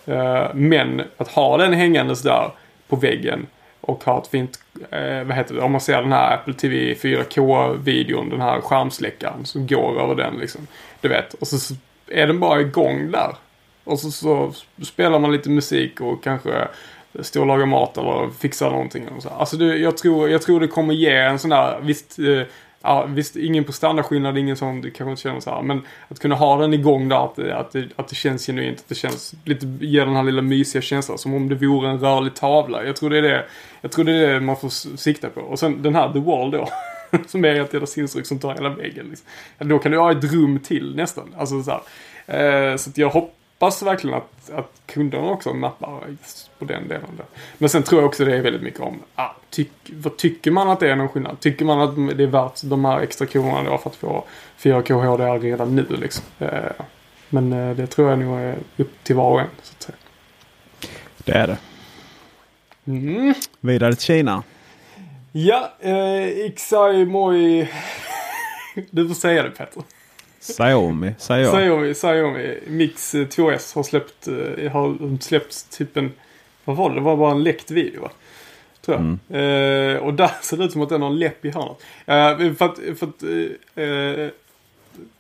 Eh, 0.06 0.46
men 0.54 1.02
att 1.18 1.28
ha 1.28 1.58
den 1.58 1.74
hängandes 1.74 2.22
där 2.22 2.52
på 2.88 2.96
väggen 2.96 3.48
och 3.82 4.04
har 4.04 4.22
ett 4.22 4.28
fint, 4.28 4.60
eh, 4.90 5.24
vad 5.24 5.38
heter 5.38 5.56
det, 5.56 5.62
om 5.62 5.72
man 5.72 5.82
ser 5.82 6.02
den 6.02 6.12
här 6.12 6.34
Apple 6.34 6.54
TV 6.54 6.94
4K-videon, 6.94 8.30
den 8.30 8.42
här 8.42 8.62
skärmsläckaren 8.62 9.46
som 9.46 9.68
går 9.68 10.02
över 10.02 10.16
den 10.16 10.38
liksom. 10.38 10.68
Du 11.02 11.08
vet, 11.08 11.34
och 11.34 11.48
så 11.48 11.76
är 12.08 12.28
den 12.28 12.40
bara 12.40 12.62
igång 12.62 13.12
där. 13.12 13.36
Och 13.84 14.00
så, 14.00 14.12
så 14.12 14.54
spelar 14.86 15.20
man 15.20 15.32
lite 15.32 15.50
musik 15.50 16.02
och 16.02 16.24
kanske 16.24 16.68
står 17.20 17.42
och 17.42 17.48
lagar 17.48 17.66
mat 17.66 17.98
eller 17.98 18.30
fixar 18.40 18.72
någonting. 18.72 19.08
Och 19.08 19.24
så. 19.24 19.30
Alltså 19.30 19.58
det, 19.58 19.78
jag, 19.78 19.98
tror, 19.98 20.30
jag 20.30 20.42
tror 20.42 20.60
det 20.60 20.68
kommer 20.68 20.94
ge 20.94 21.16
en 21.16 21.40
sån 21.40 21.50
där, 21.50 21.80
visst 21.82 22.20
eh, 22.20 22.42
ja, 22.86 23.06
visst, 23.06 23.36
ingen 23.36 23.64
på 23.64 23.72
standardskillnad, 23.72 24.38
ingen 24.38 24.58
som 24.58 24.82
du 24.82 24.92
kanske 24.92 25.12
inte 25.12 25.22
känner 25.22 25.40
så 25.40 25.50
här. 25.50 25.62
Men 25.62 25.82
att 26.08 26.20
kunna 26.20 26.36
ha 26.36 26.58
den 26.58 26.74
igång 26.74 27.10
där, 27.10 27.16
att, 27.16 27.40
att, 27.40 27.72
det, 27.72 27.88
att 27.96 28.08
det 28.08 28.16
känns 28.16 28.46
genuint, 28.46 28.80
att 28.80 28.90
det 28.90 28.96
känns 28.96 29.34
lite, 29.44 29.86
ger 29.86 30.06
den 30.06 30.16
här 30.16 30.24
lilla 30.24 30.42
mysiga 30.42 30.82
känslan. 30.82 31.18
Som 31.18 31.34
om 31.34 31.50
det 31.50 31.56
vore 31.56 31.90
en 31.90 32.00
rörlig 32.00 32.36
tavla. 32.36 32.84
Jag 32.84 32.96
tror 32.96 33.10
det 33.10 33.18
är 33.18 33.22
det, 33.22 33.46
jag 33.82 33.92
tror 33.92 34.06
det, 34.06 34.12
är 34.12 34.34
det 34.34 34.40
man 34.40 34.58
får 34.58 34.98
sikta 34.98 35.30
på. 35.30 35.42
Och 35.42 35.60
sen 35.60 35.82
den 35.82 35.96
här 35.96 36.14
The 36.14 36.20
Wall 36.20 36.52
då. 36.52 36.70
som 37.28 37.46
är 37.46 37.62
ett 37.62 37.74
jävla 37.74 37.88
sinnesryck 37.88 38.26
som 38.26 38.40
tar 38.40 38.54
hela 38.54 38.70
väggen. 38.70 39.06
Liksom. 39.10 39.28
Då 39.70 39.80
kan 39.80 39.92
du 39.92 39.98
ha 39.98 40.12
ett 40.12 40.34
rum 40.34 40.60
till 40.60 40.96
nästan. 40.96 41.36
Alltså 41.38 41.64
så 41.64 41.72
här. 41.72 42.72
Eh, 42.72 42.78
så 42.78 42.90
att 42.90 42.98
jag 42.98 43.10
hoppas 43.10 43.45
hoppas 43.60 43.84
verkligen 43.84 44.18
att, 44.18 44.50
att 44.50 44.82
kunderna 44.86 45.30
också 45.30 45.54
nappar 45.54 46.04
på 46.60 46.66
den 46.66 46.88
delen. 46.88 47.10
Där. 47.18 47.26
Men 47.58 47.70
sen 47.70 47.84
tror 47.84 48.02
jag 48.02 48.08
också 48.08 48.26
det 48.26 48.36
är 48.36 48.42
väldigt 48.42 48.62
mycket 48.62 48.80
om, 48.80 49.00
ah, 49.16 49.30
tyck, 49.50 49.72
vad 49.90 50.18
tycker 50.18 50.52
man 50.52 50.70
att 50.70 50.80
det 50.80 50.90
är 50.90 50.96
någon 50.96 51.10
skillnad? 51.10 51.40
Tycker 51.40 51.66
man 51.66 51.82
att 51.82 52.18
det 52.18 52.24
är 52.24 52.28
värt 52.28 52.62
de 52.64 52.86
här 52.86 53.00
extra 53.00 53.28
kronorna 53.28 53.70
då 53.70 53.78
för 53.78 53.90
att 53.90 53.96
få 53.96 54.24
4K 54.60 54.94
HDR 54.94 55.40
redan 55.40 55.76
nu 55.76 55.86
liksom? 55.90 56.26
Eh, 56.40 56.50
men 57.30 57.54
eh, 57.54 57.76
det 57.76 57.88
tror 57.88 58.10
jag 58.10 58.20
nog 58.20 58.40
är 58.40 58.58
upp 58.78 59.04
till 59.04 59.16
var 59.16 59.32
och 59.32 59.42
en. 59.42 59.48
Så 59.62 59.74
att 59.78 59.84
säga. 59.84 59.98
Det 61.18 61.32
är 61.32 61.48
det. 61.48 61.58
Mm. 62.88 63.34
Vidare 63.60 63.96
till 63.96 64.06
Kina. 64.06 64.44
Ja, 65.32 65.74
eh, 65.80 66.46
Ixai 66.46 67.06
Moi. 67.06 67.68
du 68.92 69.08
får 69.08 69.16
säga 69.16 69.44
det 69.44 69.50
Petter. 69.50 69.84
Xiaomi 70.54 71.08
jag. 71.08 71.54
Xiaomi, 71.54 71.94
Xiaomi 71.94 72.60
Mix 72.68 73.16
2S 73.16 73.76
har 73.76 73.84
släppt, 73.84 74.28
eh, 74.28 74.72
har 74.72 75.22
släppts 75.22 75.64
typ 75.64 75.98
en, 75.98 76.12
vad 76.66 76.76
var 76.76 76.90
det? 76.90 76.96
Det 76.96 77.02
var 77.02 77.18
bara 77.18 77.32
en 77.32 77.44
läckt 77.44 77.72
video 77.72 78.02
va? 78.02 78.12
Tror 78.82 78.98
jag. 78.98 79.18
Mm. 79.32 79.96
Eh, 79.96 79.98
och 79.98 80.14
där 80.14 80.32
ser 80.42 80.58
det 80.58 80.64
ut 80.64 80.72
som 80.72 80.82
att 80.82 80.90
den 80.90 81.02
har 81.02 81.10
en 81.10 81.20
läpp 81.20 81.46
i 81.46 81.52
hörnet. 81.52 81.78
Eh, 82.06 82.54
för 82.54 82.66
att, 82.66 83.00
för 83.00 83.08
att, 83.08 83.24
eh, 83.76 84.30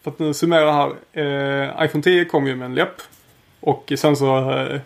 för 0.01 0.11
att 0.11 0.19
nu 0.19 0.33
summera 0.33 0.71
här. 0.71 0.89
Eh, 1.13 1.85
iPhone 1.85 2.03
10 2.03 2.25
kom 2.25 2.47
ju 2.47 2.55
med 2.55 2.65
en 2.65 2.75
läpp. 2.75 3.01
Och 3.59 3.93
sen 3.97 4.15
så 4.15 4.51
eh, 4.59 4.79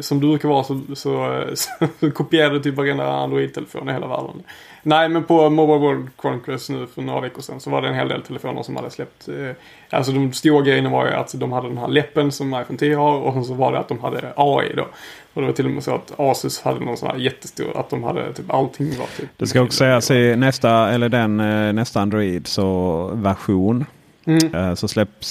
som 0.00 0.20
du 0.20 0.26
brukar 0.26 0.48
vara 0.48 0.64
så, 0.64 0.80
så, 0.94 1.44
så, 1.54 1.86
så 2.00 2.10
kopierade 2.10 2.54
du 2.54 2.62
typ 2.62 2.74
varenda 2.74 3.06
Android-telefon 3.06 3.88
i 3.88 3.92
hela 3.92 4.06
världen. 4.06 4.42
Nej, 4.82 5.08
men 5.08 5.24
på 5.24 5.50
Mobile 5.50 5.78
World 5.78 6.08
Congress 6.16 6.70
nu 6.70 6.86
för 6.86 7.02
några 7.02 7.20
veckor 7.20 7.42
sedan 7.42 7.60
så 7.60 7.70
var 7.70 7.82
det 7.82 7.88
en 7.88 7.94
hel 7.94 8.08
del 8.08 8.22
telefoner 8.22 8.62
som 8.62 8.76
hade 8.76 8.90
släppt. 8.90 9.28
Eh, 9.28 9.50
alltså 9.90 10.12
de 10.12 10.32
stora 10.32 10.62
grejerna 10.62 10.90
var 10.90 11.06
ju 11.06 11.12
att 11.12 11.34
de 11.34 11.52
hade 11.52 11.68
den 11.68 11.78
här 11.78 11.88
läppen 11.88 12.32
som 12.32 12.54
iPhone 12.54 12.78
10 12.78 12.96
har 12.96 13.18
och 13.20 13.46
så 13.46 13.54
var 13.54 13.72
det 13.72 13.78
att 13.78 13.88
de 13.88 13.98
hade 13.98 14.32
AI 14.36 14.72
då. 14.76 14.86
Och 15.34 15.40
det 15.40 15.46
var 15.46 15.52
till 15.52 15.64
och 15.64 15.70
med 15.70 15.84
så 15.84 15.94
att 15.94 16.12
Asus 16.20 16.60
hade 16.60 16.80
någon 16.80 16.96
sån 16.96 17.10
här 17.10 17.16
jättestor, 17.16 17.76
att 17.76 17.90
de 17.90 18.04
hade 18.04 18.32
typ 18.32 18.50
allting 18.54 18.98
var 18.98 19.06
typ. 19.16 19.28
Det 19.36 19.46
ska 19.46 19.62
också 19.62 19.78
sägas 19.78 20.10
i 20.10 20.36
nästa, 20.36 20.90
eller 20.90 21.08
den 21.08 21.40
eh, 21.40 21.72
nästa 21.72 22.00
Android 22.00 22.46
så 22.46 23.06
version. 23.14 23.84
Mm. 24.24 24.54
Eh, 24.54 24.74
så 24.74 24.88
släpps, 24.88 25.28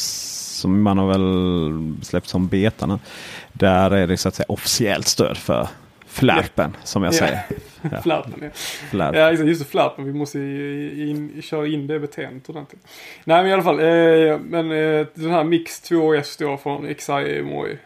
som 0.62 0.82
man 0.82 0.98
har 0.98 1.08
väl 1.08 2.06
släppt 2.06 2.28
som 2.28 2.48
beta 2.48 2.86
nu. 2.86 3.00
Där 3.54 3.92
är 3.92 4.08
det 4.08 4.18
så 4.18 4.28
att 4.28 4.36
säga 4.36 4.46
officiellt 4.50 5.08
stöd 5.08 5.38
för 5.38 5.68
Flärpen 6.08 6.70
yeah. 6.70 6.84
som 6.84 7.04
jag 7.04 7.14
yeah. 7.14 7.28
säger. 7.28 7.42
Ja. 7.92 8.02
Flärpen 8.04 8.34
ja. 8.42 8.50
Flärp. 8.90 9.16
Ja 9.16 9.32
just 9.32 9.60
det, 9.62 9.66
flärpen. 9.66 10.06
Vi 10.06 10.14
måste 10.14 10.40
in, 10.40 11.42
köra 11.42 11.68
in 11.68 11.88
det 11.88 12.00
beteendet 12.00 12.50
ordentligt. 12.50 12.88
Nej 13.24 13.42
men 13.42 13.50
i 13.50 13.54
alla 13.54 13.64
fall. 13.64 13.80
Eh, 13.80 14.40
men 14.40 14.72
eh, 14.72 15.08
den 15.14 15.32
här 15.32 15.44
Mix 15.44 15.92
2S 15.92 16.40
då 16.40 16.58
från 16.58 16.86
Moi. 17.44 17.78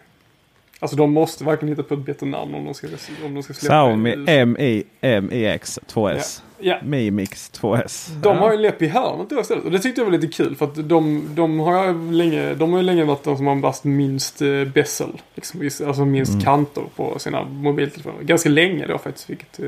Alltså 0.84 0.98
de 0.98 1.14
måste 1.14 1.44
verkligen 1.44 1.76
hitta 1.76 1.84
på 1.84 1.94
ett 1.94 2.06
bättre 2.06 2.26
namn 2.26 2.56
om 2.56 2.66
de 2.66 2.74
ska, 2.74 2.88
om 3.26 3.34
de 3.34 3.44
ska 3.44 3.54
släppa 3.54 3.74
Xiaomi 3.74 4.16
MI-MIX 4.46 5.80
2S. 5.94 6.42
Ja. 6.42 6.54
Ja. 6.64 6.78
Mi 6.84 7.12
Mix 7.12 7.52
2S. 7.62 8.10
De 8.22 8.38
har 8.38 8.52
ju 8.52 8.58
läpp 8.58 8.82
i 8.82 8.88
hörnet 8.88 9.30
då 9.30 9.40
istället. 9.40 9.64
Och 9.66 9.72
det 9.72 9.80
tyckte 9.80 10.02
jag 10.02 10.06
var 10.06 10.12
lite 10.12 10.28
kul 10.28 10.56
för 10.56 10.66
att 10.66 10.90
de, 10.90 11.30
de 11.36 11.60
har 11.60 11.88
ju 11.88 12.12
länge, 12.12 12.54
de 12.54 12.72
har 12.72 12.80
ju 12.80 12.86
länge 12.86 13.04
varit 13.04 13.24
de 13.24 13.38
som 13.38 13.48
har 13.48 13.56
haft 13.56 13.84
minst 13.84 14.42
eh, 14.42 14.64
bezel. 14.74 15.22
Liksom, 15.36 15.62
alltså 15.88 16.06
minst 16.06 16.32
mm. 16.32 16.44
kanter 16.44 16.84
på 16.96 17.20
sina 17.20 17.44
mobiltelefoner. 17.44 18.22
Ganska 18.22 18.50
länge 18.50 18.88
då 18.88 18.98
faktiskt. 18.98 19.30
Vilket 19.30 19.60
eh, 19.60 19.66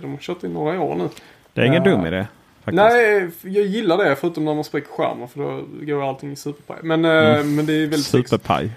de 0.00 0.10
har 0.10 0.18
kört 0.18 0.44
i 0.44 0.48
några 0.48 0.80
år 0.80 0.94
nu. 0.94 1.08
Det 1.52 1.60
är 1.60 1.64
ingen 1.64 1.86
uh, 1.86 1.92
dum 1.92 2.06
idé. 2.06 2.26
Faktiskt. 2.64 2.76
Nej, 2.76 3.30
jag 3.42 3.64
gillar 3.64 3.96
det 3.96 4.16
förutom 4.16 4.44
när 4.44 4.54
man 4.54 4.64
spräcker 4.64 4.88
skärmen 4.88 5.28
för 5.28 5.40
då 5.40 5.64
går 5.86 6.08
allting 6.08 6.36
superpaj. 6.36 6.76
Men, 6.82 7.04
eh, 7.04 7.10
mm. 7.10 7.54
men 7.54 7.66
det 7.66 7.72
är 7.72 7.80
väldigt... 7.80 8.06
Superpaj. 8.06 8.70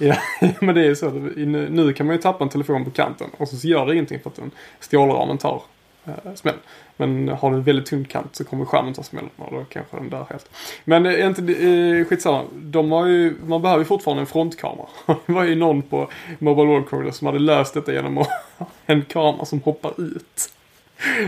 Ja, 0.00 0.16
men 0.60 0.74
det 0.74 0.86
är 0.86 0.94
så. 0.94 1.10
Nu 1.10 1.92
kan 1.92 2.06
man 2.06 2.16
ju 2.16 2.22
tappa 2.22 2.44
en 2.44 2.50
telefon 2.50 2.84
på 2.84 2.90
kanten 2.90 3.30
och 3.36 3.48
så 3.48 3.68
gör 3.68 3.86
det 3.86 3.92
ingenting 3.92 4.20
för 4.20 4.30
att 4.30 4.36
den 4.36 4.50
stålramen 4.80 5.38
tar 5.38 5.62
eh, 6.04 6.34
smäll. 6.34 6.54
Men 6.96 7.28
har 7.28 7.50
du 7.50 7.56
en 7.56 7.62
väldigt 7.62 7.86
tunn 7.86 8.04
kant 8.04 8.36
så 8.36 8.44
kommer 8.44 8.64
skärmen 8.64 8.94
ta 8.94 9.02
smällen 9.02 9.30
och 9.36 9.52
då 9.52 9.64
kanske 9.64 9.96
den 9.96 10.10
dör 10.10 10.26
helt. 10.30 10.50
Men 10.84 11.06
är 11.06 11.26
inte, 11.26 11.42
eh, 11.42 12.04
skitsamma. 12.04 12.44
De 12.54 12.92
har 12.92 13.06
ju, 13.06 13.36
man 13.46 13.62
behöver 13.62 13.80
ju 13.80 13.84
fortfarande 13.84 14.20
en 14.20 14.26
frontkamera. 14.26 14.86
det 15.26 15.32
var 15.32 15.44
ju 15.44 15.54
någon 15.54 15.82
på 15.82 16.10
Mobile 16.38 16.68
World 16.68 16.88
Congress 16.88 17.16
som 17.16 17.26
hade 17.26 17.38
löst 17.38 17.74
detta 17.74 17.92
genom 17.92 18.18
att 18.18 18.28
ha 18.58 18.66
en 18.86 19.02
kamera 19.02 19.44
som 19.44 19.60
hoppar 19.62 20.00
ut. 20.00 20.52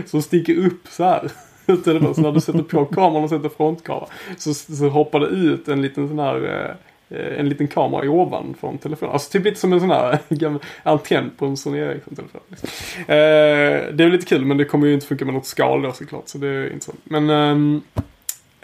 Som 0.05 0.21
sticker 0.21 0.57
upp 0.65 0.87
så 0.89 1.03
här. 1.03 1.31
så 1.65 2.21
när 2.21 2.31
du 2.31 2.41
sätter 2.41 2.63
på 2.63 2.85
kameran 2.85 3.23
och 3.23 3.29
sätter 3.29 3.49
frontkamera 3.49 4.07
så, 4.37 4.53
så 4.53 4.89
hoppar 4.89 5.19
det 5.19 5.27
ut 5.27 5.67
en 5.67 5.81
liten 5.81 6.07
sån 6.07 6.19
här 6.19 6.35
Eh, 6.35 6.75
Eh, 7.13 7.39
en 7.39 7.49
liten 7.49 7.67
kamera 7.67 8.05
i 8.05 8.07
ovan 8.07 8.55
från 8.59 8.77
telefonen. 8.77 9.13
Alltså 9.13 9.31
typ 9.31 9.45
lite 9.45 9.59
som 9.59 9.73
en 9.73 9.79
sån 9.79 9.91
här 9.91 10.19
gammal 10.29 10.61
antenn 10.83 11.31
på 11.37 11.45
en 11.45 11.57
Sony 11.57 11.79
Ericsson-telefon. 11.79 12.41
Liksom. 12.47 12.69
Eh, 12.97 13.93
det 13.93 14.03
är 14.03 14.09
lite 14.09 14.25
kul 14.25 14.45
men 14.45 14.57
det 14.57 14.65
kommer 14.65 14.87
ju 14.87 14.93
inte 14.93 15.05
funka 15.05 15.25
med 15.25 15.33
något 15.33 15.45
skal 15.45 15.81
då 15.81 15.91
såklart. 15.91 16.27
Så 16.27 16.37
det 16.37 16.47
är 16.47 16.65
intressant. 16.65 16.99
Men, 17.03 17.29
ehm, 17.29 17.81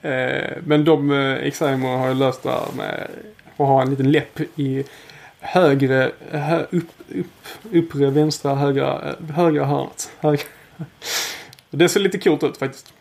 Eh, 0.01 0.57
men 0.63 0.85
de 0.85 1.11
eh, 1.11 1.33
Excimer 1.33 1.97
har 1.97 2.07
ju 2.07 2.13
löst 2.13 2.43
det 2.43 2.49
här 2.49 2.71
med 2.77 3.07
att 3.51 3.67
ha 3.67 3.81
en 3.81 3.89
liten 3.89 4.11
läpp 4.11 4.39
i 4.55 4.83
högre, 5.39 6.11
hö, 6.31 6.65
upp, 6.71 6.89
upp, 7.15 7.47
uppre 7.71 8.09
vänstra 8.09 8.55
högra, 8.55 9.09
eh, 9.09 9.35
högra 9.35 9.65
hörnet. 9.65 10.11
Högra. 10.19 10.43
Det 11.71 11.89
ser 11.89 11.99
lite 11.99 12.17
coolt 12.17 12.43
ut 12.43 12.57
faktiskt. 12.57 12.93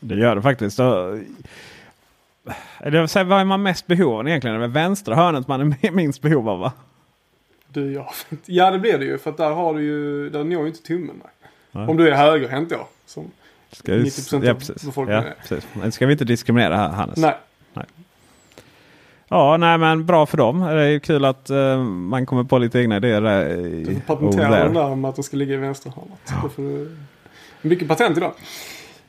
Det 0.00 0.14
gör 0.14 0.36
det 0.36 0.42
faktiskt. 0.42 0.78
Eller, 2.78 3.06
så, 3.06 3.24
vad 3.24 3.40
är 3.40 3.44
man 3.44 3.62
mest 3.62 3.86
behov 3.86 4.18
av 4.18 4.28
egentligen? 4.28 4.58
Det 4.58 4.64
är 4.64 4.68
vänstra 4.68 5.14
hörnet 5.14 5.48
man 5.48 5.74
är 5.80 5.90
minst 5.90 6.22
behov 6.22 6.48
av 6.48 6.58
va? 6.58 6.72
Du, 7.68 7.92
ja. 7.92 8.12
ja 8.46 8.70
det 8.70 8.78
blir 8.78 8.98
det 8.98 9.04
ju 9.04 9.18
för 9.18 9.30
att 9.30 9.36
där 9.36 9.50
har 9.50 9.74
du 9.74 9.82
ju, 9.82 10.30
där 10.30 10.44
når 10.44 10.62
ju 10.62 10.66
inte 10.66 10.82
tummen. 10.82 11.22
Nej. 11.72 11.88
Om 11.88 11.96
du 11.96 12.08
är 12.08 12.14
högerhänt 12.14 12.70
då. 12.70 12.88
Som 13.06 13.30
ska 13.70 13.92
90% 13.92 14.46
ja, 14.46 14.54
precis. 14.54 14.82
av 14.82 14.86
befolkningen 14.86 15.24
ja, 15.26 15.32
precis. 15.40 15.66
Men 15.72 15.92
ska 15.92 16.06
vi 16.06 16.12
inte 16.12 16.24
diskriminera 16.24 16.76
här 16.76 16.88
Hannes? 16.88 17.16
Nej. 17.16 17.36
nej. 17.72 17.84
Ja, 19.28 19.56
nej 19.56 19.78
men 19.78 20.06
bra 20.06 20.26
för 20.26 20.36
dem. 20.36 20.60
Det 20.60 20.84
är 20.84 20.98
kul 20.98 21.24
att 21.24 21.50
uh, 21.50 21.78
man 21.84 22.26
kommer 22.26 22.44
på 22.44 22.58
lite 22.58 22.78
egna 22.78 22.96
idéer. 22.96 23.20
Du 23.86 24.00
patenterar 24.06 24.64
den 24.64 24.74
där 24.74 24.94
med 24.94 25.08
att 25.08 25.16
de 25.16 25.22
ska 25.22 25.36
ligga 25.36 25.54
i 25.54 25.56
vänsterhörnet. 25.56 26.32
Ja. 26.56 26.64
Mycket 27.62 27.88
patent 27.88 28.16
idag. 28.16 28.32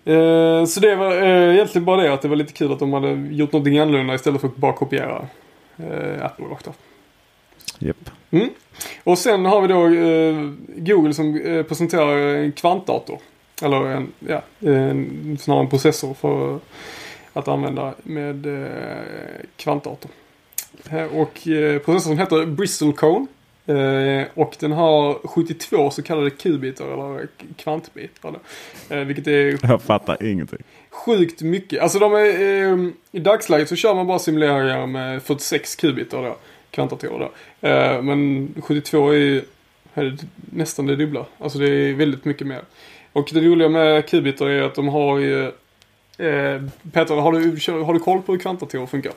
Uh, 0.07 0.65
så 0.65 0.79
det 0.79 0.95
var 0.95 1.11
uh, 1.11 1.55
egentligen 1.55 1.85
bara 1.85 2.01
det 2.01 2.13
att 2.13 2.21
det 2.21 2.27
var 2.27 2.35
lite 2.35 2.53
kul 2.53 2.71
att 2.71 2.79
de 2.79 2.93
hade 2.93 3.11
gjort 3.11 3.51
någonting 3.51 3.79
annorlunda 3.79 4.15
istället 4.15 4.41
för 4.41 4.47
att 4.47 4.55
bara 4.55 4.73
kopiera 4.73 5.27
uh, 5.79 6.25
Apple 6.25 6.45
rakt 6.45 6.67
av. 6.67 6.75
Yep. 7.79 8.09
Mm. 8.31 8.49
Och 9.03 9.17
sen 9.17 9.45
har 9.45 9.61
vi 9.61 9.67
då 9.67 9.87
uh, 9.87 10.53
Google 10.75 11.13
som 11.13 11.35
uh, 11.35 11.63
presenterar 11.63 12.35
en 12.35 12.51
kvantdator. 12.51 13.19
Eller 13.61 13.85
en, 13.85 14.11
ja, 14.19 14.41
en, 14.59 15.37
snarare 15.41 15.63
en 15.63 15.69
processor 15.69 16.13
för 16.13 16.59
att 17.33 17.47
använda 17.47 17.93
med 18.03 18.45
uh, 18.45 18.67
kvantdator. 19.57 20.11
Och 21.13 21.33
processorn 21.85 22.17
heter 22.17 22.45
Bristol 22.45 22.93
Cone. 22.93 23.25
Och 24.33 24.55
den 24.59 24.71
har 24.71 25.27
72 25.27 25.91
så 25.91 26.01
kallade 26.03 26.29
kubitar 26.29 26.85
eller 26.85 27.27
kvantbitar. 27.57 28.39
vilket 29.05 29.27
är... 29.27 29.59
Jag 29.69 29.81
fattar 29.81 30.23
ingenting. 30.23 30.59
Sjukt 30.89 31.41
mycket. 31.41 31.81
Alltså 31.81 31.99
de 31.99 32.13
är, 32.13 32.91
i 33.11 33.19
dagsläget 33.19 33.69
så 33.69 33.75
kör 33.75 33.95
man 33.95 34.07
bara 34.07 34.19
simuleringar 34.19 34.87
med 34.87 35.23
46 35.23 35.75
kubitar 35.75 36.23
då 36.23 36.35
kvantdatorer 36.75 37.19
då. 37.19 37.31
Eh, 37.67 38.01
men 38.01 38.53
72 38.61 39.09
är 39.09 39.15
ju 39.15 39.43
nästan 40.35 40.85
det 40.85 40.95
dubbla. 40.95 41.25
Alltså 41.37 41.59
det 41.59 41.69
är 41.69 41.93
väldigt 41.93 42.25
mycket 42.25 42.47
mer. 42.47 42.61
Och 43.13 43.29
det 43.33 43.41
roliga 43.41 43.69
med 43.69 44.09
kubitar 44.09 44.49
är 44.49 44.61
att 44.61 44.75
de 44.75 44.87
har 44.87 45.19
ju... 45.19 45.45
Eh, 46.17 46.61
Peter, 46.93 47.15
har 47.15 47.31
du, 47.31 47.83
har 47.83 47.93
du 47.93 47.99
koll 47.99 48.21
på 48.21 48.31
hur 48.31 48.39
kvantdatorer 48.39 48.85
funkar? 48.85 49.11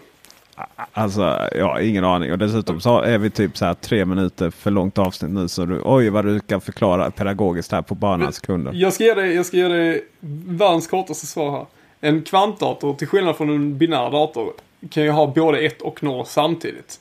Alltså, 0.93 1.49
jag 1.55 1.65
har 1.65 1.81
ingen 1.81 2.05
aning. 2.05 2.33
Och 2.33 2.39
dessutom 2.39 2.81
så 2.81 3.01
är 3.01 3.19
vi 3.19 3.31
typ 3.31 3.57
så 3.57 3.65
här 3.65 3.75
tre 3.75 4.05
minuter 4.05 4.51
för 4.51 4.71
långt 4.71 4.99
avsnitt 4.99 5.31
nu. 5.31 5.49
Så 5.49 5.65
du, 5.65 5.81
oj 5.85 6.11
vad 6.11 6.25
du 6.25 6.41
kan 6.41 6.61
förklara 6.61 7.11
pedagogiskt 7.11 7.73
här 7.73 7.83
på 7.83 7.95
bara 7.95 8.17
några 8.17 8.33
sekunder. 8.33 8.73
Jag 8.75 8.93
ska 8.93 9.05
ge 9.05 9.15
dig, 9.15 9.35
jag 9.35 9.47
ska 9.47 9.57
ge 9.57 9.69
dig 9.69 10.05
världens 10.47 10.87
kortaste 10.87 11.27
svar 11.27 11.51
här. 11.51 11.67
En 12.01 12.23
kvantdator, 12.23 12.95
till 12.95 13.09
skillnad 13.09 13.37
från 13.37 13.51
en 13.51 13.79
binär 13.79 14.11
dator, 14.11 14.53
kan 14.91 15.03
ju 15.03 15.11
ha 15.11 15.27
både 15.27 15.59
ett 15.59 15.83
och 15.83 16.03
noll 16.03 16.27
samtidigt. 16.27 17.01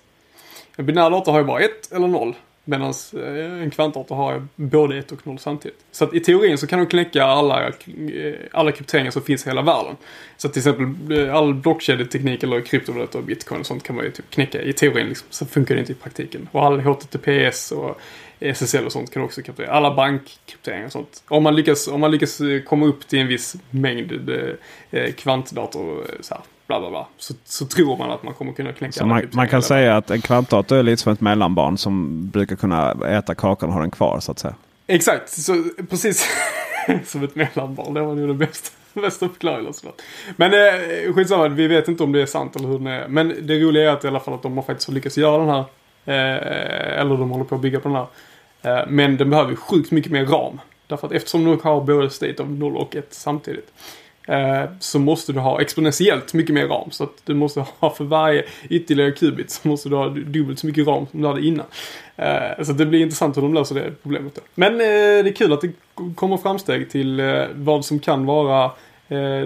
En 0.75 0.85
binär 0.85 1.09
dator 1.09 1.31
har 1.31 1.39
ju 1.39 1.45
bara 1.45 1.59
ett 1.59 1.91
eller 1.91 2.07
noll. 2.07 2.35
Medan 2.69 2.93
eh, 3.13 3.61
en 3.63 3.71
kvantdator 3.71 4.15
har 4.15 4.47
både 4.55 4.97
ett 4.97 5.11
och 5.11 5.27
noll 5.27 5.39
samtidigt. 5.39 5.85
Så 5.91 6.03
att 6.03 6.13
i 6.13 6.19
teorin 6.19 6.57
så 6.57 6.67
kan 6.67 6.79
de 6.79 6.85
knäcka 6.85 7.23
alla, 7.23 7.67
eh, 7.67 7.73
alla 8.51 8.71
krypteringar 8.71 9.11
som 9.11 9.21
finns 9.21 9.45
i 9.45 9.49
hela 9.49 9.61
världen. 9.61 9.95
Så 10.37 10.47
att 10.47 10.53
till 10.53 10.59
exempel 10.59 11.17
eh, 11.17 11.35
all 11.35 11.53
blockkedjeteknik 11.53 12.43
eller 12.43 12.61
kryptovalutor 12.61 13.19
och 13.19 13.25
bitcoin 13.25 13.59
och 13.59 13.65
sånt 13.65 13.83
kan 13.83 13.95
man 13.95 14.05
ju 14.05 14.11
typ 14.11 14.29
knäcka 14.29 14.61
i 14.61 14.73
teorin. 14.73 15.07
Liksom. 15.07 15.27
Så 15.29 15.45
funkar 15.45 15.75
det 15.75 15.79
inte 15.79 15.91
i 15.91 15.95
praktiken. 15.95 16.49
Och 16.51 16.65
all 16.65 16.79
HTTPS 16.79 17.71
och 17.71 18.01
SSL 18.39 18.85
och 18.85 18.91
sånt 18.91 19.13
kan 19.13 19.23
också 19.23 19.41
kryptera. 19.41 19.71
Alla 19.71 19.95
bankkrypteringar 19.95 20.85
och 20.85 20.91
sånt. 20.91 21.23
Om 21.27 21.43
man 21.43 21.55
lyckas, 21.55 21.87
om 21.87 22.01
man 22.01 22.11
lyckas 22.11 22.41
komma 22.65 22.85
upp 22.85 23.07
till 23.07 23.19
en 23.19 23.27
viss 23.27 23.55
mängd 23.69 24.29
kvantdator 25.17 26.05
så 26.21 26.33
här, 26.33 26.43
bla 26.67 26.79
bla 26.79 26.89
bla. 26.89 27.07
Så, 27.17 27.33
så 27.43 27.65
tror 27.65 27.97
man 27.97 28.11
att 28.11 28.23
man 28.23 28.33
kommer 28.33 28.53
kunna 28.53 28.73
knäcka 28.73 28.91
så 28.91 29.05
man, 29.05 29.29
man 29.31 29.47
kan 29.47 29.61
säga 29.61 29.97
att 29.97 30.11
en 30.11 30.21
kvantdator 30.21 30.77
är 30.77 30.83
lite 30.83 31.01
som 31.01 31.13
ett 31.13 31.21
mellanbarn 31.21 31.77
som 31.77 32.27
brukar 32.29 32.55
kunna 32.55 32.91
äta 32.91 33.35
kakan 33.35 33.69
och 33.69 33.75
ha 33.75 33.81
den 33.81 33.91
kvar 33.91 34.19
så 34.19 34.31
att 34.31 34.39
säga. 34.39 34.55
Exakt, 34.87 35.29
så, 35.29 35.63
precis 35.89 36.27
som 37.05 37.23
ett 37.23 37.35
mellanbarn. 37.35 37.93
Det 37.93 38.01
var 38.01 38.15
nog 38.15 38.27
det 38.27 38.33
bästa, 38.33 38.69
bästa 38.93 39.29
förklaringen. 39.29 39.73
Men 40.35 40.53
eh, 40.53 41.13
skitsamma, 41.13 41.47
vi 41.47 41.67
vet 41.67 41.87
inte 41.87 42.03
om 42.03 42.11
det 42.11 42.21
är 42.21 42.25
sant 42.25 42.55
eller 42.55 42.67
hur 42.67 42.77
den 42.77 42.87
är. 42.87 43.07
Men 43.07 43.35
det 43.41 43.59
roliga 43.59 43.89
är 43.89 43.93
att 43.93 44.03
i 44.03 44.07
alla 44.07 44.19
fall 44.19 44.33
att 44.33 44.43
de 44.43 44.57
har 44.57 44.63
faktiskt 44.63 44.89
lyckats 44.89 45.17
göra 45.17 45.37
den 45.37 45.49
här. 45.49 45.65
Eh, 46.07 46.99
eller 46.99 47.17
de 47.17 47.29
håller 47.29 47.45
på 47.45 47.55
att 47.55 47.61
bygga 47.61 47.79
på 47.79 47.89
den 47.89 47.97
här. 47.97 48.07
Eh, 48.61 48.85
men 48.87 49.17
den 49.17 49.29
behöver 49.29 49.55
sjukt 49.55 49.91
mycket 49.91 50.11
mer 50.11 50.25
ram. 50.25 50.59
Därför 50.87 51.07
att 51.07 51.13
eftersom 51.13 51.45
du 51.45 51.57
har 51.63 51.81
både 51.81 52.09
state 52.09 52.43
of 52.43 52.49
0 52.49 52.77
och 52.77 52.95
1 52.95 53.07
samtidigt. 53.09 53.73
Eh, 54.27 54.63
så 54.79 54.99
måste 54.99 55.33
du 55.33 55.39
ha 55.39 55.61
exponentiellt 55.61 56.33
mycket 56.33 56.53
mer 56.53 56.67
ram. 56.67 56.91
Så 56.91 57.03
att 57.03 57.21
du 57.25 57.33
måste 57.33 57.65
ha 57.79 57.89
för 57.89 58.03
varje 58.03 58.45
ytterligare 58.69 59.11
qubit 59.11 59.51
så 59.51 59.67
måste 59.67 59.89
du 59.89 59.95
ha 59.95 60.09
dubbelt 60.09 60.59
så 60.59 60.67
mycket 60.67 60.87
ram 60.87 61.07
som 61.11 61.21
du 61.21 61.27
hade 61.27 61.45
innan. 61.45 61.65
Så 62.63 62.73
det 62.73 62.85
blir 62.85 63.01
intressant 63.01 63.37
hur 63.37 63.41
de 63.41 63.53
löser 63.53 63.75
det 63.75 63.91
problemet 64.03 64.35
då. 64.35 64.41
Men 64.55 64.77
det 64.77 64.85
är 65.29 65.35
kul 65.35 65.53
att 65.53 65.61
det 65.61 65.71
kommer 66.15 66.37
framsteg 66.37 66.89
till 66.89 67.21
vad 67.55 67.85
som 67.85 67.99
kan 67.99 68.25
vara 68.25 68.71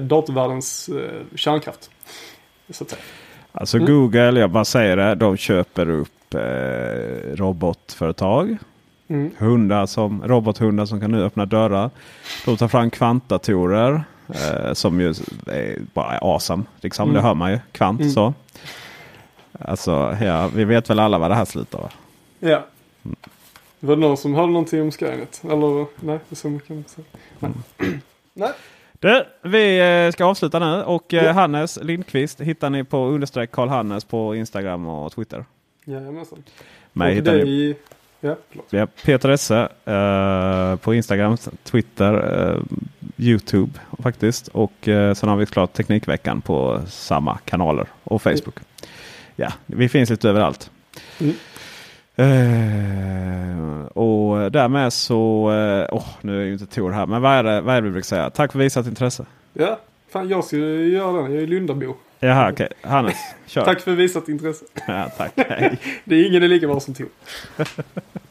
datorvärldens 0.01 0.89
kärnkraft. 1.35 1.89
Så 2.69 2.83
att 2.83 2.89
säga. 2.89 3.01
Alltså 3.51 3.77
mm. 3.77 3.93
Google, 3.93 4.39
jag 4.39 4.49
bara 4.49 4.65
säger 4.65 4.97
det, 4.97 5.15
de 5.15 5.37
köper 5.37 5.89
upp 5.89 6.35
robotföretag. 7.33 8.57
Mm. 9.07 9.31
Hundar 9.37 9.85
som, 9.85 10.23
robothundar 10.23 10.85
som 10.85 11.01
kan 11.01 11.11
nu 11.11 11.23
öppna 11.23 11.45
dörrar. 11.45 11.89
De 12.45 12.57
tar 12.57 12.67
fram 12.67 12.89
kvantdatorer. 12.89 14.03
Eh, 14.33 14.73
som 14.73 15.01
ju 15.01 15.09
är 15.47 15.79
bara 15.93 16.17
awesome. 16.17 16.63
Liksom. 16.81 17.03
Mm. 17.03 17.15
Det 17.15 17.21
hör 17.21 17.33
man 17.33 17.51
ju. 17.51 17.59
Kvant 17.71 18.01
mm. 18.01 18.11
så. 18.11 18.33
Alltså, 19.59 20.17
ja, 20.21 20.47
vi 20.55 20.65
vet 20.65 20.89
väl 20.89 20.99
alla 20.99 21.17
vad 21.17 21.31
det 21.31 21.35
här 21.35 21.45
slutar? 21.45 21.93
Ja. 22.39 22.65
Mm. 23.05 23.15
Var 23.79 23.95
det 23.95 24.01
någon 24.01 24.17
som 24.17 24.33
hörde 24.33 24.51
någonting 24.51 24.81
om 24.81 24.91
Skynet? 24.91 25.41
Eller 25.43 25.85
nej, 25.99 26.19
så 26.31 26.49
mycket 26.49 26.69
inte 26.69 26.89
säga. 26.89 27.07
Nej. 27.39 27.51
Mm. 27.79 28.01
nej. 28.33 28.51
Du, 29.01 29.25
vi 29.41 29.79
eh, 30.05 30.11
ska 30.11 30.25
avsluta 30.25 30.59
nu 30.59 30.83
och 30.83 31.13
eh, 31.13 31.25
ja. 31.25 31.31
Hannes 31.31 31.79
Lindqvist 31.81 32.41
hittar 32.41 32.69
ni 32.69 32.83
på 32.83 33.05
understreck 33.05 33.51
Karl 33.51 33.69
Hannes 33.69 34.05
på 34.05 34.35
Instagram 34.35 34.87
och 34.87 35.11
Twitter. 35.11 35.45
Jajamensan. 35.85 36.43
Mig 36.93 37.15
hittar 37.15 37.33
ni... 37.33 37.75
Ja, 38.19 38.35
ja, 38.69 38.87
Peter 39.05 39.29
Esse 39.29 39.69
uh, 39.87 40.75
på 40.75 40.93
Instagram, 40.93 41.37
Twitter, 41.63 42.13
uh, 42.53 42.61
Youtube 43.17 43.79
faktiskt. 44.03 44.47
Och 44.47 44.87
uh, 44.87 45.13
sen 45.13 45.29
har 45.29 45.35
vi 45.35 45.45
klart 45.45 45.73
Teknikveckan 45.73 46.41
på 46.41 46.81
samma 46.87 47.37
kanaler 47.37 47.87
och 48.03 48.21
Facebook. 48.21 48.57
Mm. 48.57 48.91
Ja, 49.35 49.53
vi 49.65 49.89
finns 49.89 50.09
lite 50.09 50.29
överallt. 50.29 50.71
Mm. 51.19 51.35
Uh, 52.19 53.85
och 53.85 54.51
därmed 54.51 54.93
så, 54.93 55.51
uh, 55.51 55.97
oh, 55.97 56.07
nu 56.21 56.41
är 56.41 56.45
ju 56.45 56.53
inte 56.53 56.65
Tor 56.65 56.91
här, 56.91 57.05
men 57.05 57.21
vad 57.21 57.31
är, 57.31 57.43
det, 57.43 57.61
vad 57.61 57.75
är 57.75 57.81
det 57.81 57.87
vi 57.87 57.91
brukar 57.91 58.05
säga? 58.05 58.29
Tack 58.29 58.51
för 58.51 58.59
visat 58.59 58.87
intresse. 58.87 59.25
Ja, 59.53 59.79
fan 60.09 60.29
jag 60.29 60.43
ska 60.43 60.57
göra 60.57 61.21
den. 61.21 61.33
Jag 61.33 61.43
är 61.43 61.47
Lundabo. 61.47 61.95
Jaha, 62.19 62.51
okej. 62.51 62.67
Okay. 62.81 62.91
Hannes, 62.91 63.17
kör. 63.45 63.65
tack 63.65 63.81
för 63.81 63.91
visat 63.91 64.29
intresse. 64.29 64.65
Ja, 64.87 65.11
tack. 65.17 65.31
Hej. 65.49 65.79
det 66.03 66.15
är 66.15 66.27
ingen 66.27 66.43
är 66.43 66.47
lika 66.47 66.67
bra 66.67 66.79
som 66.79 66.93
Tor. 66.93 67.07